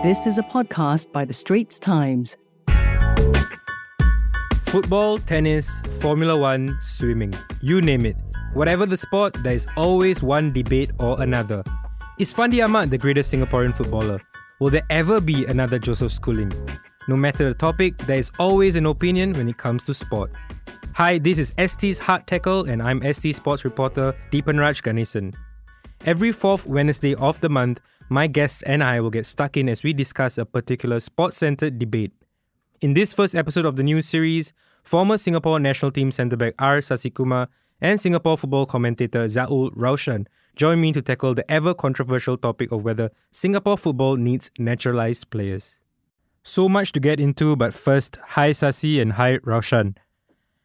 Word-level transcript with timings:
This 0.00 0.28
is 0.28 0.38
a 0.38 0.44
podcast 0.44 1.10
by 1.10 1.24
The 1.24 1.32
Straits 1.32 1.76
Times. 1.76 2.36
Football, 4.62 5.18
tennis, 5.18 5.80
Formula 6.00 6.36
One, 6.36 6.78
swimming, 6.80 7.34
you 7.60 7.82
name 7.82 8.06
it. 8.06 8.14
Whatever 8.54 8.86
the 8.86 8.96
sport, 8.96 9.36
there 9.42 9.54
is 9.54 9.66
always 9.76 10.22
one 10.22 10.52
debate 10.52 10.92
or 11.00 11.20
another. 11.20 11.64
Is 12.20 12.32
Fandi 12.32 12.64
Ahmad 12.64 12.92
the 12.92 12.98
greatest 12.98 13.34
Singaporean 13.34 13.74
footballer? 13.74 14.20
Will 14.60 14.70
there 14.70 14.86
ever 14.88 15.20
be 15.20 15.44
another 15.46 15.80
Joseph 15.80 16.12
Schooling? 16.12 16.52
No 17.08 17.16
matter 17.16 17.48
the 17.48 17.54
topic, 17.54 17.98
there 18.06 18.18
is 18.18 18.30
always 18.38 18.76
an 18.76 18.86
opinion 18.86 19.32
when 19.32 19.48
it 19.48 19.58
comes 19.58 19.82
to 19.82 19.94
sport. 19.94 20.30
Hi, 20.94 21.18
this 21.18 21.40
is 21.40 21.52
ST's 21.58 21.98
Hard 21.98 22.24
Tackle, 22.28 22.66
and 22.66 22.80
I'm 22.80 23.02
ST 23.12 23.34
sports 23.34 23.64
reporter 23.64 24.14
Deepanraj 24.30 24.80
Ganesan. 24.80 25.34
Every 26.06 26.30
fourth 26.30 26.66
Wednesday 26.68 27.16
of 27.16 27.40
the 27.40 27.48
month, 27.48 27.80
my 28.08 28.26
guests 28.26 28.62
and 28.62 28.82
I 28.82 29.00
will 29.00 29.10
get 29.10 29.26
stuck 29.26 29.56
in 29.56 29.68
as 29.68 29.82
we 29.82 29.92
discuss 29.92 30.38
a 30.38 30.46
particular 30.46 31.00
sports 31.00 31.38
centered 31.38 31.78
debate. 31.78 32.12
In 32.80 32.94
this 32.94 33.12
first 33.12 33.34
episode 33.34 33.66
of 33.66 33.76
the 33.76 33.82
new 33.82 34.00
series, 34.00 34.52
former 34.82 35.18
Singapore 35.18 35.58
national 35.58 35.90
team 35.90 36.10
centre 36.10 36.36
back 36.36 36.54
R. 36.58 36.78
Sasikumar 36.78 37.48
and 37.80 38.00
Singapore 38.00 38.38
football 38.38 38.66
commentator 38.66 39.28
Zia-ul 39.28 39.70
Raushan 39.72 40.26
join 40.56 40.80
me 40.80 40.92
to 40.92 41.02
tackle 41.02 41.34
the 41.34 41.48
ever 41.50 41.74
controversial 41.74 42.36
topic 42.36 42.72
of 42.72 42.82
whether 42.82 43.10
Singapore 43.30 43.76
football 43.76 44.16
needs 44.16 44.50
naturalised 44.58 45.30
players. 45.30 45.80
So 46.42 46.68
much 46.68 46.92
to 46.92 47.00
get 47.00 47.20
into, 47.20 47.56
but 47.56 47.74
first, 47.74 48.18
hi 48.22 48.50
Sasi 48.50 49.00
and 49.00 49.12
hi 49.12 49.38
Raushan. 49.38 49.96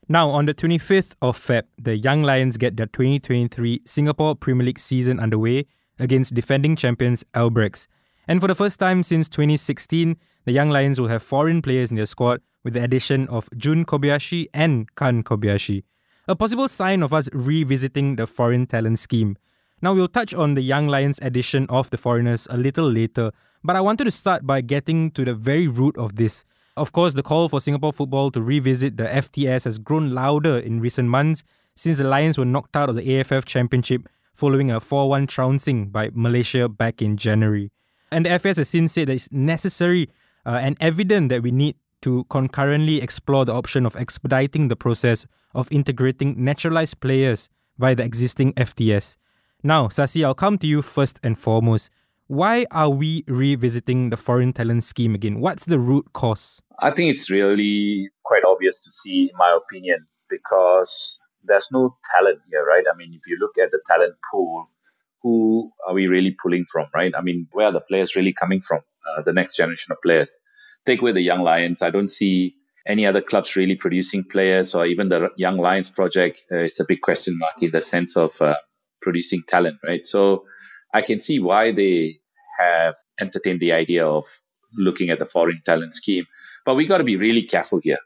Now, 0.07 0.30
on 0.30 0.46
the 0.46 0.54
25th 0.54 1.16
of 1.21 1.38
Feb, 1.38 1.63
the 1.82 1.98
Young 1.98 2.23
Lions 2.23 2.57
get 2.57 2.77
their 2.77 2.88
2023 2.88 3.82
Singapore 3.85 4.35
Premier 4.35 4.66
League 4.66 4.80
season 4.80 5.20
underway 5.20 5.66
against 6.03 6.35
defending 6.35 6.75
champions 6.75 7.23
Albirex. 7.34 7.88
And 8.27 8.41
for 8.41 8.48
the 8.48 8.55
first 8.55 8.80
time 8.80 9.02
since 9.03 9.27
2016, 9.30 10.17
the 10.45 10.52
Young 10.52 10.70
Lions 10.70 10.99
will 10.99 11.07
have 11.07 11.23
foreign 11.23 11.62
players 11.62 11.90
in 11.90 11.95
their 11.95 12.05
squad 12.05 12.41
with 12.63 12.73
the 12.73 12.84
addition 12.84 13.27
of 13.29 13.49
Jun 13.57 13.85
Kobayashi 13.85 14.48
and 14.54 14.93
Kan 14.95 15.23
Kobayashi, 15.23 15.84
a 16.27 16.35
possible 16.35 16.68
sign 16.68 17.01
of 17.04 17.13
us 17.13 17.29
revisiting 17.32 18.18
the 18.18 18.27
foreign 18.27 18.68
talent 18.68 18.99
scheme. 18.99 19.37
Now, 19.82 19.93
we'll 19.93 20.07
touch 20.07 20.34
on 20.34 20.54
the 20.54 20.62
Young 20.62 20.87
Lions 20.87 21.20
addition 21.21 21.65
of 21.70 21.90
the 21.90 21.98
foreigners 21.98 22.48
a 22.49 22.57
little 22.57 22.90
later, 22.90 23.32
but 23.63 23.76
I 23.76 23.82
wanted 23.82 24.05
to 24.05 24.12
start 24.12 24.45
by 24.45 24.62
getting 24.62 25.12
to 25.12 25.26
the 25.26 25.34
very 25.34 25.67
root 25.67 25.98
of 25.98 26.15
this. 26.15 26.45
Of 26.76 26.91
course, 26.91 27.13
the 27.13 27.23
call 27.23 27.49
for 27.49 27.62
Singapore 27.62 27.93
football 27.93 28.32
to 28.32 28.41
revisit 28.41 28.98
the 28.98 29.05
FTS 29.05 29.65
has 29.65 29.77
grown 29.77 30.12
louder 30.12 30.57
in 30.57 30.79
recent 30.79 31.07
months 31.10 31.43
since 31.76 31.98
the 31.98 32.04
Lions 32.04 32.38
were 32.38 32.45
knocked 32.45 32.76
out 32.76 32.90
of 32.90 32.95
the 32.95 33.20
AFF 33.20 33.45
Championship 33.45 34.07
following 34.34 34.71
a 34.71 34.79
4 34.79 35.09
1 35.09 35.27
trouncing 35.27 35.87
by 35.87 36.09
Malaysia 36.13 36.67
back 36.67 37.01
in 37.01 37.17
January. 37.17 37.71
And 38.12 38.26
the 38.26 38.31
FS 38.31 38.57
has 38.57 38.70
since 38.70 38.93
said 38.93 39.07
that 39.07 39.13
it's 39.13 39.31
necessary 39.31 40.09
uh, 40.45 40.59
and 40.62 40.77
evident 40.79 41.29
that 41.29 41.41
we 41.41 41.51
need 41.51 41.76
to 42.01 42.26
concurrently 42.26 43.01
explore 43.01 43.45
the 43.45 43.54
option 43.54 43.85
of 43.85 43.95
expediting 43.95 44.67
the 44.67 44.76
process 44.76 45.26
of 45.55 45.71
integrating 45.71 46.35
naturalized 46.43 46.99
players 46.99 47.49
via 47.77 47.95
the 47.95 48.04
existing 48.04 48.54
FTS. 48.54 49.15
Now, 49.63 49.87
Sasi, 49.87 50.26
I'll 50.26 50.35
come 50.35 50.57
to 50.57 50.67
you 50.67 50.81
first 50.81 51.20
and 51.23 51.37
foremost. 51.37 51.89
Why 52.27 52.65
are 52.71 52.89
we 52.89 53.23
revisiting 53.27 54.09
the 54.09 54.17
foreign 54.17 54.54
talent 54.54 54.84
scheme 54.84 55.15
again? 55.15 55.39
What's 55.39 55.65
the 55.65 55.79
root 55.79 56.11
cause? 56.13 56.61
I 56.79 56.91
think 56.91 57.15
it's 57.15 57.29
really 57.29 58.09
quite 58.23 58.43
obvious 58.43 58.81
to 58.81 58.91
see, 58.91 59.29
in 59.31 59.37
my 59.37 59.57
opinion, 59.57 60.05
because 60.29 61.20
there's 61.46 61.70
no 61.72 61.98
talent 62.13 62.40
here, 62.49 62.66
right? 62.66 62.84
I 62.91 62.96
mean, 62.96 63.13
if 63.13 63.22
you 63.27 63.38
look 63.40 63.58
at 63.62 63.72
the 63.72 63.80
talent 63.88 64.16
pool, 64.31 64.68
who 65.22 65.72
are 65.88 65.94
we 65.94 66.08
really 66.08 66.35
pulling 66.41 66.66
from, 66.72 66.88
right? 66.94 67.13
I 67.18 67.22
mean, 67.22 67.47
where 67.52 67.68
are 67.68 67.72
the 67.72 67.80
players 67.81 68.16
really 68.16 68.34
coming 68.34 68.62
from? 68.62 68.81
Uh, 69.09 69.22
the 69.22 69.34
next 69.34 69.56
generation 69.56 69.91
of 69.91 69.97
players. 70.02 70.38
Take 70.85 71.02
away 71.02 71.12
the 71.12 71.22
Young 71.22 71.41
Lions. 71.41 71.81
I 71.81 71.90
don't 71.90 72.09
see 72.09 72.56
any 72.88 73.06
other 73.06 73.22
clubs 73.22 73.56
really 73.56 73.75
producing 73.75 74.24
players, 74.24 74.75
or 74.75 74.85
even 74.85 75.09
the 75.09 75.29
Young 75.38 75.57
Lions 75.57 75.90
project. 75.90 76.40
Uh, 76.51 76.57
it's 76.57 76.79
a 76.79 76.85
big 76.85 77.01
question 77.01 77.38
mark 77.38 77.56
in 77.62 77.72
the 77.72 77.81
sense 77.81 78.16
of 78.17 78.31
uh, 78.41 78.56
producing 79.01 79.41
talent, 79.50 79.78
right? 79.85 80.06
So 80.06 80.46
I 80.94 81.01
can 81.01 81.22
see 81.22 81.40
why 81.40 81.72
they 81.72 82.17
have 82.59 82.96
entertained 83.19 83.59
the 83.59 83.72
idea 83.72 84.06
of 84.06 84.25
looking 84.78 85.09
at 85.09 85.19
the 85.19 85.25
foreign 85.25 85.62
talent 85.66 85.96
scheme. 85.96 86.25
But 86.66 86.75
we 86.75 86.85
got 86.85 86.97
to 87.00 87.03
be 87.03 87.16
really 87.16 87.44
careful 87.44 87.79
here 87.84 88.00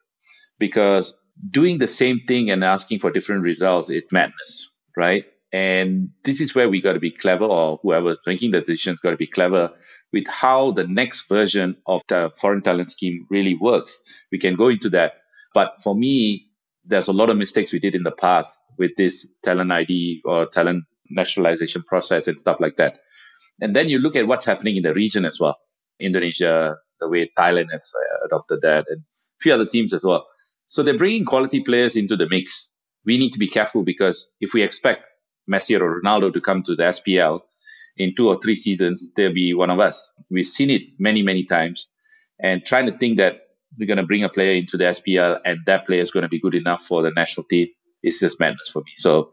because 0.59 1.13
doing 1.51 1.77
the 1.77 1.87
same 1.87 2.21
thing 2.27 2.49
and 2.49 2.63
asking 2.63 2.99
for 2.99 3.11
different 3.11 3.43
results, 3.43 3.89
it's 3.89 4.11
madness, 4.11 4.67
right? 4.95 5.25
And 5.53 6.09
this 6.23 6.41
is 6.41 6.53
where 6.53 6.69
we 6.69 6.81
got 6.81 6.93
to 6.93 6.99
be 6.99 7.11
clever, 7.11 7.45
or 7.45 7.79
whoever's 7.81 8.17
making 8.25 8.51
the 8.51 8.61
decisions 8.61 8.99
got 8.99 9.11
to 9.11 9.17
be 9.17 9.27
clever 9.27 9.71
with 10.13 10.25
how 10.27 10.71
the 10.71 10.85
next 10.85 11.27
version 11.27 11.75
of 11.85 12.01
the 12.07 12.31
foreign 12.39 12.61
talent 12.61 12.91
scheme 12.91 13.25
really 13.29 13.55
works. 13.55 13.99
We 14.31 14.39
can 14.39 14.55
go 14.55 14.69
into 14.69 14.89
that. 14.91 15.13
But 15.53 15.73
for 15.83 15.95
me, 15.95 16.45
there's 16.85 17.07
a 17.07 17.13
lot 17.13 17.29
of 17.29 17.37
mistakes 17.37 17.71
we 17.71 17.79
did 17.79 17.95
in 17.95 18.03
the 18.03 18.11
past 18.11 18.57
with 18.77 18.91
this 18.97 19.27
talent 19.43 19.71
ID 19.71 20.21
or 20.25 20.47
talent 20.47 20.83
nationalization 21.09 21.83
process 21.83 22.27
and 22.27 22.37
stuff 22.41 22.57
like 22.59 22.77
that. 22.77 22.99
And 23.61 23.75
then 23.75 23.89
you 23.89 23.99
look 23.99 24.15
at 24.15 24.27
what's 24.27 24.45
happening 24.45 24.77
in 24.77 24.83
the 24.83 24.93
region 24.93 25.25
as 25.25 25.39
well. 25.39 25.57
Indonesia, 25.99 26.75
the 26.99 27.09
way 27.09 27.31
Thailand 27.37 27.71
has 27.71 27.81
uh, 27.81 28.25
adopted 28.25 28.59
that, 28.61 28.85
and 28.89 28.99
a 28.99 29.41
few 29.41 29.53
other 29.53 29.65
teams 29.65 29.93
as 29.93 30.03
well. 30.03 30.27
So 30.67 30.83
they're 30.83 30.97
bringing 30.97 31.25
quality 31.25 31.61
players 31.61 31.95
into 31.95 32.16
the 32.16 32.28
mix. 32.29 32.67
We 33.05 33.17
need 33.17 33.31
to 33.31 33.39
be 33.39 33.47
careful 33.47 33.83
because 33.83 34.28
if 34.41 34.53
we 34.53 34.61
expect 34.61 35.03
Messi 35.50 35.79
or 35.79 36.01
Ronaldo 36.01 36.33
to 36.33 36.41
come 36.41 36.61
to 36.63 36.75
the 36.75 36.83
SPL 36.83 37.39
in 37.95 38.13
two 38.16 38.28
or 38.28 38.39
three 38.41 38.55
seasons, 38.55 39.11
they'll 39.16 39.33
be 39.33 39.53
one 39.53 39.69
of 39.69 39.79
us. 39.79 40.11
We've 40.29 40.47
seen 40.47 40.69
it 40.69 40.81
many, 41.00 41.23
many 41.23 41.45
times. 41.45 41.88
And 42.39 42.66
trying 42.66 42.85
to 42.85 42.97
think 42.97 43.17
that 43.17 43.47
we're 43.79 43.88
going 43.88 43.97
to 43.97 44.05
bring 44.05 44.23
a 44.23 44.29
player 44.29 44.53
into 44.53 44.78
the 44.78 44.85
SPL 44.85 45.39
and 45.45 45.59
that 45.66 45.88
player 45.88 46.01
is 46.01 46.11
going 46.11 46.23
to 46.23 46.29
be 46.29 46.39
good 46.39 46.55
enough 46.55 46.85
for 46.85 47.01
the 47.01 47.11
national 47.11 47.45
team 47.45 47.67
is 48.03 48.19
just 48.19 48.39
madness 48.39 48.69
for 48.72 48.79
me. 48.79 48.91
So 48.97 49.31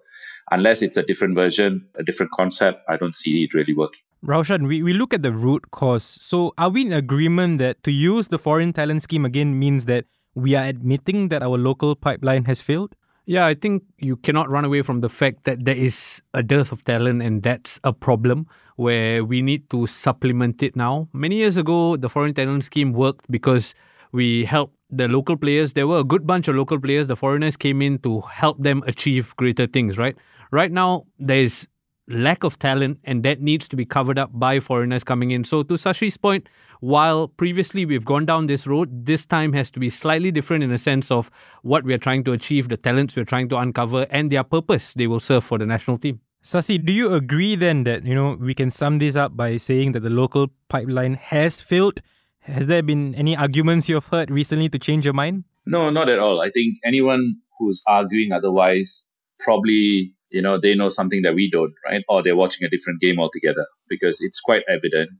unless 0.51 0.83
it's 0.83 0.97
a 0.97 1.03
different 1.03 1.35
version, 1.35 1.87
a 1.97 2.03
different 2.03 2.33
concept, 2.33 2.83
I 2.89 2.97
don't 2.97 3.17
see 3.17 3.45
it 3.45 3.55
really 3.55 3.75
working. 3.75 4.01
Raushan, 4.25 4.67
we, 4.67 4.83
we 4.83 4.95
look 4.95 5.13
at 5.13 5.23
the 5.23 5.33
root 5.33 5.71
cause. 5.71 6.05
So 6.05 6.55
are 6.57 6.71
we 6.71 6.83
in 6.83 6.93
agreement 6.93 7.59
that 7.59 7.83
to 7.83 7.91
use 7.91 8.29
the 8.29 8.39
foreign 8.39 8.73
talent 8.73 9.03
scheme 9.03 9.25
again 9.25 9.59
means 9.59 9.85
that 9.85 10.07
we 10.35 10.55
are 10.55 10.65
admitting 10.65 11.29
that 11.29 11.43
our 11.43 11.57
local 11.57 11.95
pipeline 11.95 12.45
has 12.45 12.61
failed? 12.61 12.95
Yeah, 13.27 13.47
I 13.47 13.55
think 13.55 13.85
you 13.99 14.17
cannot 14.17 14.51
run 14.51 14.65
away 14.65 14.83
from 14.83 15.01
the 15.01 15.09
fact 15.09 15.45
that 15.45 15.65
there 15.65 15.77
is 15.77 16.21
a 16.35 16.43
dearth 16.43 16.73
of 16.73 16.85
talent, 16.85 17.23
and 17.23 17.43
that's 17.43 17.81
a 17.83 17.93
problem 17.93 18.47
where 18.77 19.25
we 19.25 19.41
need 19.41 19.71
to 19.71 19.87
supplement 19.87 20.63
it 20.63 20.77
now. 20.77 21.09
Many 21.13 21.37
years 21.37 21.57
ago, 21.57 21.97
the 21.97 22.11
foreign 22.11 22.35
talent 22.35 22.65
scheme 22.65 22.93
worked 22.93 23.31
because 23.31 23.75
we 24.13 24.45
helped 24.45 24.77
the 24.91 25.09
local 25.09 25.37
players. 25.37 25.73
There 25.73 25.87
were 25.87 25.99
a 25.99 26.05
good 26.05 26.27
bunch 26.27 26.49
of 26.49 26.57
local 26.57 26.79
players. 26.79 27.09
The 27.09 27.17
foreigners 27.17 27.57
came 27.57 27.81
in 27.81 27.99
to 28.01 28.21
help 28.23 28.63
them 28.63 28.83
achieve 28.87 29.35
greater 29.37 29.67
things, 29.67 29.97
right? 29.97 30.17
Right 30.51 30.71
now, 30.71 31.07
there 31.19 31.39
is 31.39 31.67
lack 32.09 32.45
of 32.45 32.59
talent, 32.59 32.99
and 33.05 33.23
that 33.23 33.41
needs 33.41 33.69
to 33.69 33.77
be 33.77 33.87
covered 33.87 34.19
up 34.19 34.31
by 34.35 34.61
foreigners 34.61 35.03
coming 35.03 35.31
in. 35.31 35.45
So, 35.45 35.63
to 35.63 35.79
Sasi's 35.79 36.19
point, 36.19 36.49
while 36.81 37.29
previously 37.29 37.87
we've 37.87 38.05
gone 38.05 38.27
down 38.27 38.47
this 38.47 38.67
road, 38.67 39.07
this 39.07 39.27
time 39.27 39.53
has 39.53 39.71
to 39.73 39.81
be 39.81 39.91
slightly 39.91 40.31
different 40.31 40.65
in 40.65 40.73
a 40.73 40.79
sense 40.79 41.11
of 41.11 41.31
what 41.63 41.85
we 41.85 41.95
are 41.95 41.99
trying 41.99 42.25
to 42.25 42.33
achieve, 42.33 42.69
the 42.69 42.77
talents 42.77 43.17
we're 43.17 43.25
trying 43.25 43.49
to 43.51 43.57
uncover, 43.59 44.07
and 44.11 44.31
their 44.31 44.45
purpose 44.45 44.95
they 44.95 45.07
will 45.07 45.21
serve 45.21 45.45
for 45.45 45.59
the 45.59 45.67
national 45.67 45.99
team. 45.99 46.21
Sasi, 46.43 46.77
do 46.77 46.93
you 46.93 47.15
agree 47.15 47.57
then 47.57 47.85
that 47.85 48.05
you 48.05 48.15
know 48.15 48.37
we 48.39 48.55
can 48.55 48.71
sum 48.71 48.99
this 48.99 49.17
up 49.17 49.37
by 49.37 49.57
saying 49.57 49.93
that 49.93 50.01
the 50.01 50.11
local 50.11 50.49
pipeline 50.69 51.15
has 51.15 51.61
failed? 51.61 52.01
Has 52.41 52.67
there 52.67 52.83
been 52.83 53.15
any 53.15 53.35
arguments 53.35 53.89
you've 53.89 54.07
heard 54.09 54.31
recently 54.31 54.69
to 54.69 54.79
change 54.79 55.07
your 55.07 55.15
mind? 55.15 55.45
No, 55.65 55.89
not 55.89 56.11
at 56.11 56.19
all. 56.19 56.43
I 56.43 56.51
think 56.51 56.77
anyone 56.85 57.37
who's 57.59 57.83
arguing 57.87 58.33
otherwise 58.33 59.07
probably 59.41 60.15
you 60.31 60.43
know 60.43 60.59
they 60.61 60.75
know 60.75 60.89
something 60.89 61.23
that 61.23 61.35
we 61.35 61.51
don't 61.51 61.73
right 61.85 62.05
or 62.09 62.23
they're 62.23 62.37
watching 62.37 62.65
a 62.65 62.69
different 62.69 63.01
game 63.01 63.19
altogether 63.19 63.67
because 63.89 64.21
it's 64.21 64.41
quite 64.41 64.63
evident 64.69 65.11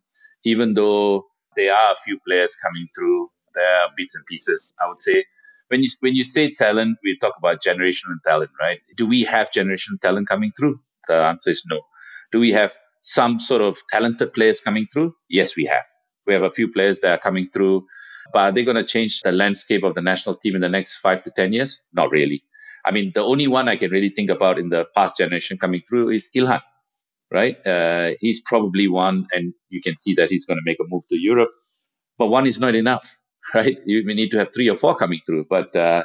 even 0.45 0.75
though 0.75 1.25
there 1.57 1.75
are 1.75 1.93
a 1.93 1.97
few 2.05 2.19
players 2.27 2.57
coming 2.63 2.89
through. 2.95 3.29
There 3.55 3.77
are 3.83 3.89
bits 3.97 4.15
and 4.15 4.25
pieces 4.27 4.75
i 4.81 4.89
would 4.89 5.01
say. 5.03 5.25
When 5.69 5.83
you 5.83 5.89
when 6.01 6.15
you 6.15 6.25
say 6.25 6.53
talent 6.53 6.99
we 7.05 7.19
talk 7.19 7.35
about 7.39 7.63
generational 7.63 8.17
talent 8.25 8.51
right? 8.61 8.81
Do 8.97 9.07
we 9.07 9.23
have 9.25 9.51
generational 9.51 10.01
talent 10.03 10.29
coming 10.29 10.53
through? 10.59 10.79
The 11.09 11.15
answer 11.15 11.51
is 11.51 11.63
no. 11.71 11.81
Do 12.33 12.41
we 12.41 12.53
have 12.53 12.73
some 13.03 13.41
sort 13.41 13.63
of 13.63 13.79
talented 13.91 14.33
players 14.33 14.61
coming 14.61 14.87
through? 14.93 15.15
Yes 15.29 15.57
we 15.57 15.65
have. 15.67 15.85
We 16.27 16.35
have 16.35 16.43
a 16.43 16.51
few 16.51 16.71
players 16.73 17.01
that 17.01 17.13
are 17.13 17.19
coming 17.19 17.49
through. 17.53 17.87
But 18.33 18.39
are 18.41 18.53
they 18.53 18.65
going 18.65 18.77
to 18.77 18.85
change 18.85 19.21
the 19.23 19.33
landscape 19.33 19.85
of 19.85 19.95
the 19.95 20.01
national 20.03 20.37
team 20.37 20.55
in 20.55 20.61
the 20.61 20.69
next 20.69 20.97
five 20.99 21.23
to 21.25 21.31
ten 21.37 21.53
years? 21.53 21.81
Not 21.93 22.11
really. 22.11 22.43
I 22.87 22.91
mean, 22.91 23.13
the 23.15 23.21
only 23.23 23.47
one 23.47 23.69
I 23.69 23.77
can 23.77 23.91
really 23.91 24.11
think 24.11 24.31
about 24.31 24.59
in 24.59 24.69
the 24.71 24.85
past 24.95 25.17
generation 25.17 25.59
coming 25.59 25.83
through 25.89 26.11
is 26.11 26.31
Ilhan, 26.37 26.61
right? 27.35 27.57
Uh, 27.67 28.13
he's 28.21 28.41
probably 28.47 28.89
one, 28.89 29.27
and 29.33 29.53
you 29.69 29.83
can 29.83 29.97
see 29.97 30.15
that 30.15 30.31
he's 30.31 30.47
going 30.47 30.57
to 30.59 30.65
make 30.65 30.79
a 30.81 30.89
move 30.89 31.03
to 31.11 31.19
Europe. 31.19 31.51
But 32.17 32.29
one 32.29 32.47
is 32.47 32.61
not 32.61 32.75
enough, 32.75 33.07
right? 33.55 33.77
You 33.85 34.03
need 34.07 34.31
to 34.31 34.39
have 34.39 34.55
three 34.55 34.71
or 34.71 34.77
four 34.77 34.97
coming 34.97 35.21
through. 35.27 35.47
But 35.51 35.75
uh, 35.77 36.05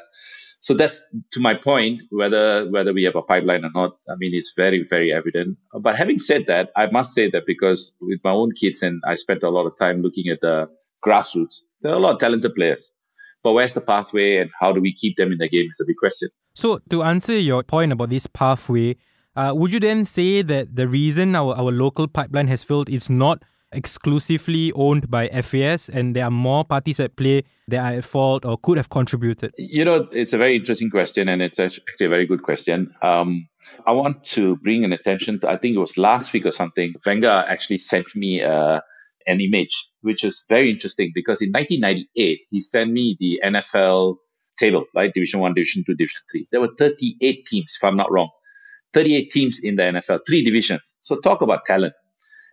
So 0.61 0.73
that's 0.73 1.01
to 1.31 1.39
my 1.39 1.53
point, 1.53 2.01
whether 2.09 2.69
whether 2.69 2.93
we 2.93 3.03
have 3.03 3.15
a 3.15 3.21
pipeline 3.21 3.63
or 3.63 3.71
not. 3.73 3.91
I 4.09 4.15
mean, 4.17 4.33
it's 4.33 4.53
very 4.55 4.85
very 4.89 5.13
evident. 5.13 5.57
But 5.73 5.95
having 5.95 6.19
said 6.19 6.45
that, 6.47 6.71
I 6.75 6.87
must 6.91 7.13
say 7.13 7.29
that 7.31 7.45
because 7.45 7.93
with 8.01 8.19
my 8.23 8.31
own 8.31 8.51
kids 8.59 8.81
and 8.81 9.01
I 9.07 9.15
spent 9.15 9.43
a 9.43 9.49
lot 9.49 9.65
of 9.67 9.77
time 9.77 10.01
looking 10.01 10.27
at 10.27 10.41
the 10.41 10.67
grassroots, 11.05 11.61
there 11.81 11.93
are 11.93 11.95
a 11.95 11.99
lot 11.99 12.13
of 12.13 12.19
talented 12.19 12.55
players. 12.55 12.93
But 13.41 13.53
where's 13.53 13.73
the 13.73 13.81
pathway 13.81 14.37
and 14.37 14.49
how 14.59 14.73
do 14.73 14.81
we 14.81 14.93
keep 14.93 15.15
them 15.15 15.31
in 15.31 15.37
the 15.37 15.47
game 15.47 15.69
is 15.71 15.79
a 15.79 15.85
big 15.85 15.95
question. 15.95 16.29
So 16.53 16.79
to 16.89 17.03
answer 17.03 17.39
your 17.39 17.63
point 17.63 17.93
about 17.93 18.09
this 18.09 18.27
pathway, 18.27 18.97
uh, 19.39 19.53
would 19.53 19.73
you 19.73 19.79
then 19.79 20.03
say 20.03 20.41
that 20.41 20.75
the 20.75 20.85
reason 20.85 21.33
our, 21.33 21.55
our 21.55 21.71
local 21.71 22.09
pipeline 22.09 22.47
has 22.47 22.61
failed 22.61 22.89
is 22.89 23.09
not 23.09 23.41
exclusively 23.71 24.73
owned 24.73 25.09
by 25.09 25.29
FAS 25.29 25.87
and 25.87 26.13
there 26.13 26.25
are 26.25 26.31
more 26.31 26.65
parties 26.65 26.99
at 26.99 27.15
play 27.15 27.43
that 27.69 27.79
are 27.79 27.97
at 27.99 28.03
fault 28.03 28.43
or 28.43 28.57
could 28.57 28.75
have 28.75 28.89
contributed? 28.89 29.53
You 29.57 29.85
know, 29.85 30.07
it's 30.11 30.33
a 30.33 30.37
very 30.37 30.57
interesting 30.57 30.89
question 30.89 31.29
and 31.29 31.41
it's 31.41 31.57
actually 31.57 32.05
a 32.05 32.09
very 32.09 32.25
good 32.25 32.43
question. 32.43 32.93
Um, 33.01 33.47
I 33.87 33.93
want 33.93 34.25
to 34.25 34.57
bring 34.57 34.83
an 34.83 34.91
attention 34.91 35.39
to, 35.39 35.47
I 35.47 35.57
think 35.57 35.77
it 35.77 35.79
was 35.79 35.97
last 35.97 36.33
week 36.33 36.45
or 36.45 36.51
something, 36.51 36.93
Venga 37.05 37.45
actually 37.47 37.77
sent 37.77 38.07
me 38.15 38.43
uh, 38.43 38.81
an 39.25 39.39
image, 39.39 39.87
which 40.01 40.25
is 40.25 40.43
very 40.49 40.69
interesting 40.69 41.11
because 41.15 41.41
in 41.41 41.51
1998, 41.51 42.39
he 42.49 42.59
sent 42.59 42.91
me 42.91 43.15
the 43.21 43.39
NFL 43.45 44.15
table, 44.59 44.83
right? 44.93 45.13
Division 45.13 45.39
1, 45.39 45.53
Division 45.53 45.83
2, 45.85 45.95
Division 45.95 46.19
3. 46.29 46.47
There 46.51 46.59
were 46.59 46.71
38 46.77 47.45
teams, 47.45 47.77
if 47.79 47.87
I'm 47.87 47.95
not 47.95 48.11
wrong. 48.11 48.29
38 48.93 49.31
teams 49.31 49.59
in 49.63 49.75
the 49.77 49.83
NFL, 49.83 50.21
three 50.27 50.43
divisions. 50.43 50.97
So 51.01 51.19
talk 51.21 51.41
about 51.41 51.65
talent. 51.65 51.93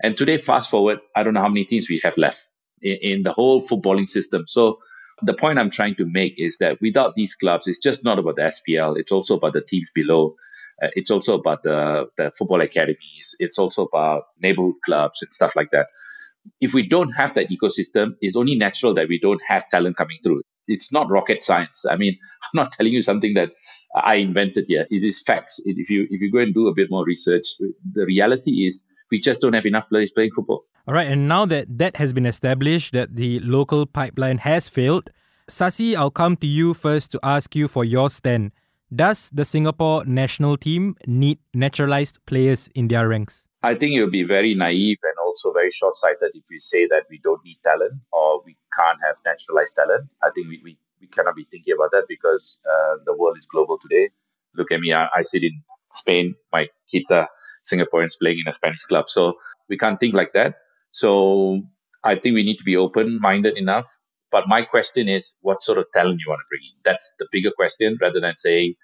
And 0.03 0.17
today, 0.17 0.39
fast 0.39 0.71
forward, 0.71 1.01
I 1.17 1.23
don't 1.23 1.35
know 1.35 1.41
how 1.43 1.49
many 1.49 1.65
teams 1.65 1.89
we 1.91 2.01
have 2.05 2.17
left 2.19 2.49
in, 2.83 2.99
in 3.03 3.23
the 3.25 3.33
whole 3.33 3.67
footballing 3.67 4.09
system. 4.09 4.45
So 4.47 4.79
the 5.23 5.35
point 5.35 5.59
I'm 5.59 5.71
trying 5.71 5.97
to 5.97 6.07
make 6.07 6.35
is 6.39 6.59
that 6.59 6.79
without 6.83 7.17
these 7.17 7.35
clubs, 7.35 7.69
it's 7.69 7.81
just 7.81 8.05
not 8.05 8.19
about 8.19 8.37
the 8.37 8.43
SPL. 8.55 8.99
It's 8.99 9.13
also 9.13 9.37
about 9.37 9.55
the 9.55 9.63
teams 9.63 9.91
below. 9.95 10.37
Uh, 10.83 10.89
it's 10.95 11.11
also 11.11 11.35
about 11.35 11.65
the, 11.65 12.07
the 12.19 12.33
football 12.39 12.61
academies. 12.61 13.35
It's 13.41 13.59
also 13.59 13.85
about 13.87 14.25
neighborhood 14.43 14.77
clubs 14.85 15.23
and 15.23 15.35
stuff 15.35 15.53
like 15.57 15.71
that. 15.73 15.89
If 16.61 16.75
we 16.75 16.89
don't 16.89 17.13
have 17.13 17.35
that 17.35 17.51
ecosystem, 17.51 18.17
it's 18.21 18.37
only 18.37 18.57
natural 18.57 18.95
that 18.95 19.09
we 19.09 19.21
don't 19.21 19.41
have 19.49 19.69
talent 19.71 19.97
coming 19.97 20.19
through. 20.25 20.43
It's 20.69 20.93
not 20.93 21.11
rocket 21.11 21.43
science. 21.43 21.85
I 21.89 21.97
mean, 21.97 22.19
I'm 22.45 22.51
not 22.55 22.73
telling 22.73 22.93
you 22.93 23.03
something 23.03 23.35
that 23.35 23.53
I 24.05 24.17
invented 24.17 24.67
here. 24.69 24.87
It 24.91 25.03
is 25.03 25.23
facts. 25.23 25.61
If 25.65 25.89
you 25.89 26.07
if 26.11 26.21
you 26.21 26.31
go 26.31 26.39
and 26.39 26.53
do 26.53 26.69
a 26.69 26.75
bit 26.75 26.91
more 26.91 27.05
research, 27.05 27.47
the 27.93 28.05
reality 28.05 28.67
is 28.67 28.83
we 29.11 29.21
just 29.21 29.41
don't 29.41 29.55
have 29.55 29.67
enough 29.67 29.89
players 29.89 30.13
playing 30.13 30.33
football. 30.35 30.65
All 30.87 30.95
right, 30.95 31.07
and 31.09 31.27
now 31.27 31.47
that 31.47 31.67
that 31.79 31.97
has 31.97 32.13
been 32.13 32.27
established, 32.27 32.93
that 32.93 33.17
the 33.17 33.41
local 33.41 33.87
pipeline 33.87 34.39
has 34.39 34.69
failed, 34.69 35.11
Sasi, 35.49 35.97
I'll 35.97 36.11
come 36.11 36.37
to 36.37 36.47
you 36.47 36.75
first 36.75 37.11
to 37.13 37.21
ask 37.23 37.57
you 37.57 37.69
for 37.69 37.85
your 37.85 38.11
stand. 38.11 38.53
Does 38.95 39.31
the 39.33 39.45
Singapore 39.45 40.05
national 40.05 40.57
team 40.57 40.95
need 41.07 41.39
naturalized 41.53 42.19
players 42.27 42.69
in 42.75 42.87
their 42.87 43.09
ranks? 43.09 43.49
I 43.65 43.75
think 43.75 43.95
it 43.95 44.01
would 44.01 44.13
be 44.13 44.23
very 44.23 44.55
naive 44.55 44.99
and 45.03 45.15
also 45.25 45.53
very 45.53 45.73
short 45.73 45.97
sighted 45.97 46.31
if 46.35 46.45
we 46.49 46.61
say 46.61 46.87
that 46.87 47.03
we 47.11 47.19
don't 47.25 47.45
need 47.45 47.59
talent 47.65 47.95
or 48.13 48.43
we 48.45 48.57
can't 48.79 48.99
have 49.05 49.17
naturalized 49.25 49.75
talent. 49.75 50.09
I 50.23 50.31
think 50.33 50.47
we, 50.49 50.61
we, 50.63 50.79
we 51.01 51.07
cannot 51.09 51.37
be 51.37 51.47
thinking 51.51 51.75
about 51.75 51.91
that 51.93 52.05
because 52.09 52.61
uh, 52.69 52.97
the 53.05 53.15
world 53.15 53.37
is 53.37 53.47
global 53.47 53.79
today. 53.81 54.11
Look 54.55 54.73
at 54.73 54.81
me, 54.81 54.93
I, 54.93 55.09
I 55.15 55.23
sit 55.23 55.43
in 55.45 55.63
Spain, 55.95 56.35
my 56.53 56.69
kids 56.91 57.11
are 57.11 57.29
Singaporeans 57.71 58.19
playing 58.21 58.39
in 58.45 58.49
a 58.49 58.53
Spanish 58.53 58.83
club. 58.85 59.09
So 59.09 59.35
we 59.69 59.77
can't 59.77 59.99
think 60.01 60.15
like 60.15 60.33
that. 60.35 60.57
So 60.93 61.63
I 62.05 62.15
think 62.17 62.35
we 62.35 62.45
need 62.45 62.57
to 62.59 62.65
be 62.65 62.77
open 62.77 63.19
minded 63.21 63.59
enough. 63.59 63.87
But 64.33 64.49
my 64.49 64.63
question 64.63 65.09
is, 65.09 65.37
what 65.43 65.63
sort 65.63 65.79
of 65.79 65.87
talent 65.95 66.21
you 66.25 66.31
want 66.31 66.41
to 66.41 66.49
bring 66.51 66.63
in? 66.63 66.81
That's 66.85 67.15
the 67.19 67.27
bigger 67.33 67.51
question 67.51 67.99
rather 68.01 68.21
than 68.21 68.37
saying, 68.37 68.75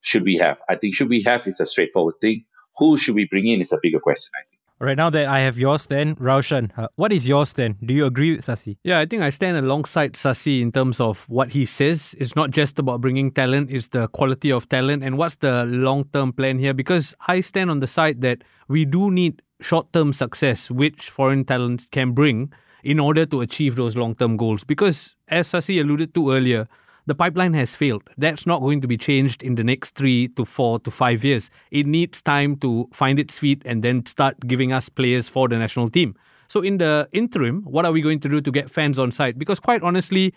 should 0.00 0.24
we 0.24 0.36
have? 0.38 0.58
I 0.68 0.76
think 0.76 0.94
should 0.94 1.08
we 1.08 1.22
have 1.22 1.46
is 1.46 1.60
a 1.60 1.66
straightforward 1.66 2.16
thing. 2.20 2.44
Who 2.78 2.98
should 2.98 3.14
we 3.14 3.26
bring 3.26 3.46
in 3.46 3.60
is 3.60 3.72
a 3.72 3.78
bigger 3.82 4.00
question, 4.00 4.30
I. 4.36 4.51
Right 4.82 4.96
now 4.96 5.10
that 5.10 5.26
I 5.26 5.38
have 5.38 5.58
your 5.58 5.78
stand, 5.78 6.18
Raushan, 6.18 6.76
uh, 6.76 6.88
what 6.96 7.12
is 7.12 7.28
your 7.28 7.46
stand? 7.46 7.76
Do 7.86 7.94
you 7.94 8.04
agree 8.04 8.34
with 8.34 8.44
Sasi? 8.44 8.78
Yeah, 8.82 8.98
I 8.98 9.06
think 9.06 9.22
I 9.22 9.30
stand 9.30 9.56
alongside 9.56 10.14
Sasi 10.14 10.60
in 10.60 10.72
terms 10.72 11.00
of 11.00 11.24
what 11.30 11.52
he 11.52 11.64
says. 11.64 12.16
It's 12.18 12.34
not 12.34 12.50
just 12.50 12.80
about 12.80 13.00
bringing 13.00 13.30
talent, 13.30 13.70
it's 13.70 13.86
the 13.86 14.08
quality 14.08 14.50
of 14.50 14.68
talent 14.68 15.04
and 15.04 15.16
what's 15.16 15.36
the 15.36 15.66
long 15.66 16.06
term 16.12 16.32
plan 16.32 16.58
here. 16.58 16.74
Because 16.74 17.14
I 17.28 17.42
stand 17.42 17.70
on 17.70 17.78
the 17.78 17.86
side 17.86 18.22
that 18.22 18.42
we 18.66 18.84
do 18.84 19.12
need 19.12 19.40
short 19.60 19.92
term 19.92 20.12
success, 20.12 20.68
which 20.68 21.10
foreign 21.10 21.44
talents 21.44 21.86
can 21.86 22.10
bring 22.10 22.52
in 22.82 22.98
order 22.98 23.24
to 23.26 23.40
achieve 23.40 23.76
those 23.76 23.96
long 23.96 24.16
term 24.16 24.36
goals. 24.36 24.64
Because 24.64 25.14
as 25.28 25.46
Sasi 25.46 25.78
alluded 25.78 26.12
to 26.14 26.32
earlier, 26.32 26.66
the 27.06 27.14
pipeline 27.14 27.54
has 27.54 27.74
failed. 27.74 28.02
That's 28.16 28.46
not 28.46 28.60
going 28.60 28.80
to 28.80 28.88
be 28.88 28.96
changed 28.96 29.42
in 29.42 29.56
the 29.56 29.64
next 29.64 29.94
three 29.94 30.28
to 30.28 30.44
four 30.44 30.78
to 30.80 30.90
five 30.90 31.24
years. 31.24 31.50
It 31.70 31.86
needs 31.86 32.22
time 32.22 32.56
to 32.56 32.88
find 32.92 33.18
its 33.18 33.38
feet 33.38 33.62
and 33.64 33.82
then 33.82 34.06
start 34.06 34.36
giving 34.46 34.72
us 34.72 34.88
players 34.88 35.28
for 35.28 35.48
the 35.48 35.58
national 35.58 35.90
team. 35.90 36.14
So, 36.48 36.60
in 36.60 36.78
the 36.78 37.08
interim, 37.12 37.62
what 37.62 37.86
are 37.86 37.92
we 37.92 38.02
going 38.02 38.20
to 38.20 38.28
do 38.28 38.40
to 38.40 38.50
get 38.50 38.70
fans 38.70 38.98
on 38.98 39.10
side? 39.10 39.38
Because, 39.38 39.58
quite 39.58 39.82
honestly, 39.82 40.34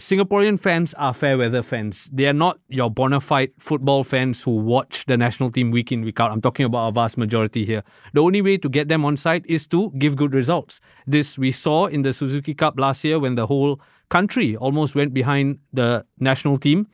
Singaporean 0.00 0.58
fans 0.58 0.94
are 0.94 1.12
fair 1.12 1.36
weather 1.36 1.62
fans. 1.62 2.08
They 2.10 2.26
are 2.26 2.32
not 2.32 2.58
your 2.68 2.90
bona 2.90 3.20
fide 3.20 3.52
football 3.58 4.02
fans 4.02 4.42
who 4.42 4.52
watch 4.52 5.04
the 5.04 5.18
national 5.18 5.50
team 5.50 5.70
week 5.70 5.92
in, 5.92 6.00
week 6.02 6.18
out. 6.18 6.32
I'm 6.32 6.40
talking 6.40 6.64
about 6.64 6.88
a 6.88 6.92
vast 6.92 7.18
majority 7.18 7.66
here. 7.66 7.82
The 8.14 8.22
only 8.22 8.40
way 8.40 8.56
to 8.56 8.68
get 8.70 8.88
them 8.88 9.04
on 9.04 9.18
side 9.18 9.44
is 9.46 9.66
to 9.66 9.90
give 9.98 10.16
good 10.16 10.32
results. 10.32 10.80
This 11.06 11.36
we 11.36 11.52
saw 11.52 11.84
in 11.84 12.00
the 12.00 12.14
Suzuki 12.14 12.54
Cup 12.54 12.80
last 12.80 13.04
year 13.04 13.18
when 13.18 13.34
the 13.34 13.46
whole 13.46 13.78
country 14.10 14.56
almost 14.56 14.94
went 14.94 15.14
behind 15.14 15.58
the 15.72 16.04
national 16.18 16.58
team 16.58 16.86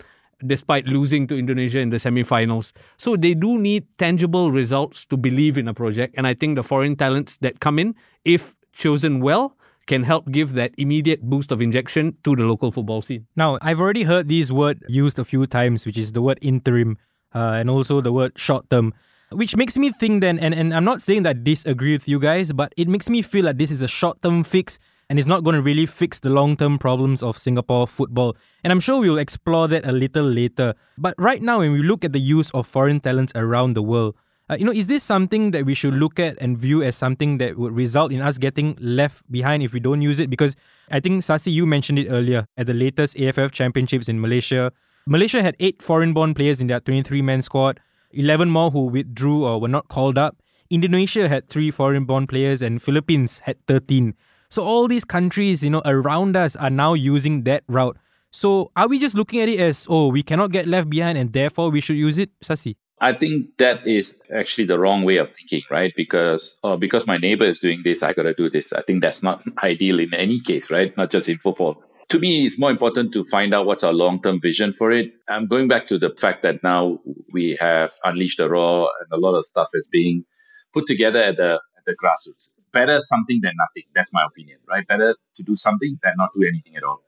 despite 0.46 0.84
losing 0.84 1.26
to 1.26 1.34
Indonesia 1.34 1.80
in 1.80 1.88
the 1.88 1.98
semi-finals. 1.98 2.74
So 2.98 3.16
they 3.16 3.32
do 3.32 3.58
need 3.58 3.86
tangible 3.96 4.52
results 4.52 5.06
to 5.06 5.16
believe 5.16 5.56
in 5.56 5.66
a 5.66 5.74
project 5.74 6.14
and 6.16 6.26
I 6.26 6.34
think 6.34 6.56
the 6.56 6.62
foreign 6.62 6.94
talents 6.94 7.38
that 7.38 7.60
come 7.60 7.78
in 7.78 7.94
if 8.24 8.54
chosen 8.72 9.20
well 9.20 9.56
can 9.86 10.02
help 10.02 10.30
give 10.30 10.52
that 10.54 10.72
immediate 10.76 11.22
boost 11.22 11.52
of 11.52 11.62
injection 11.62 12.16
to 12.24 12.36
the 12.36 12.42
local 12.42 12.70
football 12.70 13.00
scene. 13.00 13.26
Now, 13.36 13.58
I've 13.62 13.80
already 13.80 14.02
heard 14.02 14.28
these 14.28 14.52
word 14.52 14.82
used 14.88 15.18
a 15.18 15.24
few 15.24 15.46
times, 15.46 15.86
which 15.86 15.96
is 15.96 16.12
the 16.12 16.20
word 16.20 16.38
interim 16.42 16.98
uh, 17.34 17.54
and 17.56 17.70
also 17.70 18.00
the 18.00 18.12
word 18.12 18.32
short 18.36 18.68
term, 18.68 18.92
which 19.30 19.56
makes 19.56 19.76
me 19.76 19.92
think 19.92 20.20
then, 20.20 20.38
and, 20.38 20.54
and 20.54 20.74
I'm 20.74 20.84
not 20.84 21.02
saying 21.02 21.22
that 21.22 21.36
I 21.36 21.40
disagree 21.40 21.92
with 21.92 22.08
you 22.08 22.18
guys, 22.18 22.52
but 22.52 22.74
it 22.76 22.88
makes 22.88 23.08
me 23.08 23.22
feel 23.22 23.44
like 23.44 23.58
this 23.58 23.70
is 23.70 23.82
a 23.82 23.88
short 23.88 24.20
term 24.22 24.42
fix 24.42 24.78
and 25.08 25.18
it's 25.18 25.28
not 25.28 25.44
going 25.44 25.54
to 25.54 25.62
really 25.62 25.86
fix 25.86 26.18
the 26.20 26.30
long 26.30 26.56
term 26.56 26.78
problems 26.78 27.22
of 27.22 27.38
Singapore 27.38 27.86
football. 27.86 28.36
And 28.64 28.72
I'm 28.72 28.80
sure 28.80 29.00
we'll 29.00 29.18
explore 29.18 29.68
that 29.68 29.86
a 29.86 29.92
little 29.92 30.24
later. 30.24 30.74
But 30.98 31.14
right 31.18 31.40
now, 31.40 31.58
when 31.60 31.72
we 31.72 31.82
look 31.82 32.04
at 32.04 32.12
the 32.12 32.20
use 32.20 32.50
of 32.50 32.66
foreign 32.66 33.00
talents 33.00 33.32
around 33.36 33.74
the 33.74 33.82
world, 33.82 34.16
uh, 34.48 34.56
you 34.58 34.64
know, 34.64 34.72
is 34.72 34.86
this 34.86 35.02
something 35.02 35.50
that 35.50 35.64
we 35.64 35.74
should 35.74 35.94
look 35.94 36.20
at 36.20 36.40
and 36.40 36.56
view 36.56 36.82
as 36.82 36.94
something 36.94 37.38
that 37.38 37.58
would 37.58 37.74
result 37.74 38.12
in 38.12 38.20
us 38.20 38.38
getting 38.38 38.76
left 38.80 39.30
behind 39.30 39.62
if 39.62 39.72
we 39.72 39.80
don't 39.80 40.02
use 40.02 40.20
it? 40.20 40.30
Because 40.30 40.54
I 40.90 41.00
think, 41.00 41.22
Sasi, 41.22 41.50
you 41.50 41.66
mentioned 41.66 41.98
it 41.98 42.08
earlier 42.08 42.46
at 42.56 42.66
the 42.66 42.74
latest 42.74 43.18
AFF 43.18 43.50
championships 43.50 44.08
in 44.08 44.20
Malaysia. 44.20 44.72
Malaysia 45.06 45.42
had 45.42 45.56
eight 45.58 45.82
foreign 45.82 46.12
born 46.12 46.32
players 46.32 46.60
in 46.60 46.68
their 46.68 46.78
23 46.78 47.22
man 47.22 47.42
squad, 47.42 47.80
11 48.12 48.48
more 48.48 48.70
who 48.70 48.86
withdrew 48.86 49.44
or 49.44 49.60
were 49.60 49.68
not 49.68 49.88
called 49.88 50.16
up. 50.16 50.36
Indonesia 50.70 51.28
had 51.28 51.48
three 51.48 51.70
foreign 51.70 52.04
born 52.04 52.26
players, 52.26 52.62
and 52.62 52.82
Philippines 52.82 53.40
had 53.40 53.56
13. 53.66 54.14
So 54.48 54.62
all 54.62 54.88
these 54.88 55.04
countries, 55.04 55.62
you 55.62 55.70
know, 55.70 55.82
around 55.84 56.36
us 56.36 56.56
are 56.56 56.70
now 56.70 56.94
using 56.94 57.42
that 57.44 57.64
route. 57.68 57.96
So 58.30 58.70
are 58.76 58.88
we 58.88 58.98
just 58.98 59.14
looking 59.14 59.40
at 59.40 59.48
it 59.48 59.60
as, 59.60 59.86
oh, 59.88 60.08
we 60.08 60.22
cannot 60.22 60.50
get 60.50 60.66
left 60.66 60.90
behind 60.90 61.16
and 61.18 61.32
therefore 61.32 61.70
we 61.70 61.80
should 61.80 61.96
use 61.96 62.18
it, 62.18 62.30
Sasi? 62.42 62.76
I 63.00 63.12
think 63.12 63.56
that 63.58 63.86
is 63.86 64.16
actually 64.34 64.66
the 64.66 64.78
wrong 64.78 65.04
way 65.04 65.18
of 65.18 65.28
thinking, 65.34 65.62
right? 65.70 65.92
Because 65.96 66.56
oh, 66.62 66.76
because 66.76 67.06
my 67.06 67.18
neighbor 67.18 67.44
is 67.44 67.58
doing 67.58 67.82
this, 67.84 68.02
I 68.02 68.14
got 68.14 68.22
to 68.22 68.32
do 68.32 68.48
this. 68.48 68.72
I 68.72 68.82
think 68.82 69.02
that's 69.02 69.22
not 69.22 69.42
ideal 69.62 70.00
in 70.00 70.14
any 70.14 70.40
case, 70.40 70.70
right? 70.70 70.96
Not 70.96 71.10
just 71.10 71.28
in 71.28 71.38
football. 71.38 71.82
To 72.10 72.18
me, 72.18 72.46
it's 72.46 72.58
more 72.58 72.70
important 72.70 73.12
to 73.14 73.24
find 73.24 73.52
out 73.52 73.66
what's 73.66 73.82
our 73.82 73.92
long-term 73.92 74.40
vision 74.40 74.72
for 74.78 74.92
it. 74.92 75.10
I'm 75.28 75.48
going 75.48 75.66
back 75.66 75.88
to 75.88 75.98
the 75.98 76.10
fact 76.20 76.42
that 76.44 76.62
now 76.62 77.00
we 77.32 77.58
have 77.60 77.90
unleashed 78.04 78.38
the 78.38 78.48
Roar, 78.48 78.88
and 79.00 79.08
a 79.12 79.20
lot 79.20 79.34
of 79.34 79.44
stuff 79.44 79.68
is 79.74 79.88
being 79.90 80.24
put 80.72 80.86
together 80.86 81.18
at 81.18 81.36
the 81.36 81.58
the 81.86 81.96
grassroots. 82.02 82.50
Better 82.72 83.00
something 83.00 83.40
than 83.42 83.52
nothing. 83.56 83.84
That's 83.94 84.12
my 84.12 84.24
opinion, 84.24 84.58
right? 84.68 84.86
Better 84.86 85.16
to 85.36 85.42
do 85.42 85.56
something 85.56 85.98
than 86.02 86.14
not 86.16 86.30
do 86.36 86.46
anything 86.46 86.76
at 86.76 86.82
all. 86.82 87.02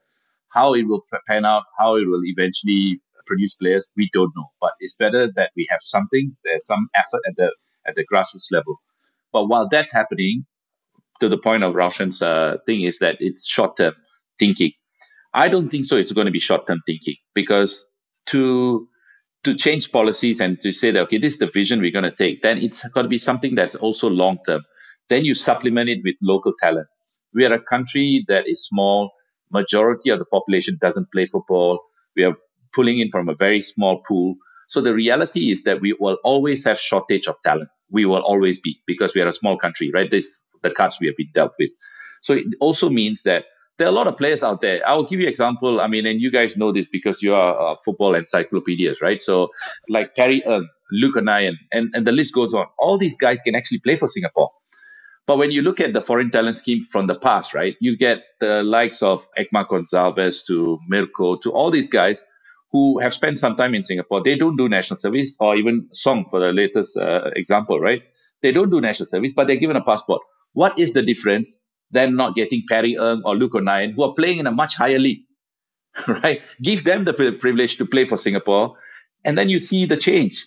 How 0.51 0.75
it 0.75 0.89
will 0.89 1.03
pan 1.27 1.45
out, 1.45 1.65
how 1.79 1.97
it 1.97 2.07
will 2.07 2.23
eventually 2.25 3.01
produce 3.27 3.55
players, 3.55 3.91
we 3.97 4.09
don't 4.13 4.33
know. 4.35 4.51
But 4.61 4.73
it's 4.81 4.95
better 4.95 5.31
that 5.37 5.51
we 5.57 5.67
have 5.71 5.81
something. 5.83 6.35
There's 6.45 6.67
some 6.67 6.89
effort 6.97 7.21
at 7.29 7.37
the 7.37 7.53
at 7.87 7.95
the 7.95 8.05
grassroots 8.13 8.51
level. 8.51 8.81
But 9.33 9.47
while 9.47 9.69
that's 9.69 9.93
happening, 9.93 10.47
to 11.21 11.29
the 11.29 11.39
point 11.39 11.63
of 11.63 11.75
Raushan's 11.75 12.23
uh, 12.23 12.57
thing 12.67 12.83
is 12.83 12.99
that 12.99 13.17
it's 13.21 13.47
short 13.47 13.77
term 13.77 13.95
thinking. 14.39 14.73
I 15.35 15.49
don't 15.49 15.69
think 15.69 15.85
so. 15.85 15.97
It's 15.97 16.13
going 16.13 16.27
to 16.27 16.33
be 16.33 16.41
short 16.41 16.67
term 16.67 16.81
thinking 16.87 17.17
because 17.35 17.85
to 18.27 18.89
to 19.45 19.55
change 19.55 19.93
policies 19.93 20.41
and 20.41 20.61
to 20.63 20.73
say 20.73 20.91
that 20.91 21.01
okay, 21.01 21.19
this 21.19 21.35
is 21.35 21.39
the 21.39 21.51
vision 21.53 21.81
we're 21.81 21.93
going 21.93 22.05
to 22.05 22.15
take, 22.17 22.43
then 22.43 22.59
it's 22.59 22.87
got 22.91 23.03
to 23.03 23.09
be 23.09 23.19
something 23.19 23.55
that's 23.55 23.77
also 23.77 24.09
long 24.09 24.39
term. 24.47 24.63
Then 25.09 25.25
you 25.25 25.35
supplement 25.35 25.89
it 25.89 26.01
with 26.05 26.17
local 26.23 26.53
talent. 26.61 26.87
We 27.35 27.45
are 27.47 27.53
a 27.53 27.63
country 27.63 28.25
that 28.29 28.49
is 28.49 28.65
small. 28.67 29.11
Majority 29.51 30.11
of 30.11 30.19
the 30.19 30.25
population 30.27 30.79
doesn't 30.81 31.11
play 31.13 31.27
football. 31.27 31.81
We 32.17 32.25
are 32.25 32.35
pulling 32.75 33.01
in 33.01 33.11
from 33.11 33.29
a 33.29 33.35
very 33.35 33.63
small 33.63 34.03
pool. 34.07 34.35
So 34.69 34.81
the 34.83 34.93
reality 34.93 35.51
is 35.51 35.63
that 35.63 35.81
we 35.81 35.95
will 35.99 36.19
always 36.25 36.65
have 36.67 36.79
shortage 36.79 37.27
of 37.27 37.37
talent. 37.45 37.69
We 37.91 38.05
will 38.05 38.23
always 38.23 38.61
be 38.61 38.79
because 38.87 39.15
we 39.15 39.23
are 39.23 39.29
a 39.29 39.33
small 39.33 39.57
country, 39.57 39.91
right? 39.95 40.11
This 40.11 40.39
the 40.63 40.71
cards 40.71 40.99
we 41.01 41.07
have 41.07 41.17
been 41.17 41.31
dealt 41.35 41.53
with. 41.59 41.71
So 42.23 42.35
it 42.35 42.45
also 42.61 42.91
means 42.91 43.23
that 43.23 43.45
there 43.79 43.87
are 43.87 43.91
a 43.91 43.95
lot 43.95 44.07
of 44.09 44.17
players 44.17 44.43
out 44.43 44.61
there. 44.61 44.87
I 44.87 44.95
will 44.95 45.07
give 45.07 45.21
you 45.21 45.27
an 45.27 45.31
example. 45.31 45.81
I 45.81 45.87
mean, 45.87 46.05
and 46.05 46.21
you 46.21 46.31
guys 46.31 46.57
know 46.57 46.73
this 46.73 46.89
because 46.91 47.23
you 47.23 47.35
are 47.35 47.73
uh, 47.73 47.77
football 47.85 48.15
encyclopedias, 48.15 49.01
right? 49.01 49.23
So, 49.23 49.49
like 49.89 50.17
Perry 50.17 50.43
Ng, 50.45 50.69
Luke 50.93 51.17
O'Nien, 51.17 51.57
and, 51.73 51.91
and 51.95 52.07
the 52.07 52.13
list 52.13 52.35
goes 52.35 52.55
on. 52.55 52.67
All 52.79 52.99
these 52.99 53.17
guys 53.17 53.41
can 53.41 53.55
actually 53.55 53.79
play 53.79 53.97
for 53.97 54.09
Singapore. 54.09 54.51
But 55.29 55.37
when 55.39 55.51
you 55.51 55.63
look 55.63 55.79
at 55.79 55.93
the 55.93 56.01
foreign 56.01 56.31
talent 56.31 56.59
scheme 56.59 56.87
from 56.91 57.07
the 57.07 57.15
past, 57.15 57.55
right, 57.55 57.77
you 57.81 57.97
get 57.97 58.23
the 58.41 58.63
likes 58.63 59.03
of 59.03 59.27
Egmar 59.39 59.69
Gonçalves 59.69 60.45
to 60.47 60.79
Mirko 60.89 61.37
to 61.37 61.53
all 61.53 61.71
these 61.71 61.89
guys 61.89 62.23
who 62.73 62.99
have 62.99 63.15
spent 63.15 63.39
some 63.39 63.55
time 63.55 63.75
in 63.75 63.85
Singapore. 63.85 64.23
They 64.23 64.37
don't 64.37 64.57
do 64.57 64.69
national 64.69 64.99
service, 64.99 65.37
or 65.39 65.55
even 65.57 65.87
Song 65.93 66.25
for 66.31 66.41
the 66.41 66.53
latest 66.53 66.97
uh, 66.97 67.31
example, 67.37 67.79
right? 67.79 68.03
They 68.43 68.53
don't 68.53 68.71
do 68.71 68.81
national 68.81 69.09
service, 69.09 69.33
but 69.35 69.47
they're 69.47 69.57
given 69.57 69.77
a 69.77 69.85
passport. 69.85 70.23
What 70.55 70.79
is 70.79 70.95
the 70.95 71.03
difference 71.03 71.59
than 71.91 72.17
not 72.17 72.35
getting 72.35 72.63
Perry 72.69 72.97
Ng 72.97 73.23
or 73.25 73.37
Luke 73.37 73.55
O'Nien, 73.55 73.93
who 73.93 74.03
are 74.03 74.13
playing 74.15 74.39
in 74.39 74.47
a 74.47 74.51
much 74.53 74.77
higher 74.77 74.99
league, 74.99 75.23
right? 76.09 76.41
Give 76.63 76.85
them 76.85 77.05
the 77.05 77.13
privilege 77.13 77.77
to 77.79 77.87
play 77.87 78.07
for 78.07 78.17
Singapore, 78.17 78.77
and 79.25 79.37
then 79.37 79.49
you 79.49 79.59
see 79.59 79.87
the 79.87 79.97
change. 79.97 80.47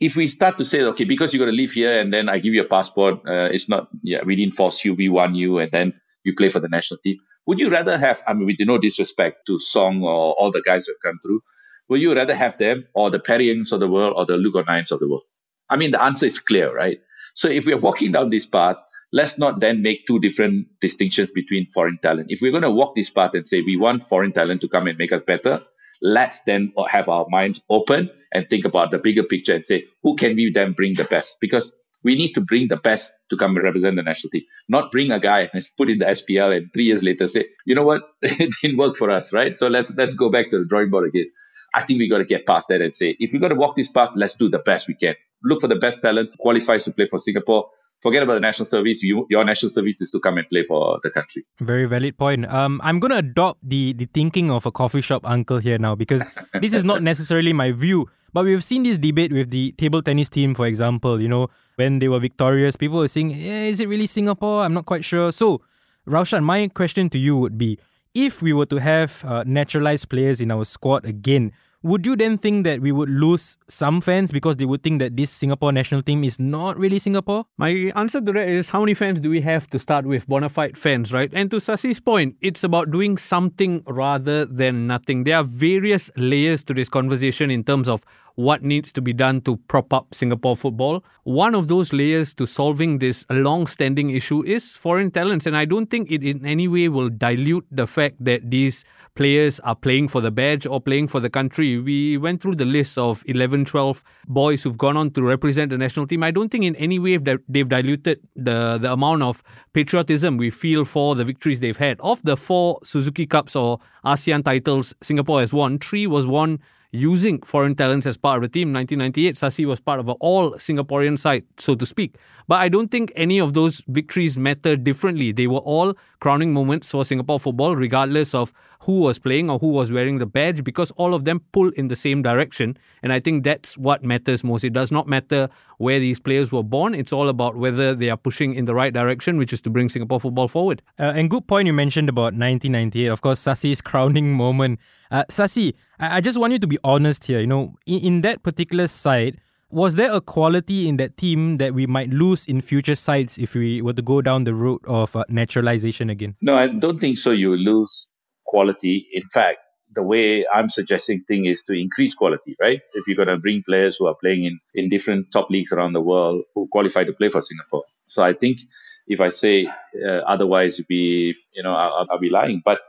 If 0.00 0.14
we 0.14 0.28
start 0.28 0.58
to 0.58 0.64
say, 0.64 0.80
okay, 0.82 1.04
because 1.04 1.34
you're 1.34 1.44
going 1.44 1.54
to 1.54 1.60
live 1.60 1.72
here 1.72 1.98
and 1.98 2.12
then 2.12 2.28
I 2.28 2.38
give 2.38 2.54
you 2.54 2.62
a 2.62 2.68
passport, 2.68 3.14
uh, 3.26 3.48
it's 3.50 3.68
not, 3.68 3.88
yeah, 4.04 4.22
we 4.24 4.36
didn't 4.36 4.54
force 4.54 4.84
you, 4.84 4.94
we 4.94 5.08
won 5.08 5.34
you, 5.34 5.58
and 5.58 5.72
then 5.72 5.92
you 6.24 6.34
play 6.36 6.50
for 6.50 6.60
the 6.60 6.68
national 6.68 7.00
team. 7.02 7.16
Would 7.46 7.58
you 7.58 7.68
rather 7.68 7.98
have, 7.98 8.22
I 8.28 8.34
mean, 8.34 8.46
with 8.46 8.58
no 8.60 8.78
disrespect 8.78 9.38
to 9.46 9.58
Song 9.58 10.04
or 10.04 10.34
all 10.34 10.52
the 10.52 10.62
guys 10.64 10.86
who 10.86 10.92
have 10.92 11.10
come 11.12 11.18
through, 11.22 11.40
would 11.88 12.00
you 12.00 12.14
rather 12.14 12.34
have 12.34 12.56
them 12.58 12.86
or 12.94 13.10
the 13.10 13.18
Perry 13.18 13.46
Ngs 13.46 13.72
of 13.72 13.80
the 13.80 13.88
world 13.88 14.14
or 14.16 14.26
the 14.26 14.36
Luke 14.36 14.54
O'Niens 14.54 14.92
of 14.92 15.00
the 15.00 15.08
world? 15.08 15.22
I 15.70 15.76
mean, 15.76 15.90
the 15.90 16.02
answer 16.02 16.26
is 16.26 16.38
clear, 16.38 16.72
right? 16.74 16.98
So 17.34 17.48
if 17.48 17.66
we 17.66 17.72
are 17.72 17.78
walking 17.78 18.12
down 18.12 18.30
this 18.30 18.46
path, 18.46 18.76
let's 19.12 19.38
not 19.38 19.60
then 19.60 19.82
make 19.82 20.06
two 20.06 20.18
different 20.20 20.66
distinctions 20.80 21.30
between 21.32 21.66
foreign 21.72 21.98
talent. 22.02 22.26
If 22.30 22.40
we're 22.40 22.50
going 22.50 22.62
to 22.62 22.70
walk 22.70 22.94
this 22.94 23.10
path 23.10 23.32
and 23.34 23.46
say 23.46 23.62
we 23.62 23.76
want 23.76 24.08
foreign 24.08 24.32
talent 24.32 24.60
to 24.62 24.68
come 24.68 24.86
and 24.86 24.98
make 24.98 25.12
us 25.12 25.22
better, 25.26 25.62
let's 26.02 26.42
then 26.42 26.72
have 26.90 27.08
our 27.08 27.26
minds 27.28 27.60
open 27.70 28.10
and 28.32 28.48
think 28.48 28.64
about 28.64 28.90
the 28.90 28.98
bigger 28.98 29.22
picture 29.22 29.54
and 29.54 29.66
say 29.66 29.84
who 30.02 30.16
can 30.16 30.36
we 30.36 30.50
then 30.52 30.72
bring 30.72 30.94
the 30.94 31.04
best? 31.04 31.36
Because 31.40 31.72
we 32.04 32.14
need 32.14 32.32
to 32.34 32.40
bring 32.40 32.68
the 32.68 32.76
best 32.76 33.12
to 33.30 33.36
come 33.36 33.56
and 33.56 33.64
represent 33.64 33.96
the 33.96 34.02
national 34.02 34.30
team 34.30 34.42
not 34.68 34.92
bring 34.92 35.10
a 35.10 35.18
guy 35.18 35.50
and 35.52 35.68
put 35.76 35.90
in 35.90 35.98
the 35.98 36.04
spl 36.04 36.56
and 36.56 36.72
three 36.72 36.84
years 36.84 37.02
later 37.02 37.26
say 37.26 37.44
you 37.66 37.74
know 37.74 37.82
what? 37.82 38.02
It 38.22 38.54
didn't 38.62 38.78
work 38.78 38.96
for 38.96 39.10
us 39.10 39.32
right? 39.32 39.56
So 39.56 39.68
let's 39.68 39.90
let's 39.96 40.14
go 40.14 40.30
back 40.30 40.50
to 40.50 40.58
the 40.58 40.64
drawing 40.64 40.90
board 40.90 41.08
again. 41.08 41.26
I 41.74 41.82
think 41.82 41.98
we 41.98 42.08
got 42.08 42.18
to 42.18 42.24
get 42.24 42.46
past 42.46 42.68
that 42.68 42.80
and 42.80 42.94
say 42.94 43.16
if 43.18 43.32
we're 43.32 43.40
going 43.40 43.50
to 43.50 43.58
walk 43.58 43.76
this 43.76 43.88
path 43.88 44.10
let's 44.14 44.34
do 44.36 44.48
the 44.48 44.58
best 44.60 44.86
we 44.88 44.94
can. 44.94 45.14
Look 45.44 45.60
for 45.60 45.68
the 45.68 45.76
best 45.76 46.00
talent 46.02 46.30
qualifies 46.38 46.84
to 46.84 46.92
play 46.92 47.06
for 47.08 47.18
singapore 47.18 47.68
forget 48.02 48.22
about 48.22 48.34
the 48.34 48.40
national 48.40 48.66
service. 48.66 49.02
You, 49.02 49.26
your 49.30 49.44
national 49.44 49.72
service 49.72 50.00
is 50.00 50.10
to 50.10 50.20
come 50.20 50.38
and 50.38 50.48
play 50.48 50.64
for 50.64 51.00
the 51.02 51.10
country. 51.10 51.44
Very 51.60 51.86
valid 51.86 52.18
point. 52.18 52.46
Um, 52.52 52.80
I'm 52.84 53.00
going 53.00 53.10
to 53.10 53.18
adopt 53.18 53.60
the, 53.62 53.92
the 53.92 54.06
thinking 54.12 54.50
of 54.50 54.66
a 54.66 54.72
coffee 54.72 55.00
shop 55.00 55.22
uncle 55.24 55.58
here 55.58 55.78
now 55.78 55.94
because 55.94 56.22
this 56.60 56.74
is 56.74 56.84
not 56.84 57.02
necessarily 57.02 57.52
my 57.52 57.72
view. 57.72 58.08
But 58.32 58.44
we've 58.44 58.62
seen 58.62 58.82
this 58.82 58.98
debate 58.98 59.32
with 59.32 59.50
the 59.50 59.72
table 59.72 60.02
tennis 60.02 60.28
team, 60.28 60.54
for 60.54 60.66
example. 60.66 61.20
You 61.20 61.28
know, 61.28 61.48
when 61.76 61.98
they 61.98 62.08
were 62.08 62.20
victorious, 62.20 62.76
people 62.76 62.98
were 62.98 63.08
saying, 63.08 63.32
eh, 63.32 63.66
is 63.66 63.80
it 63.80 63.88
really 63.88 64.06
Singapore? 64.06 64.64
I'm 64.64 64.74
not 64.74 64.84
quite 64.84 65.04
sure. 65.04 65.32
So, 65.32 65.62
Raushan, 66.06 66.42
my 66.44 66.68
question 66.68 67.08
to 67.10 67.18
you 67.18 67.36
would 67.36 67.56
be 67.56 67.78
if 68.14 68.42
we 68.42 68.52
were 68.52 68.66
to 68.66 68.76
have 68.76 69.24
uh, 69.24 69.44
naturalized 69.46 70.08
players 70.08 70.40
in 70.40 70.50
our 70.50 70.64
squad 70.64 71.04
again, 71.04 71.52
would 71.82 72.04
you 72.06 72.16
then 72.16 72.38
think 72.38 72.64
that 72.64 72.80
we 72.80 72.90
would 72.90 73.08
lose 73.08 73.56
some 73.68 74.00
fans 74.00 74.32
because 74.32 74.56
they 74.56 74.64
would 74.64 74.82
think 74.82 74.98
that 74.98 75.16
this 75.16 75.30
Singapore 75.30 75.70
national 75.70 76.02
team 76.02 76.24
is 76.24 76.38
not 76.38 76.76
really 76.76 76.98
Singapore? 76.98 77.44
My 77.56 77.92
answer 77.94 78.20
to 78.20 78.32
that 78.32 78.48
is 78.48 78.70
how 78.70 78.80
many 78.80 78.94
fans 78.94 79.20
do 79.20 79.30
we 79.30 79.40
have 79.42 79.68
to 79.68 79.78
start 79.78 80.04
with? 80.04 80.26
Bona 80.26 80.48
fide 80.48 80.76
fans, 80.76 81.12
right? 81.12 81.30
And 81.32 81.50
to 81.52 81.60
Sasi's 81.60 82.00
point, 82.00 82.34
it's 82.40 82.64
about 82.64 82.90
doing 82.90 83.16
something 83.16 83.84
rather 83.86 84.44
than 84.44 84.88
nothing. 84.88 85.22
There 85.22 85.36
are 85.36 85.44
various 85.44 86.10
layers 86.16 86.64
to 86.64 86.74
this 86.74 86.88
conversation 86.88 87.50
in 87.50 87.62
terms 87.62 87.88
of 87.88 88.02
what 88.38 88.62
needs 88.62 88.92
to 88.92 89.02
be 89.02 89.12
done 89.12 89.40
to 89.40 89.56
prop 89.66 89.92
up 89.92 90.14
Singapore 90.14 90.54
football. 90.54 91.02
One 91.24 91.56
of 91.56 91.66
those 91.66 91.92
layers 91.92 92.34
to 92.34 92.46
solving 92.46 92.98
this 92.98 93.26
long 93.28 93.66
standing 93.66 94.10
issue 94.10 94.44
is 94.44 94.70
foreign 94.70 95.10
talents. 95.10 95.44
And 95.44 95.56
I 95.56 95.64
don't 95.64 95.90
think 95.90 96.08
it 96.08 96.22
in 96.22 96.46
any 96.46 96.68
way 96.68 96.88
will 96.88 97.08
dilute 97.08 97.66
the 97.68 97.88
fact 97.88 98.24
that 98.24 98.48
these 98.48 98.84
players 99.16 99.58
are 99.60 99.74
playing 99.74 100.06
for 100.06 100.20
the 100.20 100.30
badge 100.30 100.68
or 100.68 100.80
playing 100.80 101.08
for 101.08 101.18
the 101.18 101.28
country. 101.28 101.80
We 101.80 102.16
went 102.16 102.40
through 102.40 102.54
the 102.54 102.64
list 102.64 102.96
of 102.96 103.24
11, 103.26 103.64
12 103.64 104.04
boys 104.28 104.62
who've 104.62 104.78
gone 104.78 104.96
on 104.96 105.10
to 105.14 105.22
represent 105.24 105.70
the 105.70 105.78
national 105.78 106.06
team. 106.06 106.22
I 106.22 106.30
don't 106.30 106.48
think 106.48 106.64
in 106.64 106.76
any 106.76 107.00
way 107.00 107.16
they've 107.16 107.68
diluted 107.68 108.20
the, 108.36 108.78
the 108.80 108.92
amount 108.92 109.24
of 109.24 109.42
patriotism 109.72 110.36
we 110.36 110.50
feel 110.50 110.84
for 110.84 111.16
the 111.16 111.24
victories 111.24 111.58
they've 111.58 111.76
had. 111.76 111.98
Of 111.98 112.22
the 112.22 112.36
four 112.36 112.78
Suzuki 112.84 113.26
Cups 113.26 113.56
or 113.56 113.80
ASEAN 114.04 114.44
titles 114.44 114.94
Singapore 115.02 115.40
has 115.40 115.52
won, 115.52 115.80
three 115.80 116.06
was 116.06 116.24
won 116.24 116.60
using 116.90 117.40
foreign 117.42 117.74
talents 117.74 118.06
as 118.06 118.16
part 118.16 118.36
of 118.36 118.42
the 118.42 118.48
team. 118.48 118.72
1998, 118.72 119.36
Sasi 119.36 119.66
was 119.66 119.80
part 119.80 120.00
of 120.00 120.08
an 120.08 120.16
all 120.20 120.52
Singaporean 120.52 121.18
side, 121.18 121.44
so 121.58 121.74
to 121.74 121.84
speak. 121.84 122.16
But 122.46 122.60
I 122.60 122.68
don't 122.68 122.90
think 122.90 123.12
any 123.14 123.38
of 123.38 123.52
those 123.52 123.84
victories 123.88 124.38
matter 124.38 124.76
differently. 124.76 125.32
They 125.32 125.46
were 125.46 125.58
all 125.58 125.94
crowning 126.20 126.52
moments 126.52 126.90
for 126.90 127.04
Singapore 127.04 127.38
football, 127.38 127.76
regardless 127.76 128.34
of 128.34 128.52
who 128.80 129.00
was 129.00 129.18
playing 129.18 129.50
or 129.50 129.58
who 129.58 129.68
was 129.68 129.92
wearing 129.92 130.18
the 130.18 130.26
badge, 130.26 130.62
because 130.62 130.90
all 130.92 131.14
of 131.14 131.24
them 131.24 131.40
pull 131.52 131.70
in 131.70 131.88
the 131.88 131.96
same 131.96 132.22
direction. 132.22 132.76
And 133.02 133.12
I 133.12 133.20
think 133.20 133.44
that's 133.44 133.76
what 133.76 134.04
matters 134.04 134.44
most. 134.44 134.64
It 134.64 134.72
does 134.72 134.92
not 134.92 135.08
matter 135.08 135.48
where 135.78 135.98
these 135.98 136.20
players 136.20 136.52
were 136.52 136.62
born. 136.62 136.94
It's 136.94 137.12
all 137.12 137.28
about 137.28 137.56
whether 137.56 137.94
they 137.94 138.10
are 138.10 138.16
pushing 138.16 138.54
in 138.54 138.66
the 138.66 138.74
right 138.74 138.92
direction, 138.92 139.38
which 139.38 139.52
is 139.52 139.60
to 139.62 139.70
bring 139.70 139.88
Singapore 139.88 140.20
football 140.20 140.48
forward. 140.48 140.82
Uh, 140.98 141.12
and 141.14 141.28
good 141.28 141.46
point 141.46 141.66
you 141.66 141.72
mentioned 141.72 142.08
about 142.08 142.34
1998. 142.34 143.06
Of 143.08 143.20
course, 143.20 143.40
Sasi's 143.40 143.80
crowning 143.80 144.32
moment. 144.32 144.78
Uh, 145.10 145.24
Sasi, 145.28 145.74
I, 145.98 146.18
I 146.18 146.20
just 146.20 146.38
want 146.38 146.52
you 146.52 146.58
to 146.58 146.66
be 146.66 146.78
honest 146.84 147.24
here. 147.24 147.40
You 147.40 147.46
know, 147.46 147.74
in, 147.86 148.00
in 148.00 148.20
that 148.22 148.42
particular 148.42 148.86
side, 148.86 149.40
was 149.70 149.96
there 149.96 150.12
a 150.12 150.20
quality 150.20 150.88
in 150.88 150.96
that 150.96 151.16
team 151.16 151.58
that 151.58 151.74
we 151.74 151.86
might 151.86 152.10
lose 152.10 152.46
in 152.46 152.60
future 152.60 152.94
sides 152.94 153.36
if 153.36 153.54
we 153.54 153.82
were 153.82 153.92
to 153.92 154.02
go 154.02 154.22
down 154.22 154.44
the 154.44 154.54
route 154.54 154.82
of 154.86 155.14
uh, 155.14 155.24
naturalization 155.28 156.08
again? 156.08 156.36
No, 156.40 156.54
I 156.54 156.68
don't 156.68 156.98
think 156.98 157.18
so. 157.18 157.32
You 157.32 157.54
lose 157.54 158.10
quality. 158.48 159.08
In 159.14 159.24
fact, 159.32 159.58
the 159.94 160.04
way 160.04 160.46
I'm 160.54 160.70
suggesting 160.70 161.24
thing 161.28 161.46
is 161.46 161.62
to 161.64 161.74
increase 161.74 162.14
quality, 162.14 162.56
right? 162.60 162.80
If 162.94 163.06
you're 163.08 163.16
going 163.16 163.28
to 163.28 163.38
bring 163.38 163.62
players 163.64 163.96
who 163.98 164.08
are 164.08 164.16
playing 164.20 164.44
in, 164.46 164.60
in 164.74 164.90
different 164.90 165.32
top 165.32 165.50
leagues 165.50 165.72
around 165.72 165.94
the 165.94 166.02
world 166.02 166.42
who 166.54 166.68
qualify 166.72 167.04
to 167.04 167.14
play 167.14 167.30
for 167.30 167.42
Singapore. 167.42 167.84
So 168.08 168.22
I 168.24 168.34
think 168.34 168.60
if 169.08 169.20
I 169.20 169.30
say 169.30 169.68
uh, 170.06 170.22
otherwise, 170.34 170.80
be 170.88 171.34
you 171.54 171.64
know 171.64 171.74
I'll, 171.74 172.08
I'll 172.10 172.20
be 172.20 172.30
lying. 172.30 172.62
But 172.64 172.80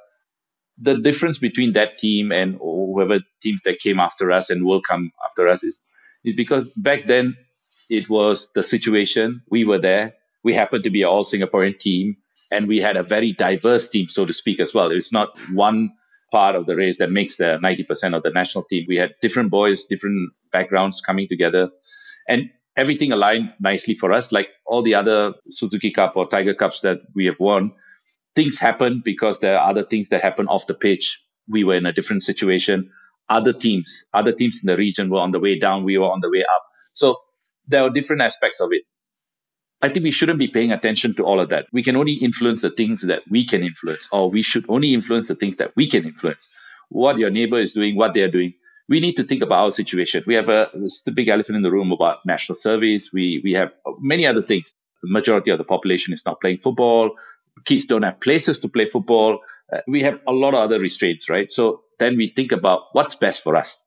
the 0.78 0.98
difference 0.98 1.40
between 1.40 1.74
that 1.74 1.98
team 2.00 2.32
and 2.32 2.56
whoever 2.56 3.20
teams 3.42 3.62
that 3.66 3.80
came 3.80 4.00
after 4.00 4.32
us 4.32 4.50
and 4.50 4.66
will 4.66 4.82
come 4.82 5.12
after 5.30 5.48
us 5.48 5.64
is, 5.64 5.76
is 6.26 6.36
because 6.36 6.68
back 6.78 7.02
then 7.08 7.36
it 7.90 8.10
was 8.10 8.50
the 8.56 8.64
situation. 8.64 9.42
We 9.52 9.66
were 9.66 9.80
there. 9.80 10.16
We 10.44 10.54
happened 10.56 10.86
to 10.86 10.92
be 10.92 11.04
an 11.04 11.10
all 11.10 11.26
Singaporean 11.26 11.80
team 11.80 12.18
and 12.52 12.68
we 12.68 12.80
had 12.80 12.98
a 12.98 13.04
very 13.04 13.34
diverse 13.34 13.90
team, 13.90 14.08
so 14.10 14.26
to 14.26 14.34
speak, 14.34 14.60
as 14.60 14.74
well. 14.74 14.92
It's 14.92 15.12
not 15.12 15.30
one 15.54 15.92
part 16.32 16.56
of 16.56 16.66
the 16.66 16.76
race 16.76 16.98
that 16.98 17.12
makes 17.12 17.38
the 17.38 17.60
90% 17.64 18.16
of 18.16 18.24
the 18.24 18.30
national 18.30 18.64
team. 18.66 18.86
We 18.88 18.98
had 18.98 19.14
different 19.22 19.50
boys, 19.50 19.86
different 19.86 20.32
backgrounds 20.52 21.02
coming 21.02 21.28
together 21.28 21.70
and 22.28 22.50
everything 22.78 23.12
aligned 23.12 23.54
nicely 23.60 23.96
for 23.96 24.14
us. 24.14 24.32
Like 24.32 24.50
all 24.66 24.82
the 24.84 24.96
other 24.96 25.34
Suzuki 25.50 25.92
Cup 25.92 26.14
or 26.16 26.28
Tiger 26.28 26.54
Cups 26.54 26.82
that 26.82 27.00
we 27.16 27.26
have 27.26 27.40
won, 27.40 27.72
things 28.36 28.58
happen 28.58 29.02
because 29.04 29.40
there 29.40 29.58
are 29.58 29.70
other 29.70 29.84
things 29.84 30.10
that 30.10 30.22
happen 30.22 30.48
off 30.48 30.68
the 30.68 30.74
pitch. 30.74 31.20
We 31.48 31.64
were 31.64 31.76
in 31.76 31.86
a 31.86 31.94
different 31.94 32.24
situation. 32.24 32.90
Other 33.30 33.54
teams, 33.54 34.04
other 34.14 34.32
teams 34.32 34.60
in 34.64 34.68
the 34.68 34.78
region 34.78 35.10
were 35.10 35.20
on 35.20 35.32
the 35.32 35.40
way 35.40 35.60
down. 35.60 35.84
We 35.84 35.98
were 35.98 36.10
on 36.10 36.22
the 36.22 36.30
way 36.30 36.44
up. 36.44 36.64
So 36.94 37.18
there 37.68 37.84
are 37.84 37.90
different 37.90 38.22
aspects 38.22 38.60
of 38.60 38.70
it. 38.72 38.84
I 39.82 39.90
think 39.90 40.04
we 40.04 40.12
shouldn't 40.12 40.40
be 40.40 40.48
paying 40.48 40.72
attention 40.72 41.16
to 41.16 41.24
all 41.24 41.40
of 41.40 41.50
that. 41.50 41.68
We 41.72 41.84
can 41.84 41.96
only 41.96 42.14
influence 42.14 42.62
the 42.62 42.72
things 42.72 43.02
that 43.04 43.24
we 43.30 43.46
can 43.46 43.64
influence, 43.64 44.08
or 44.12 44.30
we 44.30 44.42
should 44.42 44.66
only 44.70 44.94
influence 44.94 45.30
the 45.30 45.36
things 45.36 45.58
that 45.58 45.72
we 45.76 45.90
can 45.90 46.06
influence. 46.06 46.50
What 46.90 47.18
your 47.18 47.30
neighbor 47.30 47.60
is 47.60 47.74
doing, 47.74 47.96
what 47.96 48.14
they're 48.14 48.32
doing. 48.32 48.54
We 48.90 49.00
need 49.00 49.16
to 49.18 49.24
think 49.24 49.44
about 49.44 49.64
our 49.66 49.72
situation. 49.72 50.24
We 50.28 50.36
have 50.36 50.50
a 50.50 50.70
the 51.06 51.12
big 51.12 51.30
elephant 51.30 51.58
in 51.58 51.64
the 51.64 51.72
room 51.72 51.92
about 51.92 52.26
national 52.26 52.58
service. 52.58 53.12
We 53.14 53.42
we 53.44 53.54
have 53.54 53.72
many 54.00 54.26
other 54.26 54.42
things. 54.42 54.74
The 55.04 55.12
majority 55.12 55.52
of 55.52 55.58
the 55.60 55.64
population 55.64 56.14
is 56.14 56.24
not 56.26 56.42
playing 56.42 56.60
football 56.60 57.12
kids 57.66 57.86
don't 57.86 58.04
have 58.04 58.20
places 58.20 58.60
to 58.60 58.68
play 58.70 58.90
football. 58.90 59.40
Uh, 59.74 59.80
we 59.88 60.02
have 60.04 60.22
a 60.28 60.32
lot 60.32 60.54
of 60.54 60.62
other 60.62 60.80
restraints, 60.80 61.30
right? 61.30 61.52
So 61.52 61.82
then 62.00 62.18
we 62.18 62.34
think 62.36 62.52
about 62.52 62.84
what's 62.94 63.16
best 63.16 63.44
for 63.44 63.56
us. 63.56 63.84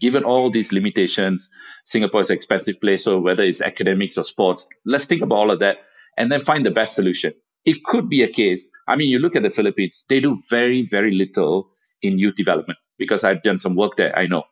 Given 0.00 0.24
all 0.24 0.50
these 0.50 0.72
limitations, 0.72 1.48
Singapore 1.86 2.20
is 2.22 2.30
an 2.30 2.36
expensive 2.36 2.80
place, 2.80 3.04
so 3.04 3.18
whether 3.18 3.42
it's 3.42 3.62
academics 3.62 4.18
or 4.18 4.24
sports, 4.24 4.66
let's 4.84 5.04
think 5.06 5.22
about 5.22 5.36
all 5.36 5.50
of 5.50 5.60
that 5.60 5.78
and 6.18 6.30
then 6.32 6.44
find 6.44 6.64
the 6.66 6.70
best 6.70 6.94
solution. 6.94 7.32
It 7.64 7.84
could 7.84 8.08
be 8.08 8.22
a 8.22 8.28
case. 8.32 8.64
I 8.88 8.96
mean, 8.96 9.08
you 9.08 9.18
look 9.18 9.36
at 9.36 9.42
the 9.42 9.50
Philippines, 9.50 10.04
they 10.08 10.20
do 10.20 10.40
very, 10.50 10.86
very 10.90 11.12
little 11.12 11.70
in 12.02 12.18
youth 12.18 12.36
development. 12.36 12.78
because 12.98 13.24
I've 13.24 13.42
done 13.42 13.58
some 13.58 13.76
work 13.76 13.96
there. 13.96 14.16
I 14.18 14.26
know 14.26 14.44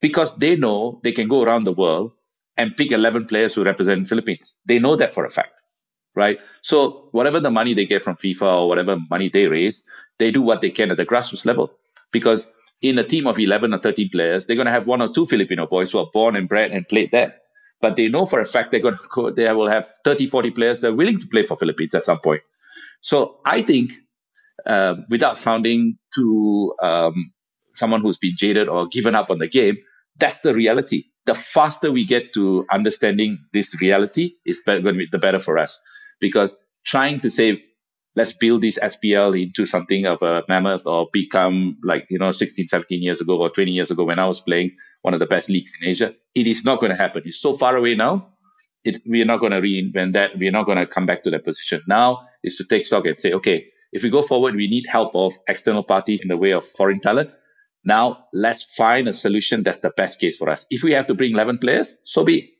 because 0.00 0.34
they 0.36 0.56
know 0.56 1.00
they 1.04 1.12
can 1.12 1.28
go 1.28 1.42
around 1.42 1.64
the 1.64 1.72
world 1.72 2.12
and 2.56 2.76
pick 2.76 2.92
11 2.92 3.26
players 3.26 3.54
who 3.54 3.64
represent 3.64 4.08
Philippines. 4.08 4.54
They 4.66 4.78
know 4.78 4.96
that 4.96 5.14
for 5.14 5.24
a 5.24 5.30
fact, 5.30 5.52
right? 6.14 6.38
So 6.62 7.08
whatever 7.12 7.40
the 7.40 7.50
money 7.50 7.74
they 7.74 7.86
get 7.86 8.04
from 8.04 8.16
FIFA 8.16 8.42
or 8.62 8.68
whatever 8.68 8.96
money 9.10 9.30
they 9.32 9.46
raise, 9.46 9.82
they 10.18 10.30
do 10.30 10.42
what 10.42 10.60
they 10.60 10.70
can 10.70 10.90
at 10.90 10.96
the 10.96 11.06
grassroots 11.06 11.46
level 11.46 11.72
because 12.12 12.50
in 12.82 12.98
a 12.98 13.04
team 13.04 13.26
of 13.26 13.38
11 13.38 13.72
or 13.72 13.78
13 13.78 14.10
players, 14.12 14.46
they're 14.46 14.56
going 14.56 14.66
to 14.66 14.72
have 14.72 14.86
one 14.86 15.00
or 15.00 15.12
two 15.12 15.26
Filipino 15.26 15.66
boys 15.66 15.92
who 15.92 15.98
are 15.98 16.10
born 16.12 16.36
and 16.36 16.48
bred 16.48 16.72
and 16.72 16.86
played 16.88 17.10
there. 17.12 17.34
But 17.80 17.96
they 17.96 18.08
know 18.08 18.26
for 18.26 18.40
a 18.40 18.46
fact 18.46 18.70
they're 18.70 18.80
going 18.80 18.96
to 18.96 19.08
go, 19.12 19.30
they 19.30 19.50
will 19.52 19.70
have 19.70 19.88
30, 20.04 20.28
40 20.28 20.50
players 20.50 20.80
that 20.80 20.88
are 20.88 20.94
willing 20.94 21.20
to 21.20 21.26
play 21.28 21.46
for 21.46 21.56
Philippines 21.56 21.94
at 21.94 22.04
some 22.04 22.18
point. 22.20 22.42
So 23.00 23.38
I 23.46 23.62
think, 23.62 23.92
uh, 24.66 24.94
without 25.10 25.38
sounding 25.38 25.98
to 26.14 26.74
um, 26.82 27.32
someone 27.74 28.00
who's 28.00 28.18
been 28.18 28.34
jaded 28.36 28.68
or 28.68 28.86
given 28.88 29.14
up 29.14 29.30
on 29.30 29.38
the 29.38 29.48
game, 29.48 29.76
that's 30.18 30.40
the 30.40 30.54
reality. 30.54 31.04
The 31.26 31.34
faster 31.34 31.90
we 31.90 32.04
get 32.04 32.34
to 32.34 32.66
understanding 32.70 33.38
this 33.52 33.80
reality, 33.80 34.32
is 34.44 34.60
going 34.64 34.84
to 34.84 34.92
be 34.92 35.06
the 35.10 35.18
better 35.18 35.40
for 35.40 35.58
us. 35.58 35.78
Because 36.20 36.56
trying 36.84 37.20
to 37.20 37.30
say 37.30 37.62
let's 38.14 38.32
build 38.32 38.62
this 38.62 38.78
SPL 38.78 39.40
into 39.40 39.66
something 39.66 40.06
of 40.06 40.20
a 40.22 40.42
mammoth 40.48 40.82
or 40.84 41.08
become 41.12 41.76
like, 41.84 42.06
you 42.10 42.18
know, 42.18 42.32
16, 42.32 42.68
17 42.68 43.02
years 43.02 43.20
ago 43.20 43.38
or 43.38 43.50
20 43.50 43.70
years 43.70 43.90
ago 43.90 44.04
when 44.04 44.18
I 44.18 44.26
was 44.26 44.40
playing 44.40 44.72
one 45.02 45.14
of 45.14 45.20
the 45.20 45.26
best 45.26 45.48
leagues 45.48 45.72
in 45.80 45.88
Asia. 45.88 46.12
It 46.34 46.46
is 46.46 46.64
not 46.64 46.80
going 46.80 46.90
to 46.90 46.96
happen. 46.96 47.22
It's 47.24 47.40
so 47.40 47.56
far 47.56 47.76
away 47.76 47.94
now. 47.94 48.28
It, 48.84 49.00
we 49.08 49.22
are 49.22 49.26
not 49.26 49.40
going 49.40 49.52
to 49.52 49.60
reinvent 49.60 50.12
that. 50.14 50.38
We 50.38 50.48
are 50.48 50.52
not 50.52 50.66
going 50.66 50.78
to 50.78 50.86
come 50.86 51.06
back 51.06 51.24
to 51.24 51.30
that 51.30 51.44
position. 51.44 51.82
Now 51.86 52.26
is 52.42 52.56
to 52.56 52.64
take 52.64 52.84
stock 52.84 53.06
and 53.06 53.18
say, 53.18 53.32
okay, 53.32 53.66
if 53.92 54.02
we 54.02 54.10
go 54.10 54.22
forward, 54.22 54.56
we 54.56 54.68
need 54.68 54.84
help 54.88 55.14
of 55.14 55.32
external 55.48 55.82
parties 55.82 56.20
in 56.20 56.28
the 56.28 56.36
way 56.36 56.52
of 56.52 56.68
foreign 56.76 57.00
talent. 57.00 57.30
Now 57.84 58.24
let's 58.32 58.62
find 58.62 59.08
a 59.08 59.12
solution 59.12 59.62
that's 59.62 59.78
the 59.78 59.90
best 59.96 60.20
case 60.20 60.36
for 60.36 60.48
us. 60.48 60.66
If 60.70 60.82
we 60.82 60.92
have 60.92 61.06
to 61.08 61.14
bring 61.14 61.32
11 61.32 61.58
players, 61.58 61.96
so 62.04 62.24
be 62.24 62.38
it, 62.38 62.50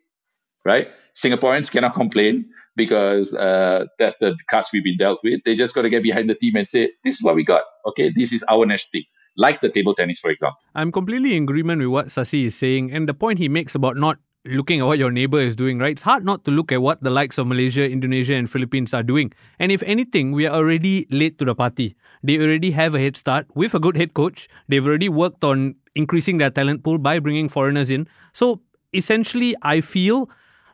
right? 0.64 0.88
Singaporeans 1.16 1.70
cannot 1.70 1.94
complain 1.94 2.46
because 2.76 3.34
uh, 3.34 3.86
that's 3.98 4.18
the 4.18 4.36
cards 4.50 4.70
we've 4.72 4.84
been 4.84 4.96
dealt 4.96 5.20
with. 5.22 5.40
They 5.44 5.54
just 5.54 5.74
got 5.74 5.82
to 5.82 5.90
get 5.90 6.02
behind 6.02 6.30
the 6.30 6.34
team 6.34 6.56
and 6.56 6.68
say, 6.68 6.92
this 7.04 7.16
is 7.16 7.22
what 7.22 7.34
we 7.34 7.44
got. 7.44 7.62
Okay, 7.86 8.12
this 8.14 8.32
is 8.32 8.44
our 8.48 8.64
national 8.66 8.90
team. 8.92 9.04
Like 9.36 9.60
the 9.60 9.70
table 9.70 9.94
tennis, 9.94 10.18
for 10.18 10.30
example. 10.30 10.58
I'm 10.74 10.92
completely 10.92 11.36
in 11.36 11.44
agreement 11.44 11.80
with 11.80 11.88
what 11.88 12.06
Sasi 12.06 12.44
is 12.44 12.54
saying, 12.54 12.92
and 12.92 13.08
the 13.08 13.14
point 13.14 13.38
he 13.38 13.48
makes 13.48 13.74
about 13.74 13.96
not 13.96 14.18
looking 14.44 14.80
at 14.80 14.86
what 14.86 14.98
your 14.98 15.10
neighbor 15.10 15.38
is 15.38 15.54
doing, 15.54 15.78
right? 15.78 15.92
It's 15.92 16.02
hard 16.02 16.24
not 16.24 16.44
to 16.44 16.50
look 16.50 16.72
at 16.72 16.82
what 16.82 17.02
the 17.02 17.10
likes 17.10 17.38
of 17.38 17.46
Malaysia, 17.46 17.88
Indonesia, 17.88 18.34
and 18.34 18.50
Philippines 18.50 18.92
are 18.92 19.02
doing. 19.02 19.32
And 19.58 19.70
if 19.70 19.82
anything, 19.84 20.32
we 20.32 20.46
are 20.46 20.54
already 20.54 21.06
late 21.10 21.38
to 21.38 21.44
the 21.44 21.54
party. 21.54 21.96
They 22.22 22.38
already 22.38 22.72
have 22.72 22.94
a 22.94 22.98
head 22.98 23.16
start 23.16 23.46
with 23.54 23.74
a 23.74 23.80
good 23.80 23.96
head 23.96 24.14
coach. 24.14 24.48
They've 24.68 24.86
already 24.86 25.08
worked 25.08 25.44
on 25.44 25.76
increasing 25.94 26.38
their 26.38 26.50
talent 26.50 26.82
pool 26.82 26.98
by 26.98 27.20
bringing 27.20 27.48
foreigners 27.48 27.90
in. 27.90 28.08
So 28.32 28.60
essentially, 28.92 29.54
I 29.62 29.80
feel 29.80 30.28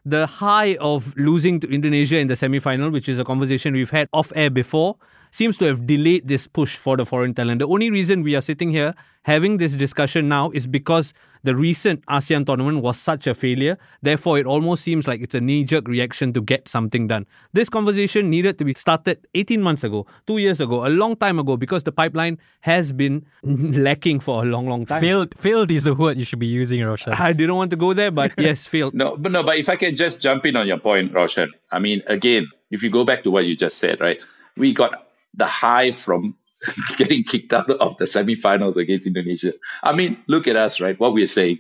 the 0.05 0.27
high 0.27 0.77
of 0.77 1.17
losing 1.17 1.61
to 1.61 1.69
Indonesia 1.69 2.19
in 2.19 2.29
the 2.29 2.37
semi 2.37 2.59
final, 2.59 2.91
which 2.91 3.09
is 3.09 3.19
a 3.19 3.25
conversation 3.25 3.75
we've 3.75 3.91
had 3.91 4.09
off 4.13 4.33
air 4.35 4.51
before, 4.51 4.97
seems 5.31 5.59
to 5.59 5.67
have 5.67 5.87
delayed 5.87 6.29
this 6.29 6.47
push 6.47 6.77
for 6.77 6.97
the 6.97 7.07
foreign 7.07 7.35
talent. 7.35 7.61
The 7.61 7.69
only 7.69 7.91
reason 7.91 8.23
we 8.23 8.37
are 8.37 8.41
sitting 8.41 8.71
here 8.71 8.95
having 9.23 9.59
this 9.59 9.77
discussion 9.77 10.29
now 10.29 10.51
is 10.51 10.67
because 10.67 11.13
the 11.45 11.55
recent 11.55 12.05
ASEAN 12.07 12.47
tournament 12.47 12.83
was 12.83 12.99
such 12.99 13.27
a 13.27 13.35
failure. 13.35 13.77
Therefore, 14.03 14.39
it 14.39 14.47
almost 14.47 14.83
seems 14.83 15.07
like 15.07 15.21
it's 15.21 15.35
a 15.35 15.41
knee 15.41 15.65
jerk 15.65 15.87
reaction 15.87 16.33
to 16.33 16.41
get 16.41 16.69
something 16.69 17.07
done. 17.07 17.27
This 17.53 17.69
conversation 17.69 18.31
needed 18.31 18.59
to 18.59 18.65
be 18.65 18.75
started 18.75 19.27
18 19.35 19.63
months 19.63 19.85
ago, 19.85 20.07
two 20.27 20.39
years 20.39 20.61
ago, 20.61 20.87
a 20.87 20.89
long 20.89 21.15
time 21.15 21.39
ago, 21.39 21.57
because 21.57 21.85
the 21.85 21.93
pipeline 21.93 22.39
has 22.61 22.93
been 22.93 23.25
lacking 23.43 24.21
for 24.21 24.43
a 24.43 24.47
long, 24.47 24.67
long 24.67 24.87
time. 24.87 25.01
Failed, 25.01 25.35
failed 25.39 25.71
is 25.71 25.85
the 25.85 25.95
word 25.95 26.19
you 26.19 26.25
should 26.25 26.39
be 26.39 26.47
using, 26.47 26.81
Raushan. 26.81 27.19
I 27.19 27.33
didn't 27.33 27.55
want 27.55 27.71
to 27.71 27.77
go 27.77 27.93
there, 27.93 28.11
but 28.11 28.33
yes, 28.39 28.67
failed. 28.67 28.95
No, 28.95 29.17
but 29.17 29.31
no, 29.31 29.43
but 29.43 29.59
if 29.59 29.69
I 29.69 29.77
can 29.77 29.95
just 29.95 30.21
jump 30.21 30.45
in 30.47 30.57
on 30.57 30.67
your 30.67 30.79
point, 30.79 31.13
Raushan. 31.13 31.49
I 31.71 31.79
mean, 31.79 32.03
again, 32.07 32.49
if 32.71 32.83
you 32.83 32.91
go 32.91 33.05
back 33.05 33.23
to 33.25 33.31
what 33.31 33.45
you 33.45 33.57
just 33.57 33.79
said, 33.79 34.01
right? 34.01 34.19
We 34.57 34.75
got 34.75 35.08
the 35.35 35.47
high 35.47 35.93
from 35.93 36.37
getting 36.97 37.25
kicked 37.25 37.53
out 37.53 37.71
of 37.71 37.97
the 37.99 38.07
semi-finals 38.07 38.77
against 38.77 39.07
Indonesia. 39.07 39.53
I 39.83 39.93
mean, 39.95 40.19
look 40.27 40.47
at 40.47 40.57
us, 40.57 40.81
right? 40.81 40.99
What 40.99 41.15
we're 41.15 41.27
saying. 41.27 41.59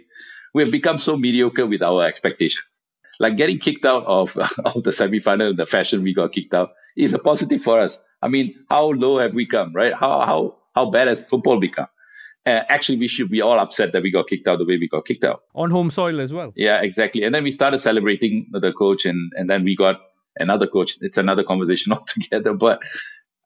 We 0.54 0.62
have 0.62 0.72
become 0.72 0.98
so 0.98 1.16
mediocre 1.16 1.66
with 1.66 1.82
our 1.82 2.04
expectations. 2.04 2.64
Like 3.20 3.36
getting 3.36 3.58
kicked 3.58 3.84
out 3.84 4.04
of, 4.06 4.36
of 4.64 4.82
the 4.82 4.92
semi-final 4.92 5.50
in 5.50 5.56
the 5.56 5.66
fashion 5.66 6.02
we 6.02 6.14
got 6.14 6.32
kicked 6.32 6.54
out 6.54 6.70
is 6.96 7.14
a 7.14 7.18
positive 7.18 7.62
for 7.62 7.78
us. 7.78 7.98
I 8.22 8.28
mean, 8.28 8.54
how 8.68 8.86
low 8.90 9.18
have 9.18 9.34
we 9.34 9.46
come, 9.46 9.72
right? 9.72 9.94
How 9.94 10.20
how 10.26 10.56
how 10.74 10.90
bad 10.90 11.08
has 11.08 11.24
football 11.26 11.60
become? 11.60 11.86
Uh, 12.46 12.62
actually, 12.68 12.98
we 12.98 13.08
should 13.08 13.30
be 13.30 13.40
all 13.40 13.58
upset 13.58 13.92
that 13.92 14.02
we 14.02 14.10
got 14.10 14.26
kicked 14.28 14.48
out 14.48 14.58
the 14.58 14.64
way 14.64 14.78
we 14.78 14.88
got 14.88 15.04
kicked 15.04 15.24
out. 15.24 15.42
On 15.54 15.70
home 15.70 15.90
soil 15.90 16.20
as 16.20 16.32
well. 16.32 16.52
Yeah, 16.56 16.80
exactly. 16.80 17.22
And 17.22 17.34
then 17.34 17.44
we 17.44 17.52
started 17.52 17.80
celebrating 17.80 18.46
the 18.50 18.72
coach, 18.72 19.04
and, 19.04 19.32
and 19.36 19.50
then 19.50 19.64
we 19.64 19.76
got 19.76 20.00
another 20.36 20.66
coach. 20.66 20.96
It's 21.00 21.18
another 21.18 21.44
conversation 21.44 21.92
altogether. 21.98 22.54
But 22.54 22.80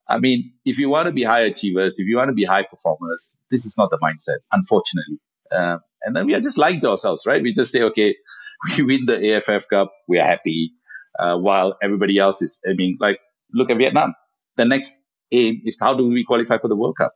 I 0.09 0.19
mean, 0.19 0.53
if 0.65 0.79
you 0.79 0.89
want 0.89 1.07
to 1.07 1.13
be 1.13 1.25
high 1.25 1.41
achievers, 1.41 1.99
if 1.99 2.07
you 2.07 2.17
want 2.17 2.29
to 2.29 2.35
be 2.35 2.45
high 2.45 2.65
performers, 2.65 3.31
this 3.51 3.65
is 3.65 3.77
not 3.79 3.91
the 3.91 3.99
mindset, 3.99 4.39
unfortunately. 4.53 5.19
Uh, 5.51 5.79
and 6.03 6.17
then 6.17 6.27
we 6.27 6.35
are 6.35 6.41
just 6.41 6.59
lying 6.59 6.81
to 6.83 6.91
ourselves, 6.91 7.25
right? 7.27 7.43
We 7.43 7.53
just 7.53 7.73
say, 7.73 7.83
okay, 7.83 8.17
we 8.79 8.85
win 8.85 9.07
the 9.07 9.37
AFF 9.37 9.69
Cup, 9.69 9.93
we 10.09 10.19
are 10.19 10.27
happy, 10.27 10.73
uh, 11.19 11.37
while 11.39 11.77
everybody 11.83 12.19
else 12.19 12.43
is, 12.43 12.59
I 12.69 12.75
mean, 12.75 12.99
like, 13.01 13.21
look 13.55 13.71
at 13.71 13.79
Vietnam. 13.79 14.15
The 14.57 14.65
next 14.65 15.03
aim 15.33 15.63
is 15.65 15.79
how 15.81 15.95
do 15.95 16.09
we 16.09 16.25
qualify 16.25 16.59
for 16.59 16.69
the 16.69 16.77
World 16.77 16.97
Cup? 16.99 17.15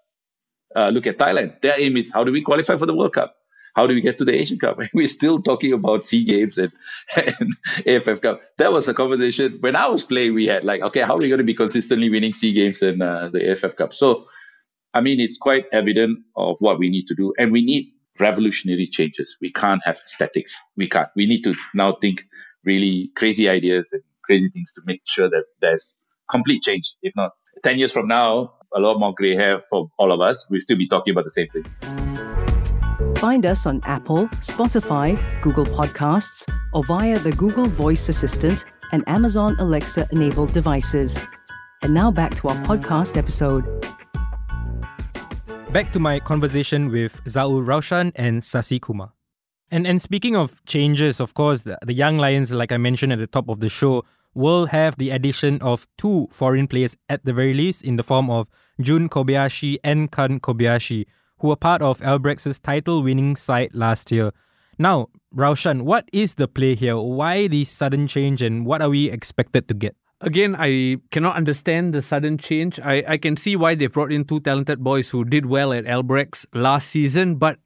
Uh, 0.76 0.90
look 0.90 1.06
at 1.06 1.18
Thailand. 1.18 1.60
Their 1.62 1.80
aim 1.80 1.96
is 1.98 2.12
how 2.12 2.24
do 2.24 2.32
we 2.32 2.42
qualify 2.42 2.78
for 2.78 2.86
the 2.86 2.94
World 2.96 3.14
Cup? 3.14 3.35
How 3.76 3.86
do 3.86 3.94
we 3.94 4.00
get 4.00 4.16
to 4.18 4.24
the 4.24 4.34
Asian 4.34 4.58
Cup? 4.58 4.78
We're 4.94 5.06
still 5.06 5.40
talking 5.40 5.74
about 5.74 6.06
SEA 6.06 6.24
Games 6.24 6.56
and, 6.56 6.72
and 7.14 7.54
AFF 7.86 8.22
Cup. 8.22 8.40
That 8.56 8.72
was 8.72 8.88
a 8.88 8.94
conversation 8.94 9.58
when 9.60 9.76
I 9.76 9.86
was 9.86 10.02
playing. 10.02 10.34
We 10.34 10.46
had 10.46 10.64
like, 10.64 10.80
okay, 10.80 11.02
how 11.02 11.14
are 11.14 11.18
we 11.18 11.28
going 11.28 11.38
to 11.38 11.44
be 11.44 11.54
consistently 11.54 12.08
winning 12.08 12.32
SEA 12.32 12.54
Games 12.54 12.80
and 12.80 13.02
uh, 13.02 13.28
the 13.30 13.52
AFF 13.52 13.76
Cup? 13.76 13.92
So, 13.92 14.24
I 14.94 15.02
mean, 15.02 15.20
it's 15.20 15.36
quite 15.36 15.66
evident 15.74 16.20
of 16.36 16.56
what 16.58 16.78
we 16.78 16.88
need 16.88 17.06
to 17.08 17.14
do, 17.14 17.34
and 17.38 17.52
we 17.52 17.62
need 17.62 17.92
revolutionary 18.18 18.86
changes. 18.86 19.36
We 19.42 19.52
can't 19.52 19.82
have 19.84 19.98
statics. 20.06 20.58
We 20.78 20.88
can't. 20.88 21.10
We 21.14 21.26
need 21.26 21.42
to 21.42 21.54
now 21.74 21.98
think 22.00 22.22
really 22.64 23.10
crazy 23.14 23.46
ideas 23.46 23.92
and 23.92 24.02
crazy 24.24 24.48
things 24.48 24.72
to 24.72 24.80
make 24.86 25.02
sure 25.04 25.28
that 25.28 25.44
there's 25.60 25.94
complete 26.30 26.62
change. 26.62 26.94
If 27.02 27.12
not, 27.14 27.32
10 27.62 27.78
years 27.78 27.92
from 27.92 28.08
now, 28.08 28.54
a 28.74 28.80
lot 28.80 28.98
more 28.98 29.12
gray 29.14 29.36
hair 29.36 29.60
for 29.68 29.88
all 29.98 30.12
of 30.12 30.22
us, 30.22 30.46
we'll 30.50 30.62
still 30.62 30.78
be 30.78 30.88
talking 30.88 31.12
about 31.12 31.24
the 31.24 31.30
same 31.30 31.48
thing. 31.48 32.05
Find 33.16 33.46
us 33.46 33.64
on 33.64 33.80
Apple, 33.84 34.28
Spotify, 34.40 35.18
Google 35.40 35.64
Podcasts, 35.64 36.46
or 36.74 36.84
via 36.84 37.18
the 37.18 37.32
Google 37.32 37.64
Voice 37.64 38.10
Assistant 38.10 38.66
and 38.92 39.02
Amazon 39.08 39.56
Alexa 39.58 40.06
enabled 40.12 40.52
devices. 40.52 41.18
And 41.82 41.94
now 41.94 42.10
back 42.10 42.34
to 42.36 42.48
our 42.48 42.56
podcast 42.64 43.16
episode. 43.16 43.64
Back 45.72 45.92
to 45.94 45.98
my 45.98 46.20
conversation 46.20 46.90
with 46.90 47.22
Zia-ul 47.26 47.62
Raushan 47.62 48.12
and 48.16 48.42
Sasi 48.42 48.78
Kumar. 48.78 49.12
And 49.70 49.86
and 49.86 50.00
speaking 50.00 50.36
of 50.36 50.62
changes, 50.66 51.18
of 51.18 51.32
course, 51.32 51.62
the, 51.62 51.78
the 51.84 51.94
Young 51.94 52.18
Lions, 52.18 52.52
like 52.52 52.70
I 52.70 52.76
mentioned 52.76 53.14
at 53.14 53.18
the 53.18 53.26
top 53.26 53.48
of 53.48 53.60
the 53.60 53.70
show, 53.70 54.04
will 54.34 54.66
have 54.66 54.98
the 54.98 55.08
addition 55.08 55.60
of 55.62 55.88
two 55.96 56.28
foreign 56.30 56.68
players 56.68 56.98
at 57.08 57.24
the 57.24 57.32
very 57.32 57.54
least 57.54 57.82
in 57.82 57.96
the 57.96 58.02
form 58.02 58.28
of 58.28 58.46
Jun 58.78 59.08
Kobayashi 59.08 59.78
and 59.82 60.12
Kan 60.12 60.38
Kobayashi, 60.38 61.06
who 61.38 61.48
were 61.48 61.56
part 61.56 61.82
of 61.82 62.00
Albirex 62.00 62.60
title 62.62 63.02
winning 63.02 63.36
side 63.36 63.70
last 63.74 64.10
year. 64.10 64.32
Now, 64.78 65.08
Raushan, 65.34 65.82
what 65.82 66.08
is 66.12 66.34
the 66.34 66.48
play 66.48 66.74
here? 66.74 66.96
Why 66.96 67.46
the 67.46 67.64
sudden 67.64 68.06
change 68.06 68.42
and 68.42 68.66
what 68.66 68.82
are 68.82 68.90
we 68.90 69.10
expected 69.10 69.68
to 69.68 69.74
get? 69.74 69.96
Again, 70.20 70.56
I 70.58 70.96
cannot 71.10 71.36
understand 71.36 71.92
the 71.92 72.00
sudden 72.00 72.38
change. 72.38 72.80
I, 72.80 73.04
I 73.06 73.16
can 73.18 73.36
see 73.36 73.54
why 73.54 73.74
they 73.74 73.86
brought 73.86 74.12
in 74.12 74.24
two 74.24 74.40
talented 74.40 74.82
boys 74.82 75.10
who 75.10 75.24
did 75.24 75.44
well 75.46 75.72
at 75.74 75.84
Albirex 75.84 76.46
last 76.54 76.88
season, 76.88 77.36
but 77.36 77.58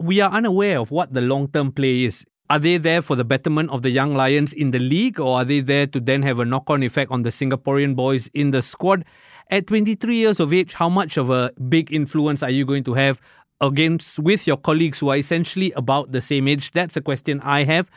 we 0.00 0.20
are 0.20 0.30
unaware 0.30 0.80
of 0.80 0.90
what 0.90 1.12
the 1.12 1.20
long 1.20 1.48
term 1.48 1.70
play 1.70 2.04
is. 2.04 2.24
Are 2.50 2.58
they 2.58 2.78
there 2.78 3.02
for 3.02 3.14
the 3.14 3.24
betterment 3.24 3.70
of 3.70 3.82
the 3.82 3.90
young 3.90 4.14
Lions 4.14 4.52
in 4.52 4.70
the 4.70 4.78
league, 4.78 5.20
or 5.20 5.38
are 5.38 5.44
they 5.44 5.60
there 5.60 5.86
to 5.86 6.00
then 6.00 6.22
have 6.22 6.40
a 6.40 6.44
knock 6.44 6.70
on 6.70 6.82
effect 6.82 7.12
on 7.12 7.22
the 7.22 7.30
Singaporean 7.30 7.94
boys 7.94 8.28
in 8.32 8.50
the 8.50 8.62
squad? 8.62 9.04
At 9.50 9.66
23 9.66 10.14
years 10.14 10.40
of 10.40 10.52
age, 10.52 10.74
how 10.74 10.90
much 10.90 11.16
of 11.16 11.30
a 11.30 11.50
big 11.70 11.90
influence 11.90 12.42
are 12.42 12.50
you 12.50 12.66
going 12.66 12.84
to 12.84 12.92
have 12.92 13.18
against 13.62 14.18
with 14.18 14.46
your 14.46 14.58
colleagues 14.58 15.00
who 15.00 15.08
are 15.08 15.16
essentially 15.16 15.72
about 15.72 16.12
the 16.12 16.20
same 16.20 16.48
age? 16.48 16.70
That's 16.72 16.98
a 16.98 17.00
question 17.00 17.40
I 17.40 17.64
have. 17.64 17.90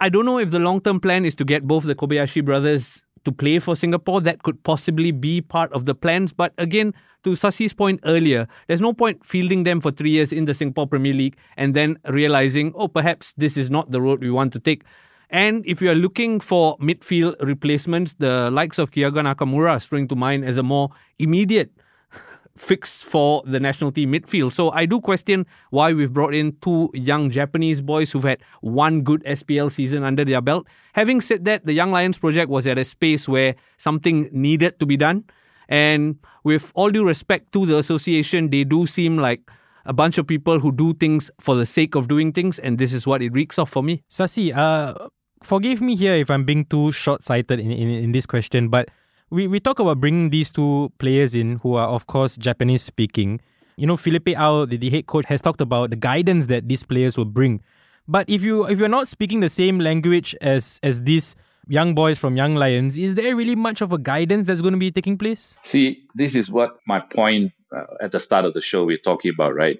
I 0.00 0.08
don't 0.08 0.26
know 0.26 0.40
if 0.40 0.50
the 0.50 0.58
long 0.58 0.80
term 0.80 0.98
plan 0.98 1.24
is 1.24 1.36
to 1.36 1.44
get 1.44 1.62
both 1.62 1.84
the 1.84 1.94
Kobayashi 1.94 2.44
brothers 2.44 3.04
to 3.24 3.30
play 3.30 3.60
for 3.60 3.76
Singapore. 3.76 4.20
That 4.20 4.42
could 4.42 4.60
possibly 4.64 5.12
be 5.12 5.40
part 5.40 5.72
of 5.72 5.84
the 5.84 5.94
plans. 5.94 6.32
But 6.32 6.52
again, 6.58 6.92
to 7.22 7.36
Sasi's 7.36 7.72
point 7.72 8.00
earlier, 8.04 8.48
there's 8.66 8.80
no 8.80 8.92
point 8.92 9.24
fielding 9.24 9.62
them 9.62 9.80
for 9.80 9.92
three 9.92 10.10
years 10.10 10.32
in 10.32 10.46
the 10.46 10.54
Singapore 10.54 10.88
Premier 10.88 11.14
League 11.14 11.36
and 11.56 11.74
then 11.74 11.98
realizing, 12.08 12.72
oh, 12.74 12.88
perhaps 12.88 13.32
this 13.34 13.56
is 13.56 13.70
not 13.70 13.92
the 13.92 14.02
road 14.02 14.20
we 14.20 14.30
want 14.30 14.52
to 14.54 14.58
take. 14.58 14.82
And 15.30 15.64
if 15.66 15.80
you 15.82 15.90
are 15.90 15.94
looking 15.94 16.40
for 16.40 16.76
midfield 16.78 17.34
replacements, 17.40 18.14
the 18.14 18.50
likes 18.50 18.78
of 18.78 18.90
Kyoga 18.90 19.20
Nakamura 19.22 19.80
spring 19.80 20.08
to 20.08 20.16
mind 20.16 20.44
as 20.44 20.58
a 20.58 20.62
more 20.62 20.90
immediate 21.18 21.72
fix 22.56 23.02
for 23.02 23.42
the 23.46 23.58
national 23.58 23.92
team 23.92 24.12
midfield. 24.12 24.52
So 24.52 24.70
I 24.70 24.86
do 24.86 25.00
question 25.00 25.46
why 25.70 25.92
we've 25.92 26.12
brought 26.12 26.34
in 26.34 26.56
two 26.60 26.90
young 26.94 27.30
Japanese 27.30 27.80
boys 27.82 28.12
who've 28.12 28.24
had 28.24 28.40
one 28.60 29.02
good 29.02 29.24
SPL 29.24 29.72
season 29.72 30.04
under 30.04 30.24
their 30.24 30.40
belt. 30.40 30.66
Having 30.92 31.22
said 31.22 31.44
that, 31.46 31.66
the 31.66 31.72
Young 31.72 31.90
Lions 31.90 32.18
project 32.18 32.48
was 32.50 32.66
at 32.66 32.78
a 32.78 32.84
space 32.84 33.28
where 33.28 33.56
something 33.76 34.28
needed 34.30 34.78
to 34.78 34.86
be 34.86 34.96
done. 34.96 35.24
And 35.68 36.18
with 36.44 36.70
all 36.74 36.90
due 36.90 37.06
respect 37.06 37.52
to 37.52 37.66
the 37.66 37.78
association, 37.78 38.50
they 38.50 38.64
do 38.64 38.86
seem 38.86 39.16
like 39.16 39.40
a 39.86 39.92
bunch 39.92 40.18
of 40.18 40.26
people 40.26 40.60
who 40.60 40.72
do 40.72 40.94
things 40.94 41.30
for 41.40 41.54
the 41.54 41.66
sake 41.66 41.94
of 41.94 42.08
doing 42.08 42.32
things, 42.32 42.58
and 42.58 42.78
this 42.78 42.92
is 42.92 43.06
what 43.06 43.22
it 43.22 43.32
reeks 43.32 43.58
of 43.58 43.68
for 43.68 43.82
me. 43.82 44.02
Sasi, 44.08 44.52
uh, 44.52 45.08
forgive 45.42 45.80
me 45.80 45.96
here 45.96 46.14
if 46.14 46.30
I'm 46.30 46.44
being 46.44 46.64
too 46.64 46.92
short 46.92 47.22
sighted 47.22 47.60
in, 47.60 47.70
in, 47.70 47.88
in 47.88 48.12
this 48.12 48.26
question, 48.26 48.68
but 48.68 48.88
we, 49.30 49.46
we 49.46 49.60
talk 49.60 49.78
about 49.78 50.00
bringing 50.00 50.30
these 50.30 50.52
two 50.52 50.92
players 50.98 51.34
in 51.34 51.56
who 51.62 51.74
are, 51.74 51.88
of 51.88 52.06
course, 52.06 52.36
Japanese 52.36 52.82
speaking. 52.82 53.40
You 53.76 53.86
know, 53.86 53.96
Philippe 53.96 54.34
Aw, 54.34 54.66
the, 54.66 54.76
the 54.76 54.90
head 54.90 55.06
coach, 55.06 55.24
has 55.26 55.40
talked 55.40 55.60
about 55.60 55.90
the 55.90 55.96
guidance 55.96 56.46
that 56.46 56.68
these 56.68 56.84
players 56.84 57.16
will 57.16 57.24
bring. 57.24 57.60
But 58.06 58.28
if 58.28 58.42
you 58.42 58.66
if 58.66 58.78
you're 58.78 58.88
not 58.88 59.08
speaking 59.08 59.40
the 59.40 59.48
same 59.48 59.78
language 59.78 60.36
as 60.42 60.78
as 60.82 61.02
these 61.02 61.34
young 61.66 61.94
boys 61.94 62.18
from 62.18 62.36
Young 62.36 62.54
Lions, 62.54 62.98
is 62.98 63.14
there 63.14 63.34
really 63.34 63.56
much 63.56 63.80
of 63.80 63.92
a 63.92 63.98
guidance 63.98 64.46
that's 64.46 64.60
going 64.60 64.74
to 64.74 64.78
be 64.78 64.90
taking 64.90 65.16
place? 65.16 65.58
See, 65.64 66.06
this 66.14 66.34
is 66.34 66.50
what 66.50 66.78
my 66.86 67.00
point 67.00 67.52
uh, 67.74 67.84
at 68.00 68.12
the 68.12 68.20
start 68.20 68.44
of 68.44 68.54
the 68.54 68.60
show 68.60 68.84
we're 68.84 68.98
talking 68.98 69.32
about, 69.34 69.54
right? 69.54 69.78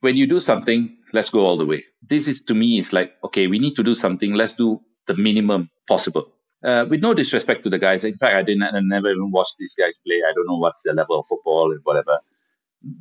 When 0.00 0.16
you 0.16 0.26
do 0.26 0.40
something, 0.40 0.96
let's 1.12 1.30
go 1.30 1.40
all 1.40 1.58
the 1.58 1.66
way. 1.66 1.84
This 2.08 2.28
is 2.28 2.42
to 2.42 2.54
me, 2.54 2.78
it's 2.78 2.92
like, 2.92 3.12
okay, 3.24 3.46
we 3.46 3.58
need 3.58 3.74
to 3.74 3.82
do 3.82 3.94
something, 3.94 4.34
let's 4.34 4.54
do 4.54 4.80
the 5.06 5.14
minimum 5.16 5.70
possible. 5.88 6.32
Uh, 6.64 6.84
with 6.90 7.00
no 7.00 7.14
disrespect 7.14 7.64
to 7.64 7.70
the 7.70 7.78
guys. 7.78 8.04
In 8.04 8.16
fact, 8.18 8.36
I 8.36 8.42
didn't, 8.42 8.64
I 8.64 8.80
never 8.82 9.10
even 9.10 9.30
watched 9.30 9.54
these 9.58 9.74
guys 9.74 9.98
play. 10.06 10.16
I 10.16 10.32
don't 10.34 10.46
know 10.46 10.58
what's 10.58 10.82
the 10.82 10.92
level 10.92 11.18
of 11.18 11.26
football 11.26 11.72
and 11.72 11.80
whatever. 11.84 12.18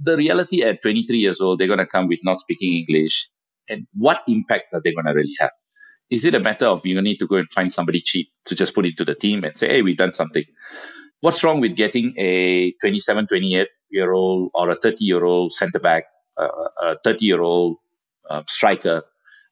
The 0.04 0.16
reality 0.16 0.64
at 0.64 0.82
23 0.82 1.18
years 1.18 1.42
old, 1.42 1.60
they're 1.60 1.68
going 1.68 1.80
to 1.80 1.86
come 1.86 2.08
with 2.08 2.20
not 2.24 2.40
speaking 2.40 2.74
English. 2.74 3.28
And 3.68 3.86
what 3.94 4.22
impact 4.28 4.74
are 4.74 4.82
they 4.82 4.94
going 4.94 5.06
to 5.06 5.14
really 5.14 5.36
have? 5.40 5.52
Is 6.10 6.24
it 6.26 6.36
a 6.36 6.40
matter 6.40 6.66
of 6.66 6.86
you 6.86 7.00
need 7.02 7.18
to 7.18 7.28
go 7.28 7.36
and 7.36 7.50
find 7.50 7.72
somebody 7.72 8.02
cheap 8.02 8.30
to 8.46 8.56
just 8.56 8.74
put 8.74 8.86
into 8.86 9.04
the 9.06 9.14
team 9.16 9.44
and 9.44 9.58
say, 9.58 9.68
hey, 9.68 9.82
we've 9.82 9.98
done 9.98 10.14
something? 10.14 10.46
What's 11.20 11.44
wrong 11.44 11.60
with 11.60 11.76
getting 11.76 12.14
a 12.18 12.72
27, 12.80 13.28
28 13.28 13.68
year 13.92 14.14
old 14.14 14.52
or 14.54 14.70
a 14.70 14.76
30 14.76 15.04
year 15.04 15.24
old 15.26 15.54
centre 15.54 15.80
back, 15.80 16.06
uh, 16.38 16.50
a 16.82 16.98
30 17.04 17.26
year 17.26 17.42
old 17.42 17.78
uh, 18.30 18.44
striker, 18.48 19.04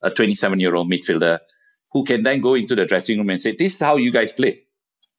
a 0.04 0.10
27 0.12 0.60
year 0.60 0.76
old 0.76 0.90
midfielder 0.92 1.40
who 1.92 2.04
can 2.06 2.24
then 2.24 2.42
go 2.42 2.54
into 2.54 2.76
the 2.76 2.86
dressing 2.86 3.18
room 3.18 3.30
and 3.30 3.42
say, 3.42 3.56
This 3.58 3.76
is 3.76 3.80
how 3.80 3.96
you 3.98 4.12
guys 4.12 4.32
play. 4.32 4.62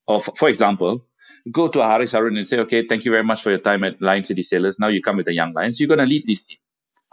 Or, 0.07 0.23
for, 0.23 0.35
for 0.37 0.49
example, 0.49 1.05
go 1.53 1.69
to 1.69 1.81
Haris 1.81 2.13
Harun 2.13 2.37
and 2.37 2.47
say, 2.47 2.59
Okay, 2.59 2.87
thank 2.87 3.05
you 3.05 3.11
very 3.11 3.25
much 3.25 3.43
for 3.43 3.51
your 3.51 3.59
time 3.59 3.85
at 3.85 4.01
Lion 4.01 4.25
City 4.25 4.43
Sailors. 4.43 4.79
Now 4.79 4.89
you 4.89 5.03
come 5.03 5.17
with 5.17 5.27
the 5.27 5.35
Young 5.35 5.53
Lions. 5.53 5.81
You're 5.81 5.89
going 5.89 5.99
to 6.01 6.07
lead 6.07 6.25
this 6.27 6.43
team. 6.45 6.59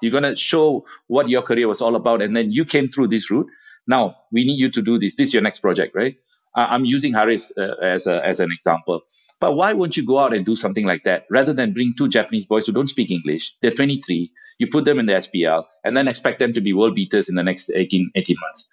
You're 0.02 0.12
going 0.12 0.24
to 0.24 0.36
show 0.36 0.86
what 1.08 1.30
your 1.30 1.42
career 1.42 1.68
was 1.68 1.82
all 1.82 1.96
about. 1.96 2.22
And 2.22 2.36
then 2.36 2.52
you 2.52 2.66
came 2.66 2.90
through 2.90 3.08
this 3.08 3.32
route. 3.32 3.48
Now 3.88 4.16
we 4.32 4.44
need 4.46 4.60
you 4.60 4.70
to 4.72 4.82
do 4.82 5.00
this. 5.00 5.16
This 5.16 5.28
is 5.28 5.34
your 5.34 5.44
next 5.44 5.60
project, 5.60 5.96
right? 5.96 6.16
I'm 6.56 6.86
using 6.86 7.14
Haris 7.14 7.52
uh, 7.58 7.76
as, 7.82 8.08
a, 8.08 8.26
as 8.26 8.40
an 8.40 8.52
example. 8.52 9.02
But 9.40 9.54
why 9.54 9.74
won't 9.74 9.98
you 9.98 10.06
go 10.06 10.20
out 10.20 10.34
and 10.34 10.46
do 10.46 10.56
something 10.56 10.86
like 10.86 11.04
that 11.04 11.26
rather 11.30 11.54
than 11.54 11.74
bring 11.74 11.94
two 11.98 12.08
Japanese 12.08 12.46
boys 12.46 12.66
who 12.66 12.72
don't 12.72 12.90
speak 12.90 13.12
English? 13.12 13.54
They're 13.62 13.76
23. 13.76 14.32
You 14.60 14.68
put 14.72 14.86
them 14.86 15.00
in 15.00 15.06
the 15.06 15.14
SPL 15.14 15.66
and 15.84 15.96
then 15.96 16.08
expect 16.08 16.40
them 16.40 16.54
to 16.54 16.62
be 16.62 16.74
world 16.74 16.96
beaters 16.96 17.28
in 17.28 17.36
the 17.36 17.44
next 17.44 17.70
18, 17.74 18.12
18 18.16 18.38
months. 18.42 18.68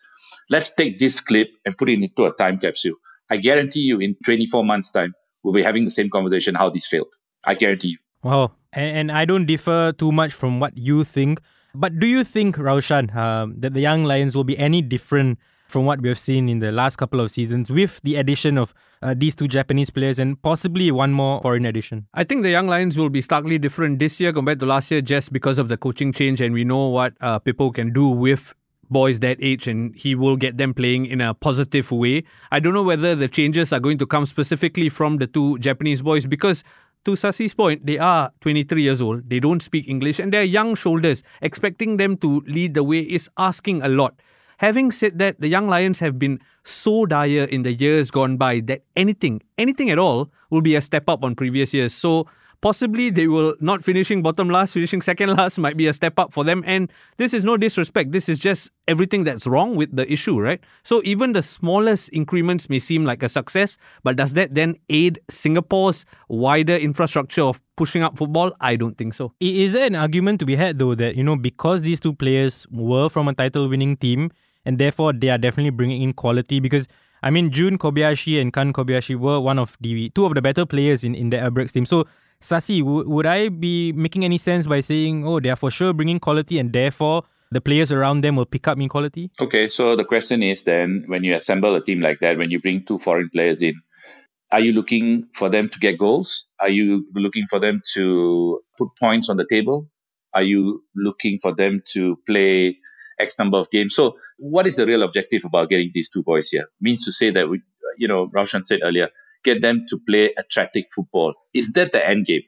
Let's 0.51 0.71
take 0.77 0.99
this 0.99 1.21
clip 1.21 1.49
and 1.67 1.77
put 1.77 1.89
it 1.89 2.01
into 2.01 2.25
a 2.25 2.33
time 2.35 2.59
capsule. 2.59 2.95
I 3.31 3.39
guarantee 3.39 3.81
you, 3.81 3.99
in 3.99 4.17
24 4.25 4.65
months' 4.65 4.91
time, 4.91 5.15
we'll 5.43 5.55
be 5.55 5.63
having 5.63 5.85
the 5.85 5.91
same 5.91 6.11
conversation 6.11 6.55
how 6.55 6.71
this 6.71 6.87
failed. 6.87 7.09
I 7.45 7.55
guarantee 7.55 7.89
you. 7.89 7.99
Well, 8.23 8.55
And, 8.73 9.11
I 9.11 9.25
don't 9.25 9.47
differ 9.47 9.93
too 9.97 10.13
much 10.13 10.33
from 10.33 10.61
what 10.61 10.79
you 10.79 11.05
think. 11.05 11.41
But 11.75 11.99
do 11.99 12.07
you 12.07 12.25
think, 12.25 12.57
Raushan, 12.57 13.15
um, 13.17 13.55
that 13.59 13.75
the 13.75 13.81
Young 13.81 14.05
Lions 14.05 14.35
will 14.37 14.45
be 14.45 14.57
any 14.59 14.83
different 14.83 15.39
from 15.73 15.87
what 15.87 16.03
we 16.03 16.09
have 16.09 16.19
seen 16.19 16.49
in 16.49 16.59
the 16.59 16.71
last 16.71 16.97
couple 16.97 17.19
of 17.19 17.31
seasons 17.31 17.71
with 17.71 18.01
the 18.03 18.17
addition 18.17 18.59
of 18.59 18.75
uh, 19.01 19.15
these 19.17 19.35
two 19.35 19.49
Japanese 19.49 19.89
players 19.89 20.19
and 20.19 20.41
possibly 20.43 20.91
one 20.91 21.13
more 21.13 21.41
foreign 21.41 21.65
addition? 21.65 22.07
I 22.13 22.25
think 22.25 22.43
the 22.43 22.51
Young 22.51 22.67
Lions 22.69 22.99
will 22.99 23.09
be 23.09 23.23
starkly 23.23 23.59
different 23.59 23.99
this 23.99 24.21
year 24.21 24.33
compared 24.33 24.61
to 24.61 24.67
last 24.67 24.91
year 24.91 25.01
just 25.01 25.33
because 25.33 25.59
of 25.59 25.71
the 25.71 25.79
coaching 25.79 26.13
change, 26.13 26.41
and 26.43 26.53
we 26.53 26.65
know 26.65 26.89
what 26.89 27.15
uh, 27.23 27.39
Pippo 27.39 27.71
can 27.71 27.93
do 27.93 28.09
with 28.09 28.55
boys 28.91 29.21
that 29.21 29.39
age 29.41 29.67
and 29.67 29.97
he 29.97 30.15
will 30.15 30.37
get 30.37 30.59
them 30.59 30.75
playing 30.75 31.07
in 31.07 31.23
a 31.23 31.33
positive 31.33 31.91
way. 31.91 32.23
I 32.51 32.61
don't 32.61 32.75
know 32.75 32.83
whether 32.83 33.15
the 33.15 33.27
changes 33.27 33.73
are 33.73 33.81
going 33.81 33.97
to 33.97 34.07
come 34.07 34.27
specifically 34.27 34.91
from 34.91 35.17
the 35.17 35.27
two 35.27 35.59
Japanese 35.61 36.03
boys 36.03 36.27
because 36.27 36.63
to 37.07 37.13
Sasi's 37.17 37.55
point, 37.55 37.87
they 37.87 37.99
are 37.99 38.31
23 38.43 38.83
years 38.83 39.01
old, 39.01 39.29
they 39.29 39.41
don't 39.41 39.63
speak 39.63 39.89
English, 39.89 40.21
and 40.21 40.33
they're 40.33 40.45
young 40.45 40.75
shoulders. 40.75 41.23
Expecting 41.41 41.97
them 41.97 42.17
to 42.19 42.43
lead 42.47 42.75
the 42.75 42.85
way 42.85 43.01
is 43.01 43.31
asking 43.39 43.83
a 43.83 43.89
lot. 43.89 44.15
Having 44.63 44.93
said 44.93 45.19
that, 45.19 45.41
the 45.41 45.49
Young 45.49 45.67
Lions 45.67 45.99
have 45.99 46.21
been 46.21 46.39
so 46.63 47.05
dire 47.05 47.45
in 47.45 47.65
the 47.65 47.73
years 47.73 48.13
gone 48.13 48.37
by 48.37 48.61
that 48.61 48.85
anything, 48.95 49.43
anything 49.59 49.91
at 49.91 49.99
all, 49.99 50.31
will 50.51 50.61
be 50.61 50.77
a 50.77 50.81
step 50.81 51.09
up 51.09 51.25
on 51.25 51.35
previous 51.35 51.75
years. 51.75 51.93
So 51.93 52.29
Possibly 52.63 53.11
they 53.11 53.27
will 53.27 53.57
not 53.59 53.83
finishing 53.83 54.23
bottom 54.23 54.49
last, 54.49 54.73
finishing 54.73 55.03
second 55.03 55.31
last 55.37 55.59
might 55.59 55.77
be 55.77 55.89
a 55.89 55.93
step 55.93 56.17
up 56.17 56.33
for 56.33 56.45
them. 56.45 56.63
And 56.65 56.91
this 57.17 57.35
is 57.35 57.43
no 57.43 57.57
disrespect. 57.57 58.13
This 58.13 58.29
is 58.29 58.39
just 58.39 58.71
everything 58.87 59.25
that's 59.25 59.49
wrong 59.49 59.75
with 59.75 59.95
the 59.95 60.11
issue, 60.11 60.39
right? 60.39 60.61
So 60.85 61.03
even 61.05 61.33
the 61.33 61.43
smallest 61.43 62.11
increments 62.13 62.71
may 62.71 62.79
seem 62.79 63.05
like 63.05 63.25
a 63.25 63.29
success, 63.29 63.79
but 64.05 64.15
does 64.15 64.35
that 64.35 64.55
then 64.55 64.77
aid 64.89 65.19
Singapore's 65.29 66.07
wider 66.29 66.77
infrastructure 66.77 67.43
of 67.43 67.61
pushing 67.77 68.05
up 68.05 68.17
football? 68.17 68.53
I 68.61 68.77
don't 68.77 68.97
think 68.97 69.15
so. 69.15 69.33
Is 69.41 69.73
there 69.73 69.85
an 69.85 69.97
argument 69.97 70.39
to 70.39 70.47
be 70.47 70.55
had 70.55 70.79
though 70.79 70.95
that, 70.95 71.17
you 71.17 71.25
know, 71.25 71.37
because 71.37 71.83
these 71.83 71.99
two 71.99 72.15
players 72.15 72.65
were 72.71 73.09
from 73.09 73.27
a 73.27 73.35
title 73.35 73.69
winning 73.69 73.97
team 73.97 74.31
and 74.65 74.79
therefore 74.79 75.13
they 75.13 75.29
are 75.29 75.39
definitely 75.39 75.71
bringing 75.71 76.03
in 76.03 76.13
quality 76.13 76.61
because 76.61 76.89
I 77.23 77.31
mean, 77.31 77.51
Jun 77.51 77.79
Kobayashi 77.79 78.41
and 78.41 78.53
Kan 78.53 78.73
Kobayashi 78.73 79.15
were 79.15 79.39
one 79.39 79.59
of 79.59 79.77
the 79.81 80.09
two 80.11 80.25
of 80.25 80.35
the 80.35 80.43
better 80.43 80.67
players 80.67 81.05
in, 81.05 81.15
in 81.15 81.31
the 81.31 81.37
Albirex 81.37 81.73
team. 81.73 81.87
So 81.87 82.05
Sasi, 82.41 82.81
w- 82.81 83.09
would 83.09 83.27
I 83.27 83.49
be 83.49 83.93
making 83.93 84.25
any 84.25 84.39
sense 84.39 84.67
by 84.67 84.81
saying, 84.81 85.27
oh, 85.27 85.39
they 85.39 85.49
are 85.49 85.57
for 85.57 85.71
sure 85.71 85.93
bringing 85.93 86.19
quality 86.19 86.59
and 86.59 86.73
therefore 86.73 87.23
the 87.53 87.61
players 87.61 87.93
around 87.93 88.23
them 88.23 88.35
will 88.35 88.47
pick 88.47 88.67
up 88.67 88.79
in 88.81 88.89
quality? 88.89 89.31
Okay, 89.41 89.69
so 89.69 89.95
the 89.95 90.05
question 90.05 90.43
is 90.43 90.65
then 90.65 91.05
when 91.07 91.23
you 91.23 91.35
assemble 91.35 91.77
a 91.77 91.85
team 91.85 92.01
like 92.01 92.19
that, 92.21 92.39
when 92.39 92.51
you 92.51 92.61
bring 92.61 92.85
two 92.85 92.99
foreign 92.99 93.31
players 93.31 93.63
in, 93.63 93.75
are 94.51 94.61
you 94.61 94.73
looking 94.73 95.29
for 95.39 95.49
them 95.49 95.69
to 95.69 95.79
get 95.79 95.99
goals? 95.99 96.45
Are 96.61 96.69
you 96.69 97.07
looking 97.15 97.47
for 97.49 97.61
them 97.61 97.83
to 97.95 98.61
put 98.77 98.89
points 98.99 99.29
on 99.29 99.37
the 99.37 99.47
table? 99.49 99.89
Are 100.35 100.43
you 100.43 100.83
looking 100.97 101.39
for 101.41 101.55
them 101.55 101.83
to 101.93 102.17
play 102.27 102.77
X 103.23 103.39
number 103.39 103.59
of 103.59 103.71
games? 103.71 103.95
So, 103.95 104.17
what 104.39 104.67
is 104.67 104.77
the 104.77 104.87
real 104.87 105.03
objective 105.03 105.45
about 105.45 105.71
getting 105.71 105.91
these 105.95 106.11
two 106.11 106.23
boys 106.23 106.49
here? 106.49 106.67
Means 106.81 107.05
to 107.05 107.13
say 107.13 107.31
that 107.31 107.49
we, 107.49 107.63
you 107.99 108.09
know, 108.09 108.29
Raushan 108.29 108.65
said 108.65 108.81
earlier, 108.83 109.09
get 109.45 109.63
them 109.63 109.87
to 109.89 109.99
play 110.09 110.35
attractive 110.37 110.85
football. 110.95 111.35
Is 111.55 111.73
that 111.73 111.93
the 111.93 112.07
end 112.07 112.27
game 112.27 112.43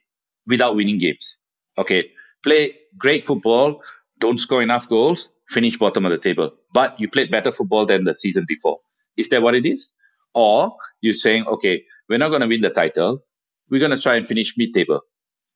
without 0.46 0.76
winning 0.76 0.98
games? 0.98 1.36
Okay, 1.78 2.10
play 2.42 2.74
great 2.98 3.26
football, 3.26 3.80
don't 4.20 4.38
score 4.38 4.62
enough 4.62 4.88
goals, 4.88 5.28
finish 5.48 5.78
bottom 5.78 6.04
of 6.04 6.12
the 6.12 6.18
table. 6.18 6.52
But 6.72 6.98
you 7.00 7.08
played 7.08 7.30
better 7.30 7.52
football 7.52 7.86
than 7.86 8.04
the 8.04 8.14
season 8.14 8.44
before. 8.46 8.78
Is 9.16 9.28
that 9.30 9.42
what 9.42 9.54
it 9.54 9.66
is? 9.66 9.92
Or 10.34 10.76
you're 11.00 11.14
saying, 11.14 11.46
okay, 11.46 11.82
we're 12.08 12.18
not 12.18 12.28
going 12.28 12.40
to 12.40 12.48
win 12.48 12.60
the 12.60 12.70
title. 12.70 13.20
We're 13.70 13.80
going 13.80 13.96
to 13.96 14.00
try 14.00 14.16
and 14.16 14.26
finish 14.26 14.54
mid 14.56 14.74
table. 14.74 15.00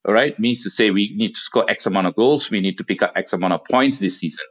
All 0.07 0.13
right. 0.13 0.37
Means 0.39 0.63
to 0.63 0.69
say 0.69 0.91
we 0.91 1.13
need 1.15 1.35
to 1.35 1.41
score 1.41 1.69
X 1.69 1.85
amount 1.85 2.07
of 2.07 2.15
goals. 2.15 2.49
We 2.49 2.61
need 2.61 2.77
to 2.77 2.83
pick 2.83 3.01
up 3.01 3.11
X 3.15 3.33
amount 3.33 3.53
of 3.53 3.61
points 3.69 3.99
this 3.99 4.19
season. 4.19 4.45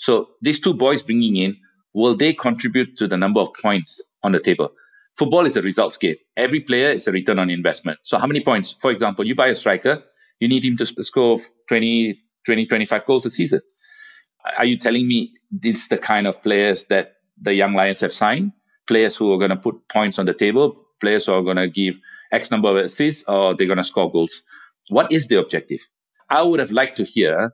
So 0.00 0.30
these 0.40 0.58
two 0.58 0.74
boys 0.74 1.02
bringing 1.02 1.36
in, 1.36 1.56
will 1.92 2.16
they 2.16 2.32
contribute 2.32 2.96
to 2.98 3.06
the 3.06 3.16
number 3.16 3.40
of 3.40 3.50
points 3.60 4.02
on 4.22 4.32
the 4.32 4.40
table? 4.40 4.72
Football 5.18 5.44
is 5.46 5.56
a 5.56 5.62
results 5.62 5.98
game. 5.98 6.16
Every 6.36 6.60
player 6.60 6.90
is 6.90 7.06
a 7.06 7.12
return 7.12 7.38
on 7.38 7.50
investment. 7.50 7.98
So 8.02 8.18
how 8.18 8.26
many 8.26 8.42
points? 8.42 8.74
For 8.80 8.90
example, 8.90 9.26
you 9.26 9.34
buy 9.34 9.48
a 9.48 9.56
striker, 9.56 10.02
you 10.40 10.48
need 10.48 10.64
him 10.64 10.78
to 10.78 10.86
score 11.04 11.40
20, 11.68 12.18
20, 12.46 12.66
25 12.66 13.06
goals 13.06 13.26
a 13.26 13.30
season. 13.30 13.60
Are 14.56 14.64
you 14.64 14.78
telling 14.78 15.06
me 15.06 15.34
this 15.50 15.82
is 15.82 15.88
the 15.88 15.98
kind 15.98 16.26
of 16.26 16.42
players 16.42 16.86
that 16.86 17.16
the 17.40 17.52
young 17.52 17.74
Lions 17.74 18.00
have 18.00 18.14
signed? 18.14 18.52
Players 18.88 19.16
who 19.16 19.30
are 19.34 19.38
going 19.38 19.50
to 19.50 19.56
put 19.56 19.76
points 19.92 20.18
on 20.18 20.24
the 20.24 20.32
table, 20.32 20.74
players 21.02 21.26
who 21.26 21.32
are 21.32 21.42
going 21.42 21.58
to 21.58 21.68
give 21.68 22.00
X 22.32 22.50
number 22.50 22.70
of 22.70 22.76
assists, 22.76 23.22
or 23.28 23.54
they're 23.54 23.66
going 23.66 23.76
to 23.76 23.84
score 23.84 24.10
goals. 24.10 24.42
What 24.88 25.12
is 25.12 25.28
the 25.28 25.38
objective? 25.38 25.80
I 26.30 26.42
would 26.42 26.58
have 26.58 26.70
liked 26.70 26.96
to 26.96 27.04
hear, 27.04 27.52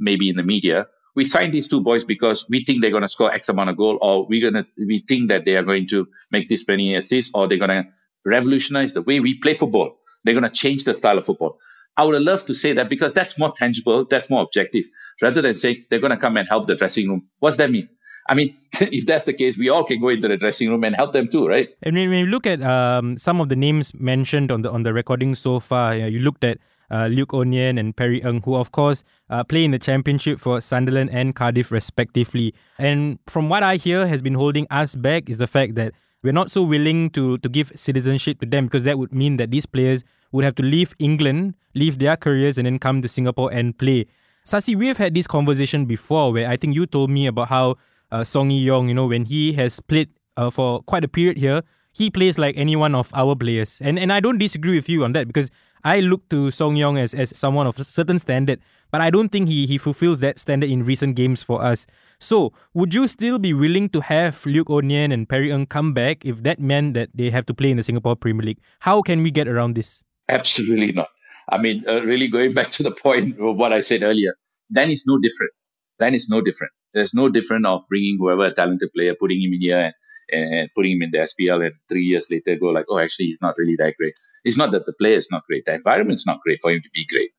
maybe 0.00 0.28
in 0.28 0.36
the 0.36 0.42
media, 0.42 0.88
we 1.16 1.24
signed 1.24 1.52
these 1.52 1.66
two 1.66 1.80
boys 1.80 2.04
because 2.04 2.46
we 2.48 2.64
think 2.64 2.82
they're 2.82 2.90
going 2.90 3.02
to 3.02 3.08
score 3.08 3.32
X 3.32 3.48
amount 3.48 3.70
of 3.70 3.76
goal, 3.76 3.98
or 4.00 4.26
we're 4.26 4.50
going 4.50 4.62
to 4.62 4.70
we 4.86 5.04
think 5.08 5.28
that 5.28 5.44
they 5.44 5.56
are 5.56 5.64
going 5.64 5.88
to 5.88 6.06
make 6.30 6.48
this 6.48 6.64
many 6.68 6.94
assists, 6.94 7.32
or 7.34 7.48
they're 7.48 7.58
going 7.58 7.70
to 7.70 7.84
revolutionize 8.24 8.92
the 8.92 9.02
way 9.02 9.18
we 9.18 9.38
play 9.38 9.54
football. 9.54 9.96
They're 10.24 10.34
going 10.34 10.44
to 10.44 10.50
change 10.50 10.84
the 10.84 10.94
style 10.94 11.18
of 11.18 11.26
football. 11.26 11.58
I 11.96 12.04
would 12.04 12.20
love 12.20 12.44
to 12.46 12.54
say 12.54 12.74
that 12.74 12.90
because 12.90 13.14
that's 13.14 13.38
more 13.38 13.54
tangible, 13.56 14.04
that's 14.04 14.28
more 14.28 14.42
objective, 14.42 14.84
rather 15.22 15.40
than 15.40 15.56
saying 15.56 15.86
they're 15.88 16.00
going 16.00 16.10
to 16.10 16.18
come 16.18 16.36
and 16.36 16.46
help 16.46 16.66
the 16.66 16.76
dressing 16.76 17.08
room. 17.08 17.26
What's 17.38 17.56
that 17.56 17.70
mean? 17.70 17.88
I 18.28 18.34
mean, 18.34 18.54
if 18.80 19.06
that's 19.06 19.24
the 19.24 19.32
case, 19.32 19.56
we 19.56 19.70
all 19.70 19.84
can 19.84 20.00
go 20.00 20.08
into 20.08 20.28
the 20.28 20.36
dressing 20.36 20.68
room 20.68 20.84
and 20.84 20.94
help 20.94 21.14
them 21.14 21.28
too, 21.28 21.46
right? 21.46 21.68
And 21.82 21.96
when 21.96 22.12
you 22.12 22.26
look 22.26 22.46
at 22.46 22.62
um, 22.62 23.16
some 23.16 23.40
of 23.40 23.48
the 23.48 23.56
names 23.56 23.94
mentioned 23.94 24.52
on 24.52 24.62
the 24.62 24.70
on 24.70 24.82
the 24.82 24.92
recording 24.92 25.34
so 25.34 25.60
far, 25.60 25.94
you, 25.94 26.02
know, 26.02 26.08
you 26.08 26.18
looked 26.18 26.44
at 26.44 26.58
uh, 26.90 27.06
Luke 27.06 27.34
O'Nien 27.34 27.78
and 27.78 27.96
Perry 27.96 28.22
Ng, 28.22 28.42
who 28.42 28.54
of 28.56 28.72
course 28.72 29.04
uh, 29.30 29.44
play 29.44 29.64
in 29.64 29.70
the 29.70 29.78
championship 29.78 30.38
for 30.40 30.60
Sunderland 30.60 31.10
and 31.10 31.34
Cardiff 31.34 31.70
respectively. 31.70 32.54
And 32.78 33.18
from 33.28 33.48
what 33.48 33.62
I 33.62 33.76
hear 33.76 34.06
has 34.06 34.22
been 34.22 34.34
holding 34.34 34.66
us 34.70 34.94
back 34.94 35.28
is 35.28 35.38
the 35.38 35.46
fact 35.46 35.74
that 35.76 35.92
we're 36.22 36.32
not 36.32 36.50
so 36.50 36.62
willing 36.62 37.10
to 37.10 37.38
to 37.38 37.48
give 37.48 37.72
citizenship 37.74 38.40
to 38.40 38.46
them 38.46 38.66
because 38.66 38.84
that 38.84 38.98
would 38.98 39.12
mean 39.12 39.36
that 39.36 39.50
these 39.50 39.66
players 39.66 40.02
would 40.32 40.44
have 40.44 40.54
to 40.56 40.62
leave 40.62 40.94
England, 40.98 41.54
leave 41.74 41.98
their 41.98 42.16
careers, 42.16 42.58
and 42.58 42.66
then 42.66 42.78
come 42.78 43.00
to 43.02 43.08
Singapore 43.08 43.52
and 43.52 43.78
play. 43.78 44.06
Sasi, 44.44 44.76
we 44.76 44.86
have 44.88 44.98
had 44.98 45.14
this 45.14 45.26
conversation 45.26 45.86
before 45.86 46.32
where 46.32 46.48
I 46.48 46.56
think 46.56 46.74
you 46.74 46.86
told 46.86 47.10
me 47.10 47.26
about 47.26 47.48
how 47.48 47.76
uh, 48.12 48.22
Song 48.22 48.50
Ui-young, 48.50 48.88
you 48.88 48.94
know, 48.94 49.06
when 49.06 49.24
he 49.24 49.52
has 49.54 49.80
played 49.80 50.08
uh, 50.36 50.50
for 50.50 50.82
quite 50.82 51.04
a 51.04 51.08
period 51.08 51.36
here, 51.36 51.62
he 51.92 52.10
plays 52.10 52.38
like 52.38 52.56
any 52.56 52.76
one 52.76 52.94
of 52.94 53.10
our 53.14 53.34
players. 53.34 53.80
And 53.80 53.98
and 53.98 54.12
I 54.12 54.20
don't 54.20 54.38
disagree 54.38 54.76
with 54.76 54.88
you 54.88 55.04
on 55.04 55.12
that 55.12 55.26
because 55.26 55.50
I 55.86 56.00
look 56.00 56.28
to 56.30 56.50
Song 56.50 56.74
Yong 56.74 56.98
as, 56.98 57.14
as 57.14 57.36
someone 57.36 57.68
of 57.68 57.78
a 57.78 57.84
certain 57.84 58.18
standard, 58.18 58.58
but 58.90 59.00
I 59.00 59.08
don't 59.08 59.28
think 59.28 59.48
he, 59.48 59.66
he 59.66 59.78
fulfills 59.78 60.18
that 60.18 60.40
standard 60.40 60.68
in 60.68 60.82
recent 60.82 61.14
games 61.14 61.44
for 61.44 61.62
us. 61.62 61.86
So, 62.18 62.52
would 62.74 62.92
you 62.92 63.06
still 63.06 63.38
be 63.38 63.54
willing 63.54 63.88
to 63.90 64.00
have 64.00 64.44
Luke 64.44 64.68
O'Nien 64.68 65.12
and 65.12 65.28
Perry 65.28 65.52
Ng 65.52 65.66
come 65.66 65.94
back 65.94 66.24
if 66.24 66.42
that 66.42 66.58
meant 66.58 66.94
that 66.94 67.10
they 67.14 67.30
have 67.30 67.46
to 67.46 67.54
play 67.54 67.70
in 67.70 67.76
the 67.76 67.84
Singapore 67.84 68.16
Premier 68.16 68.44
League? 68.44 68.58
How 68.80 69.00
can 69.00 69.22
we 69.22 69.30
get 69.30 69.46
around 69.46 69.76
this? 69.76 70.02
Absolutely 70.28 70.90
not. 70.90 71.06
I 71.50 71.58
mean, 71.58 71.84
uh, 71.86 72.02
really 72.02 72.26
going 72.26 72.52
back 72.52 72.72
to 72.72 72.82
the 72.82 72.90
point 72.90 73.38
of 73.40 73.54
what 73.54 73.72
I 73.72 73.78
said 73.78 74.02
earlier, 74.02 74.34
then 74.68 74.90
it's 74.90 75.06
no 75.06 75.20
different. 75.20 75.52
Then 76.00 76.14
it's 76.14 76.28
no 76.28 76.40
different. 76.40 76.72
There's 76.94 77.14
no 77.14 77.28
different 77.28 77.64
of 77.64 77.82
bringing 77.88 78.16
whoever 78.18 78.46
a 78.46 78.52
talented 78.52 78.92
player, 78.92 79.14
putting 79.14 79.40
him 79.40 79.52
in 79.52 79.60
here 79.60 79.92
and, 80.32 80.52
and 80.52 80.68
putting 80.74 80.96
him 80.96 81.02
in 81.02 81.10
the 81.12 81.18
SPL, 81.18 81.64
and 81.64 81.74
three 81.88 82.02
years 82.02 82.26
later 82.28 82.56
go 82.58 82.70
like, 82.70 82.86
oh, 82.88 82.98
actually, 82.98 83.26
he's 83.26 83.38
not 83.40 83.54
really 83.56 83.76
that 83.78 83.94
great. 83.96 84.14
It's 84.46 84.58
not 84.58 84.72
that 84.72 84.86
the 84.86 84.94
player 84.94 85.18
is 85.18 85.28
not 85.32 85.44
great. 85.48 85.66
The 85.66 85.74
environment's 85.74 86.26
not 86.26 86.40
great 86.42 86.60
for 86.62 86.72
him 86.72 86.82
to 86.82 86.90
be 86.94 87.06
great. 87.06 87.32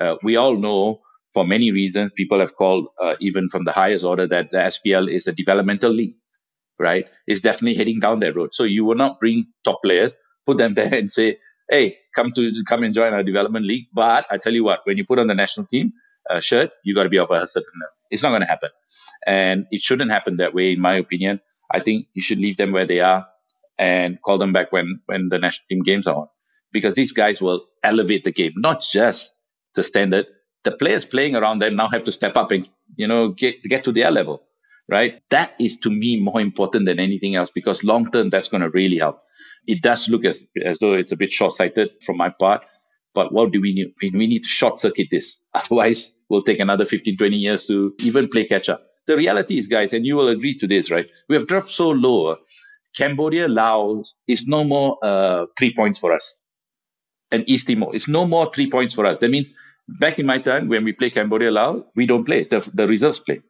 Uh, 0.00 0.16
we 0.24 0.36
all 0.36 0.56
know 0.56 1.00
for 1.34 1.46
many 1.46 1.72
reasons, 1.72 2.12
people 2.12 2.40
have 2.40 2.56
called, 2.56 2.88
uh, 3.02 3.16
even 3.20 3.48
from 3.50 3.64
the 3.64 3.72
highest 3.72 4.04
order, 4.04 4.26
that 4.28 4.50
the 4.52 4.58
SPL 4.58 5.12
is 5.12 5.28
a 5.28 5.32
developmental 5.32 5.92
league, 5.92 6.16
right? 6.78 7.06
It's 7.26 7.42
definitely 7.42 7.76
heading 7.76 8.00
down 8.00 8.20
that 8.20 8.36
road. 8.36 8.50
So 8.54 8.64
you 8.64 8.84
will 8.84 8.96
not 8.96 9.20
bring 9.20 9.46
top 9.64 9.80
players, 9.84 10.14
put 10.46 10.58
them 10.58 10.74
there 10.76 10.94
and 10.94 11.10
say, 11.10 11.38
hey, 11.70 11.98
come 12.16 12.32
to 12.36 12.52
come 12.68 12.84
and 12.84 12.94
join 12.94 13.14
our 13.14 13.22
development 13.24 13.66
league. 13.66 13.86
But 13.94 14.26
I 14.30 14.38
tell 14.38 14.54
you 14.54 14.64
what, 14.64 14.80
when 14.84 14.98
you 14.98 15.06
put 15.06 15.18
on 15.20 15.28
the 15.28 15.34
national 15.34 15.66
team 15.68 15.92
uh, 16.30 16.40
shirt, 16.40 16.70
you 16.84 16.94
got 16.94 17.04
to 17.04 17.10
be 17.10 17.18
of 17.18 17.30
a 17.30 17.48
certain 17.48 17.72
level. 17.82 17.94
It's 18.10 18.22
not 18.22 18.30
going 18.30 18.42
to 18.42 18.48
happen. 18.48 18.70
And 19.26 19.66
it 19.72 19.82
shouldn't 19.82 20.10
happen 20.10 20.38
that 20.38 20.54
way, 20.54 20.72
in 20.72 20.80
my 20.80 20.94
opinion. 20.96 21.40
I 21.72 21.80
think 21.80 22.06
you 22.14 22.22
should 22.22 22.38
leave 22.38 22.58
them 22.58 22.72
where 22.72 22.86
they 22.86 23.00
are 23.00 23.26
and 23.78 24.18
call 24.24 24.38
them 24.38 24.52
back 24.52 24.72
when, 24.72 25.00
when 25.06 25.28
the 25.30 25.38
national 25.38 25.64
team 25.70 25.82
games 25.82 26.06
are 26.06 26.16
on. 26.16 26.28
Because 26.72 26.94
these 26.94 27.12
guys 27.12 27.40
will 27.40 27.66
elevate 27.82 28.24
the 28.24 28.32
game, 28.32 28.52
not 28.56 28.84
just 28.92 29.32
the 29.74 29.84
standard. 29.84 30.26
The 30.64 30.72
players 30.72 31.04
playing 31.04 31.34
around 31.36 31.58
them 31.58 31.76
now 31.76 31.88
have 31.88 32.04
to 32.04 32.12
step 32.12 32.36
up 32.36 32.50
and, 32.50 32.68
you 32.96 33.06
know, 33.06 33.30
get, 33.30 33.62
get 33.64 33.84
to 33.84 33.92
their 33.92 34.10
level, 34.10 34.42
right? 34.88 35.20
That 35.30 35.52
is 35.58 35.78
to 35.78 35.90
me 35.90 36.20
more 36.20 36.40
important 36.40 36.86
than 36.86 37.00
anything 37.00 37.34
else 37.34 37.50
because 37.52 37.82
long 37.82 38.10
term, 38.10 38.30
that's 38.30 38.48
going 38.48 38.62
to 38.62 38.70
really 38.70 38.98
help. 38.98 39.20
It 39.66 39.82
does 39.82 40.08
look 40.08 40.24
as, 40.24 40.44
as 40.64 40.78
though 40.78 40.92
it's 40.92 41.12
a 41.12 41.16
bit 41.16 41.32
short 41.32 41.54
sighted 41.54 41.90
from 42.04 42.16
my 42.16 42.30
part, 42.30 42.64
but 43.14 43.32
what 43.32 43.52
do 43.52 43.60
we 43.60 43.74
need? 43.74 43.94
We 44.12 44.26
need 44.26 44.42
to 44.42 44.48
short 44.48 44.80
circuit 44.80 45.08
this. 45.10 45.36
Otherwise, 45.54 46.12
we'll 46.28 46.42
take 46.42 46.60
another 46.60 46.84
15, 46.86 47.16
20 47.16 47.36
years 47.36 47.66
to 47.66 47.94
even 48.00 48.28
play 48.28 48.46
catch 48.46 48.68
up. 48.68 48.82
The 49.06 49.16
reality 49.16 49.58
is, 49.58 49.66
guys, 49.66 49.92
and 49.92 50.06
you 50.06 50.16
will 50.16 50.28
agree 50.28 50.56
to 50.58 50.66
this, 50.66 50.90
right? 50.90 51.06
We 51.28 51.36
have 51.36 51.48
dropped 51.48 51.70
so 51.70 51.90
low. 51.90 52.36
Cambodia, 52.96 53.48
Laos 53.48 54.14
is 54.28 54.46
no 54.46 54.64
more 54.64 54.98
uh, 55.02 55.46
three 55.58 55.74
points 55.74 55.98
for 55.98 56.12
us. 56.12 56.40
And 57.32 57.44
East 57.48 57.68
Timor 57.68 57.94
is 57.96 58.08
no 58.08 58.26
more 58.26 58.52
three 58.54 58.70
points 58.70 58.94
for 58.94 59.06
us. 59.06 59.18
That 59.20 59.30
means 59.30 59.52
back 59.88 60.20
in 60.20 60.26
my 60.26 60.38
time, 60.38 60.68
when 60.68 60.84
we 60.84 60.92
play 60.92 61.10
Cambodia, 61.10 61.50
Laos, 61.52 61.84
we 61.96 62.06
don't 62.06 62.24
play. 62.24 62.44
The, 62.44 62.68
the 62.74 62.88
reserves 62.88 63.20
play, 63.20 63.40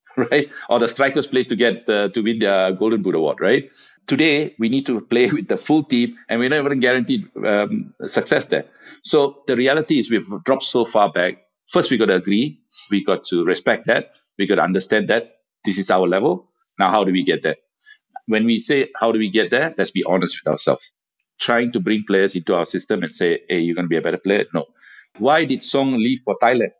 right? 0.16 0.48
Or 0.70 0.78
the 0.78 0.88
strikers 0.88 1.26
play 1.26 1.44
to 1.44 1.56
get 1.56 1.88
uh, 1.88 2.08
to 2.10 2.22
win 2.22 2.40
the 2.40 2.76
Golden 2.78 3.02
Boot 3.02 3.14
Award, 3.16 3.38
right? 3.40 3.70
Today, 4.08 4.54
we 4.58 4.68
need 4.68 4.86
to 4.86 5.00
play 5.02 5.28
with 5.32 5.48
the 5.48 5.58
full 5.58 5.84
team, 5.84 6.16
and 6.28 6.40
we're 6.40 6.50
not 6.50 6.64
even 6.66 6.80
guaranteed 6.80 7.28
um, 7.46 7.94
success 8.08 8.46
there. 8.46 8.66
So 9.04 9.42
the 9.48 9.56
reality 9.56 9.98
is 10.00 10.10
we've 10.10 10.28
dropped 10.44 10.64
so 10.64 10.84
far 10.84 11.12
back. 11.12 11.38
First, 11.70 11.90
we 11.90 11.98
got 11.98 12.06
to 12.06 12.16
agree. 12.16 12.60
We 12.90 13.04
got 13.04 13.24
to 13.26 13.44
respect 13.44 13.86
that. 13.86 14.12
We 14.38 14.46
got 14.46 14.56
to 14.56 14.62
understand 14.62 15.08
that 15.10 15.36
this 15.64 15.78
is 15.78 15.90
our 15.90 16.08
level. 16.08 16.50
Now, 16.78 16.90
how 16.90 17.04
do 17.04 17.12
we 17.12 17.24
get 17.24 17.42
there? 17.42 17.56
When 18.26 18.44
we 18.46 18.58
say, 18.60 18.90
how 19.00 19.12
do 19.12 19.18
we 19.18 19.30
get 19.30 19.50
there? 19.50 19.74
Let's 19.78 19.90
be 19.92 20.04
honest 20.04 20.40
with 20.44 20.52
ourselves. 20.52 20.92
Trying 21.40 21.72
to 21.72 21.80
bring 21.80 22.04
players 22.06 22.34
into 22.34 22.54
our 22.54 22.66
system 22.66 23.02
and 23.02 23.14
say, 23.14 23.40
hey, 23.48 23.60
you're 23.60 23.74
going 23.74 23.84
to 23.84 23.88
be 23.88 23.96
a 23.96 24.02
better 24.02 24.18
player? 24.18 24.44
No. 24.54 24.66
Why 25.18 25.44
did 25.44 25.62
Song 25.62 25.94
leave 25.94 26.20
for 26.24 26.36
Thailand? 26.42 26.72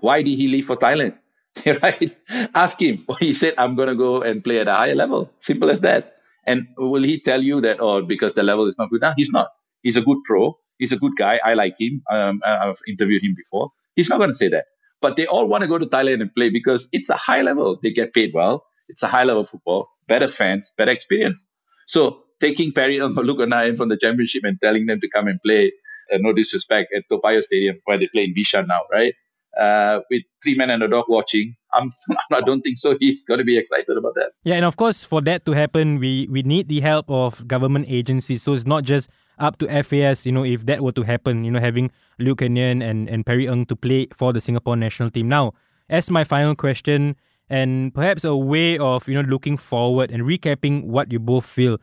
Why 0.00 0.22
did 0.22 0.36
he 0.36 0.48
leave 0.48 0.66
for 0.66 0.76
Thailand? 0.76 1.16
right? 1.82 2.16
Ask 2.54 2.80
him. 2.80 3.04
He 3.20 3.32
said, 3.32 3.54
I'm 3.58 3.76
going 3.76 3.88
to 3.88 3.94
go 3.94 4.22
and 4.22 4.42
play 4.44 4.58
at 4.58 4.68
a 4.68 4.72
higher 4.72 4.94
level. 4.94 5.30
Simple 5.40 5.70
as 5.70 5.80
that. 5.80 6.14
And 6.46 6.66
will 6.76 7.02
he 7.02 7.20
tell 7.20 7.42
you 7.42 7.60
that, 7.62 7.78
oh, 7.80 8.02
because 8.02 8.34
the 8.34 8.42
level 8.42 8.68
is 8.68 8.76
not 8.78 8.90
good? 8.90 9.00
No, 9.00 9.12
he's 9.16 9.30
not. 9.30 9.48
He's 9.82 9.96
a 9.96 10.00
good 10.02 10.18
pro. 10.24 10.56
He's 10.78 10.92
a 10.92 10.96
good 10.96 11.12
guy. 11.18 11.40
I 11.44 11.54
like 11.54 11.74
him. 11.80 12.02
Um, 12.10 12.40
I've 12.44 12.78
interviewed 12.86 13.24
him 13.24 13.34
before. 13.36 13.70
He's 13.96 14.08
not 14.08 14.18
going 14.18 14.30
to 14.30 14.36
say 14.36 14.48
that. 14.48 14.66
But 15.00 15.16
they 15.16 15.26
all 15.26 15.46
want 15.46 15.62
to 15.62 15.68
go 15.68 15.78
to 15.78 15.86
Thailand 15.86 16.20
and 16.20 16.32
play 16.32 16.50
because 16.50 16.88
it's 16.92 17.08
a 17.08 17.16
high 17.16 17.42
level. 17.42 17.78
They 17.82 17.90
get 17.90 18.14
paid 18.14 18.32
well. 18.34 18.64
It's 18.88 19.02
a 19.02 19.08
high 19.08 19.24
level 19.24 19.46
football, 19.46 19.88
better 20.06 20.28
fans, 20.28 20.72
better 20.76 20.92
experience. 20.92 21.50
So 21.86 22.22
taking 22.40 22.72
Perry 22.72 23.00
Luke 23.00 23.40
and 23.40 23.76
from 23.76 23.88
the 23.88 23.96
championship 23.96 24.42
and 24.44 24.58
telling 24.60 24.86
them 24.86 25.00
to 25.00 25.08
come 25.08 25.28
and 25.28 25.40
play, 25.42 25.72
uh, 26.12 26.18
no 26.20 26.32
disrespect, 26.32 26.92
at 26.94 27.04
Toa 27.08 27.20
Payoh 27.20 27.42
Stadium 27.42 27.76
where 27.84 27.98
they 27.98 28.08
play 28.08 28.24
in 28.24 28.34
Bishan 28.34 28.66
now, 28.66 28.82
right? 28.92 29.14
Uh, 29.58 30.00
with 30.10 30.22
three 30.42 30.54
men 30.54 30.68
and 30.68 30.82
a 30.82 30.88
dog 30.88 31.06
watching, 31.08 31.56
I'm, 31.72 31.90
I 32.32 32.40
don't 32.42 32.60
think 32.60 32.76
so. 32.78 32.96
He's 33.00 33.24
going 33.24 33.38
to 33.38 33.44
be 33.44 33.56
excited 33.56 33.96
about 33.96 34.14
that. 34.14 34.32
Yeah, 34.44 34.56
and 34.56 34.64
of 34.64 34.76
course, 34.76 35.02
for 35.02 35.20
that 35.22 35.46
to 35.46 35.52
happen, 35.52 35.98
we 35.98 36.28
we 36.30 36.42
need 36.42 36.68
the 36.68 36.80
help 36.80 37.10
of 37.10 37.46
government 37.48 37.86
agencies. 37.88 38.42
So 38.42 38.52
it's 38.52 38.66
not 38.66 38.84
just 38.84 39.08
up 39.38 39.58
to 39.58 39.82
FAS, 39.82 40.26
you 40.26 40.32
know, 40.32 40.44
if 40.44 40.66
that 40.66 40.80
were 40.80 40.92
to 40.92 41.02
happen, 41.02 41.44
you 41.44 41.50
know, 41.50 41.60
having 41.60 41.90
Luke 42.18 42.42
O'Nien 42.42 42.82
and, 42.82 43.08
and 43.08 43.24
Perry 43.24 43.46
Ng 43.46 43.66
to 43.66 43.76
play 43.76 44.08
for 44.14 44.32
the 44.32 44.40
Singapore 44.40 44.76
national 44.76 45.10
team. 45.10 45.28
Now, 45.28 45.52
as 45.88 46.10
my 46.10 46.24
final 46.24 46.54
question, 46.54 47.16
and 47.48 47.94
perhaps 47.94 48.24
a 48.24 48.34
way 48.34 48.78
of, 48.78 49.08
you 49.08 49.14
know, 49.14 49.28
looking 49.28 49.56
forward 49.56 50.10
and 50.10 50.24
recapping 50.24 50.84
what 50.84 51.12
you 51.12 51.18
both 51.18 51.46
feel. 51.46 51.78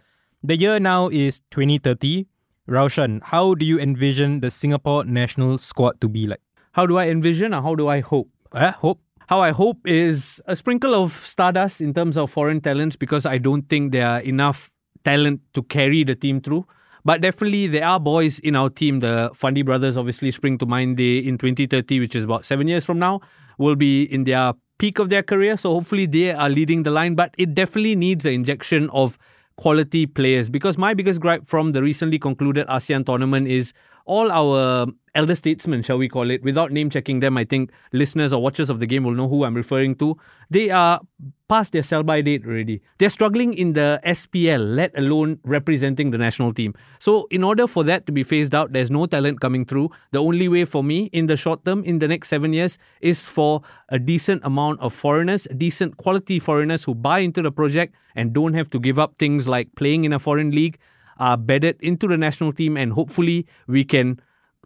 The 0.45 0.57
year 0.57 0.77
now 0.77 1.07
is 1.07 1.39
2030. 1.51 2.27
Raushan, 2.67 3.21
how 3.23 3.53
do 3.53 3.63
you 3.65 3.79
envision 3.79 4.41
the 4.41 4.51
Singapore 4.51 5.05
national 5.05 5.57
squad 5.57 6.01
to 6.01 6.09
be 6.09 6.27
like? 6.27 6.41
How 6.73 6.85
do 6.85 6.97
I 6.97 7.07
envision 7.07 7.53
or 7.53 7.61
how 7.61 7.75
do 7.75 7.87
I 7.87 8.01
hope? 8.01 8.29
Uh, 8.51 8.73
hope. 8.73 8.99
How 9.27 9.39
I 9.39 9.51
hope 9.51 9.87
is 9.87 10.41
a 10.45 10.57
sprinkle 10.57 10.95
of 10.95 11.13
stardust 11.13 11.79
in 11.79 11.93
terms 11.93 12.17
of 12.17 12.29
foreign 12.29 12.59
talents 12.59 12.97
because 12.97 13.25
I 13.25 13.37
don't 13.37 13.69
think 13.69 13.93
there 13.93 14.05
are 14.05 14.19
enough 14.19 14.69
talent 15.05 15.39
to 15.53 15.63
carry 15.63 16.03
the 16.03 16.13
team 16.13 16.41
through. 16.41 16.67
But 17.05 17.21
definitely, 17.21 17.67
there 17.67 17.87
are 17.87 17.99
boys 17.99 18.39
in 18.39 18.57
our 18.57 18.69
team. 18.69 18.99
The 18.99 19.31
Fandi 19.33 19.63
brothers 19.63 19.95
obviously 19.95 20.29
spring 20.31 20.57
to 20.57 20.65
mind. 20.65 20.97
They 20.97 21.19
in 21.19 21.37
2030, 21.37 22.01
which 22.01 22.15
is 22.17 22.25
about 22.25 22.43
seven 22.43 22.67
years 22.67 22.85
from 22.85 22.99
now, 22.99 23.21
will 23.57 23.77
be 23.77 24.03
in 24.03 24.25
their 24.25 24.53
peak 24.77 24.99
of 24.99 25.07
their 25.07 25.23
career. 25.23 25.55
So 25.55 25.73
hopefully, 25.73 26.05
they 26.05 26.33
are 26.33 26.49
leading 26.49 26.83
the 26.83 26.91
line. 26.91 27.15
But 27.15 27.33
it 27.37 27.55
definitely 27.55 27.95
needs 27.95 28.25
an 28.25 28.33
injection 28.33 28.89
of 28.89 29.17
quality 29.57 30.05
players. 30.05 30.49
Because 30.49 30.77
my 30.77 30.93
biggest 30.93 31.19
gripe 31.19 31.45
from 31.45 31.71
the 31.71 31.81
recently 31.81 32.19
concluded 32.19 32.67
ASEAN 32.67 33.05
tournament 33.05 33.47
is 33.47 33.73
all 34.05 34.31
our 34.31 34.87
elder 35.15 35.35
statesmen, 35.35 35.81
shall 35.81 35.97
we 35.97 36.09
call 36.09 36.31
it, 36.31 36.43
without 36.43 36.71
name 36.71 36.89
checking 36.89 37.19
them, 37.19 37.37
I 37.37 37.43
think 37.43 37.71
listeners 37.91 38.33
or 38.33 38.41
watchers 38.41 38.69
of 38.69 38.79
the 38.79 38.85
game 38.87 39.03
will 39.03 39.13
know 39.13 39.27
who 39.27 39.43
I'm 39.43 39.53
referring 39.53 39.95
to. 39.95 40.17
They 40.49 40.69
are 40.71 41.01
past 41.47 41.73
their 41.73 41.83
sell 41.83 42.01
by 42.01 42.21
date 42.21 42.45
already. 42.45 42.81
They're 42.97 43.11
struggling 43.11 43.53
in 43.53 43.73
the 43.73 43.99
SPL, 44.03 44.75
let 44.75 44.97
alone 44.97 45.39
representing 45.43 46.09
the 46.09 46.17
national 46.17 46.53
team. 46.53 46.73
So, 46.99 47.27
in 47.29 47.43
order 47.43 47.67
for 47.67 47.83
that 47.83 48.07
to 48.07 48.11
be 48.11 48.23
phased 48.23 48.55
out, 48.55 48.73
there's 48.73 48.89
no 48.89 49.05
talent 49.05 49.39
coming 49.39 49.65
through. 49.65 49.91
The 50.11 50.19
only 50.19 50.47
way 50.47 50.65
for 50.65 50.83
me 50.83 51.05
in 51.13 51.27
the 51.27 51.37
short 51.37 51.63
term, 51.63 51.83
in 51.83 51.99
the 51.99 52.07
next 52.07 52.29
seven 52.29 52.53
years, 52.53 52.79
is 53.01 53.29
for 53.29 53.61
a 53.89 53.99
decent 53.99 54.41
amount 54.43 54.79
of 54.79 54.93
foreigners, 54.93 55.47
decent 55.55 55.97
quality 55.97 56.39
foreigners 56.39 56.83
who 56.83 56.95
buy 56.95 57.19
into 57.19 57.41
the 57.41 57.51
project 57.51 57.93
and 58.15 58.33
don't 58.33 58.53
have 58.53 58.69
to 58.71 58.79
give 58.79 58.97
up 58.97 59.15
things 59.19 59.47
like 59.47 59.73
playing 59.75 60.05
in 60.05 60.13
a 60.13 60.19
foreign 60.19 60.51
league, 60.51 60.79
are 61.17 61.37
bedded 61.37 61.77
into 61.81 62.07
the 62.07 62.17
national 62.17 62.53
team, 62.53 62.77
and 62.77 62.93
hopefully 62.93 63.47
we 63.67 63.83
can 63.83 64.19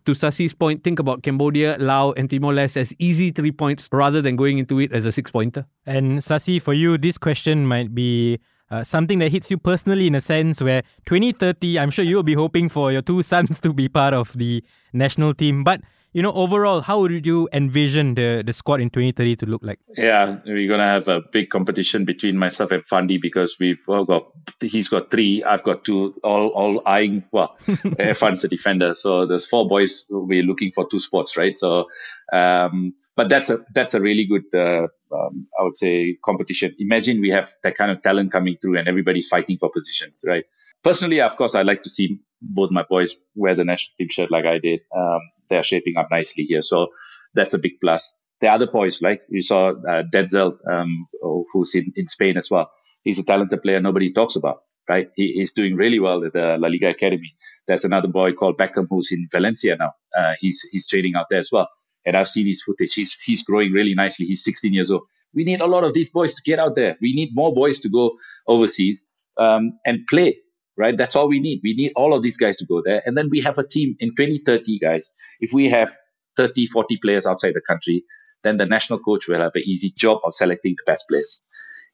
to 0.08 0.14
Sasi's 0.14 0.54
point, 0.54 0.86
think 0.86 1.00
about 1.00 1.22
Cambodia, 1.22 1.76
Laos, 1.80 2.14
and 2.16 2.30
Timor 2.30 2.54
Leste 2.54 2.78
as 2.78 2.94
easy 2.98 3.30
three 3.30 3.52
points 3.52 3.90
rather 3.92 4.22
than 4.22 4.38
going 4.38 4.58
into 4.58 4.80
it 4.80 4.94
as 4.94 5.06
a 5.06 5.12
six 5.12 5.30
pointer. 5.30 5.66
And 5.86 6.20
Sasi, 6.20 6.62
for 6.62 6.74
you, 6.74 6.98
this 6.98 7.18
question 7.18 7.68
might 7.68 7.94
be 7.94 8.40
uh, 8.72 8.86
something 8.86 9.20
that 9.20 9.34
hits 9.34 9.52
you 9.52 9.58
personally 9.58 10.08
in 10.08 10.16
a 10.16 10.22
sense 10.22 10.62
where 10.62 10.84
2030, 11.08 11.78
I'm 11.78 11.92
sure 11.92 12.06
you'll 12.06 12.24
be 12.24 12.36
hoping 12.36 12.70
for 12.70 12.92
your 12.92 13.02
two 13.02 13.22
sons 13.22 13.60
to 13.60 13.74
be 13.74 13.90
part 13.90 14.14
of 14.14 14.32
the 14.38 14.64
national 14.94 15.34
team. 15.34 15.66
But 15.66 15.82
you 16.18 16.24
know, 16.24 16.34
overall, 16.34 16.82
how 16.82 17.00
would 17.00 17.28
you 17.28 17.48
envision 17.54 18.16
the, 18.16 18.42
the 18.44 18.52
squad 18.52 18.82
in 18.82 18.90
2030 18.90 19.36
to 19.36 19.46
look 19.46 19.62
like? 19.62 19.78
Yeah, 19.96 20.40
we're 20.48 20.68
gonna 20.68 20.88
have 20.88 21.08
a 21.08 21.22
big 21.32 21.52
competition 21.52 22.06
between 22.06 22.40
myself 22.40 22.72
and 22.72 22.84
Fandi 22.88 23.22
because 23.22 23.56
we've 23.60 23.78
all 23.88 24.04
got 24.04 24.24
he's 24.60 24.88
got 24.88 25.12
three, 25.12 25.44
I've 25.44 25.62
got 25.62 25.86
two, 25.86 26.16
all 26.24 26.48
all 26.48 26.82
eyeing 26.88 27.24
well, 27.32 27.56
Irfan's 27.68 28.44
a 28.44 28.48
defender, 28.48 28.96
so 28.96 29.28
there's 29.28 29.46
four 29.46 29.68
boys. 29.68 30.06
We're 30.10 30.42
looking 30.42 30.72
for 30.74 30.88
two 30.90 31.00
spots, 31.00 31.38
right? 31.38 31.56
So, 31.56 31.86
um, 32.34 32.96
but 33.16 33.30
that's 33.30 33.52
a 33.52 33.60
that's 33.76 33.94
a 33.94 34.02
really 34.02 34.26
good, 34.26 34.46
uh, 34.56 34.88
um, 35.16 35.46
I 35.60 35.66
would 35.66 35.78
say, 35.78 36.18
competition. 36.26 36.76
Imagine 36.80 37.22
we 37.22 37.30
have 37.30 37.54
that 37.62 37.78
kind 37.78 37.92
of 37.92 38.02
talent 38.02 38.32
coming 38.32 38.58
through, 38.60 38.80
and 38.80 38.88
everybody's 38.88 39.28
fighting 39.28 39.60
for 39.60 39.70
positions, 39.72 40.22
right? 40.26 40.46
Personally, 40.84 41.22
of 41.22 41.38
course, 41.38 41.54
I 41.54 41.62
like 41.62 41.84
to 41.84 41.92
see 41.92 42.20
both 42.42 42.72
my 42.72 42.86
boys 42.90 43.16
wear 43.36 43.54
the 43.54 43.64
national 43.64 43.94
team 44.00 44.08
shirt 44.10 44.32
like 44.32 44.46
I 44.46 44.58
did. 44.58 44.80
Um, 44.96 45.20
they're 45.50 45.64
shaping 45.64 45.98
up 45.98 46.08
nicely 46.12 46.44
here. 46.44 46.62
So 46.62 46.88
that's 47.34 47.54
a 47.54 47.58
big 47.58 47.74
plus. 47.82 48.14
The 48.42 48.48
other 48.48 48.68
boys, 48.68 49.02
like 49.02 49.22
you 49.30 49.42
saw 49.42 49.72
uh, 49.72 50.04
Denzel, 50.14 50.58
um, 50.72 51.08
who's 51.52 51.74
in, 51.74 51.92
in 51.96 52.08
Spain 52.08 52.38
as 52.38 52.50
well. 52.52 52.70
He's 53.04 53.20
a 53.20 53.24
talented 53.24 53.64
player 53.64 53.80
nobody 53.80 54.12
talks 54.14 54.36
about, 54.36 54.58
right? 54.88 55.08
He, 55.16 55.34
he's 55.34 55.54
doing 55.54 55.76
really 55.76 56.00
well 56.00 56.24
at 56.24 56.34
the 56.34 56.58
La 56.60 56.68
Liga 56.68 56.90
Academy. 56.90 57.34
There's 57.68 57.86
another 57.86 58.08
boy 58.08 58.34
called 58.34 58.58
Beckham 58.58 58.88
who's 58.90 59.10
in 59.12 59.28
Valencia 59.32 59.76
now. 59.76 59.92
Uh, 60.18 60.34
he's 60.40 60.60
he's 60.72 60.88
training 60.88 61.16
out 61.16 61.28
there 61.30 61.40
as 61.40 61.50
well. 61.52 61.68
And 62.06 62.16
I've 62.16 62.28
seen 62.28 62.48
his 62.48 62.62
footage. 62.62 62.94
He's 62.94 63.18
he's 63.26 63.44
growing 63.44 63.72
really 63.72 63.96
nicely. 63.96 64.26
He's 64.26 64.44
16 64.44 64.74
years 64.74 64.92
old. 64.92 65.04
We 65.34 65.44
need 65.44 65.62
a 65.62 65.66
lot 65.66 65.84
of 65.84 65.94
these 65.94 66.10
boys 66.10 66.34
to 66.36 66.42
get 66.46 66.60
out 66.60 66.76
there. 66.76 66.98
We 67.02 67.14
need 67.14 67.30
more 67.34 67.54
boys 67.54 67.80
to 67.82 67.90
go 67.90 68.18
overseas 68.48 69.04
um, 69.38 69.78
and 69.86 70.06
play 70.10 70.38
right? 70.78 70.98
That's 70.98 71.16
all 71.16 71.28
we 71.28 71.40
need. 71.40 71.62
We 71.64 71.74
need 71.74 71.92
all 71.96 72.14
of 72.14 72.24
these 72.24 72.38
guys 72.38 72.58
to 72.58 72.66
go 72.66 72.82
there. 72.86 73.02
And 73.06 73.18
then 73.18 73.30
we 73.30 73.42
have 73.42 73.58
a 73.58 73.68
team 73.68 73.96
in 74.00 74.10
2030, 74.10 74.80
guys. 74.80 75.12
If 75.40 75.52
we 75.54 75.70
have 75.70 75.90
30, 76.38 76.68
40 76.68 76.98
players 77.02 77.26
outside 77.26 77.54
the 77.56 77.62
country, 77.68 78.04
then 78.44 78.58
the 78.58 78.66
national 78.66 79.00
coach 79.00 79.28
will 79.28 79.40
have 79.42 79.52
an 79.56 79.64
easy 79.66 79.92
job 79.98 80.20
of 80.24 80.36
selecting 80.36 80.76
the 80.78 80.92
best 80.92 81.06
players. 81.10 81.42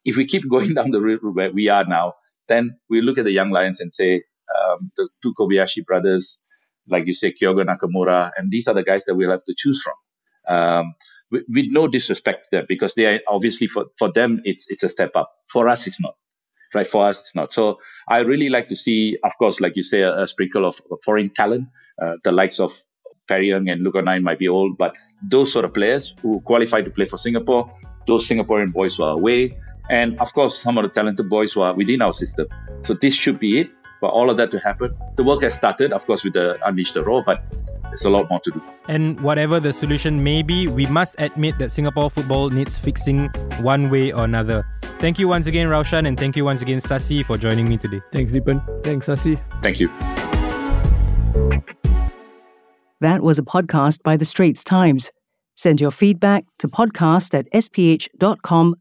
If 0.05 0.17
we 0.17 0.27
keep 0.27 0.49
going 0.49 0.73
down 0.73 0.91
the 0.91 1.01
route 1.01 1.21
where 1.23 1.51
we 1.51 1.69
are 1.69 1.85
now, 1.85 2.13
then 2.49 2.77
we 2.89 3.01
look 3.01 3.17
at 3.17 3.23
the 3.23 3.31
young 3.31 3.51
lions 3.51 3.79
and 3.79 3.93
say, 3.93 4.23
um, 4.55 4.91
the 4.97 5.07
two 5.21 5.33
Kobayashi 5.39 5.85
brothers, 5.85 6.39
like 6.89 7.07
you 7.07 7.13
say, 7.13 7.31
Kyoga 7.31 7.63
Nakamura, 7.63 8.31
and 8.37 8.51
these 8.51 8.67
are 8.67 8.73
the 8.73 8.83
guys 8.83 9.05
that 9.05 9.15
we'll 9.15 9.31
have 9.31 9.45
to 9.45 9.55
choose 9.57 9.81
from. 9.81 10.55
Um, 10.55 10.93
with, 11.31 11.43
with 11.47 11.65
no 11.69 11.87
disrespect 11.87 12.47
to 12.51 12.57
them, 12.57 12.65
because 12.67 12.93
they 12.95 13.05
are 13.05 13.19
obviously 13.29 13.67
for, 13.67 13.85
for 13.97 14.11
them 14.11 14.41
it's 14.43 14.65
it's 14.69 14.83
a 14.83 14.89
step 14.89 15.11
up. 15.15 15.31
For 15.47 15.69
us, 15.69 15.87
it's 15.87 15.99
not 16.01 16.15
right? 16.73 16.89
For 16.89 17.05
us, 17.07 17.19
it's 17.21 17.35
not. 17.35 17.53
So 17.53 17.79
I 18.07 18.19
really 18.19 18.49
like 18.49 18.67
to 18.69 18.75
see, 18.75 19.17
of 19.23 19.31
course, 19.37 19.59
like 19.59 19.75
you 19.75 19.83
say, 19.83 20.01
a, 20.01 20.23
a 20.23 20.27
sprinkle 20.27 20.65
of 20.65 20.81
foreign 21.03 21.29
talent, 21.29 21.67
uh, 22.01 22.15
the 22.23 22.31
likes 22.31 22.59
of 22.59 22.83
Perry 23.27 23.51
Ng 23.51 23.69
and 23.69 23.83
Luca 23.83 24.01
Nine 24.01 24.23
might 24.23 24.39
be 24.39 24.47
old, 24.47 24.77
but 24.77 24.93
those 25.29 25.51
sort 25.51 25.65
of 25.65 25.73
players 25.73 26.13
who 26.21 26.41
qualify 26.41 26.81
to 26.81 26.89
play 26.89 27.07
for 27.07 27.17
Singapore, 27.17 27.71
those 28.07 28.27
Singaporean 28.27 28.73
boys 28.73 28.97
who 28.97 29.03
are 29.03 29.13
away, 29.13 29.57
and 29.89 30.19
of 30.19 30.33
course, 30.33 30.61
some 30.61 30.77
of 30.77 30.83
the 30.83 30.89
talented 30.89 31.29
boys 31.29 31.53
who 31.53 31.61
are 31.61 31.73
within 31.73 32.01
our 32.01 32.13
system. 32.13 32.47
So 32.83 32.93
this 32.93 33.13
should 33.13 33.39
be 33.39 33.59
it. 33.61 33.69
For 33.99 34.09
all 34.09 34.29
of 34.29 34.35
that 34.35 34.51
to 34.51 34.59
happen, 34.59 34.93
the 35.15 35.23
work 35.23 35.43
has 35.43 35.53
started, 35.53 35.93
of 35.93 36.05
course, 36.05 36.25
with 36.25 36.33
the 36.33 36.57
Unleash 36.67 36.91
the 36.91 37.03
Roar, 37.03 37.23
but 37.25 37.41
there's 37.93 38.05
a 38.05 38.09
lot 38.09 38.27
more 38.29 38.39
to 38.39 38.51
do. 38.51 38.61
And 38.87 39.19
whatever 39.21 39.59
the 39.59 39.71
solution 39.71 40.23
may 40.23 40.41
be, 40.41 40.67
we 40.67 40.87
must 40.87 41.15
admit 41.19 41.59
that 41.59 41.71
Singapore 41.71 42.09
football 42.09 42.49
needs 42.49 42.77
fixing 42.77 43.27
one 43.61 43.89
way 43.89 44.11
or 44.11 44.23
another. 44.23 44.65
Thank 44.99 45.19
you 45.19 45.27
once 45.27 45.45
again, 45.47 45.67
Raushan, 45.67 46.07
and 46.07 46.19
thank 46.19 46.35
you 46.35 46.43
once 46.43 46.61
again, 46.61 46.79
Sasi, 46.79 47.23
for 47.23 47.37
joining 47.37 47.69
me 47.69 47.77
today. 47.77 48.01
Thanks, 48.11 48.33
Deepan. 48.33 48.83
Thanks, 48.83 49.07
Sasi. 49.07 49.39
Thank 49.61 49.79
you. 49.79 49.89
That 52.99 53.21
was 53.21 53.37
a 53.37 53.43
podcast 53.43 54.01
by 54.01 54.17
The 54.17 54.25
Straits 54.25 54.63
Times. 54.63 55.11
Send 55.55 55.79
your 55.79 55.91
feedback 55.91 56.45
to 56.59 56.67
podcast 56.67 57.37
at 57.37 57.51
sph.com.sg. 57.51 58.79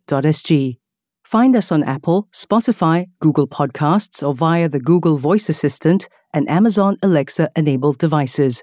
Find 1.24 1.56
us 1.56 1.72
on 1.72 1.82
Apple, 1.84 2.28
Spotify, 2.32 3.06
Google 3.20 3.48
Podcasts, 3.48 4.26
or 4.26 4.34
via 4.34 4.68
the 4.68 4.80
Google 4.80 5.16
Voice 5.16 5.48
Assistant 5.48 6.08
and 6.32 6.48
Amazon 6.50 6.96
Alexa 7.02 7.50
enabled 7.56 7.98
devices. 7.98 8.62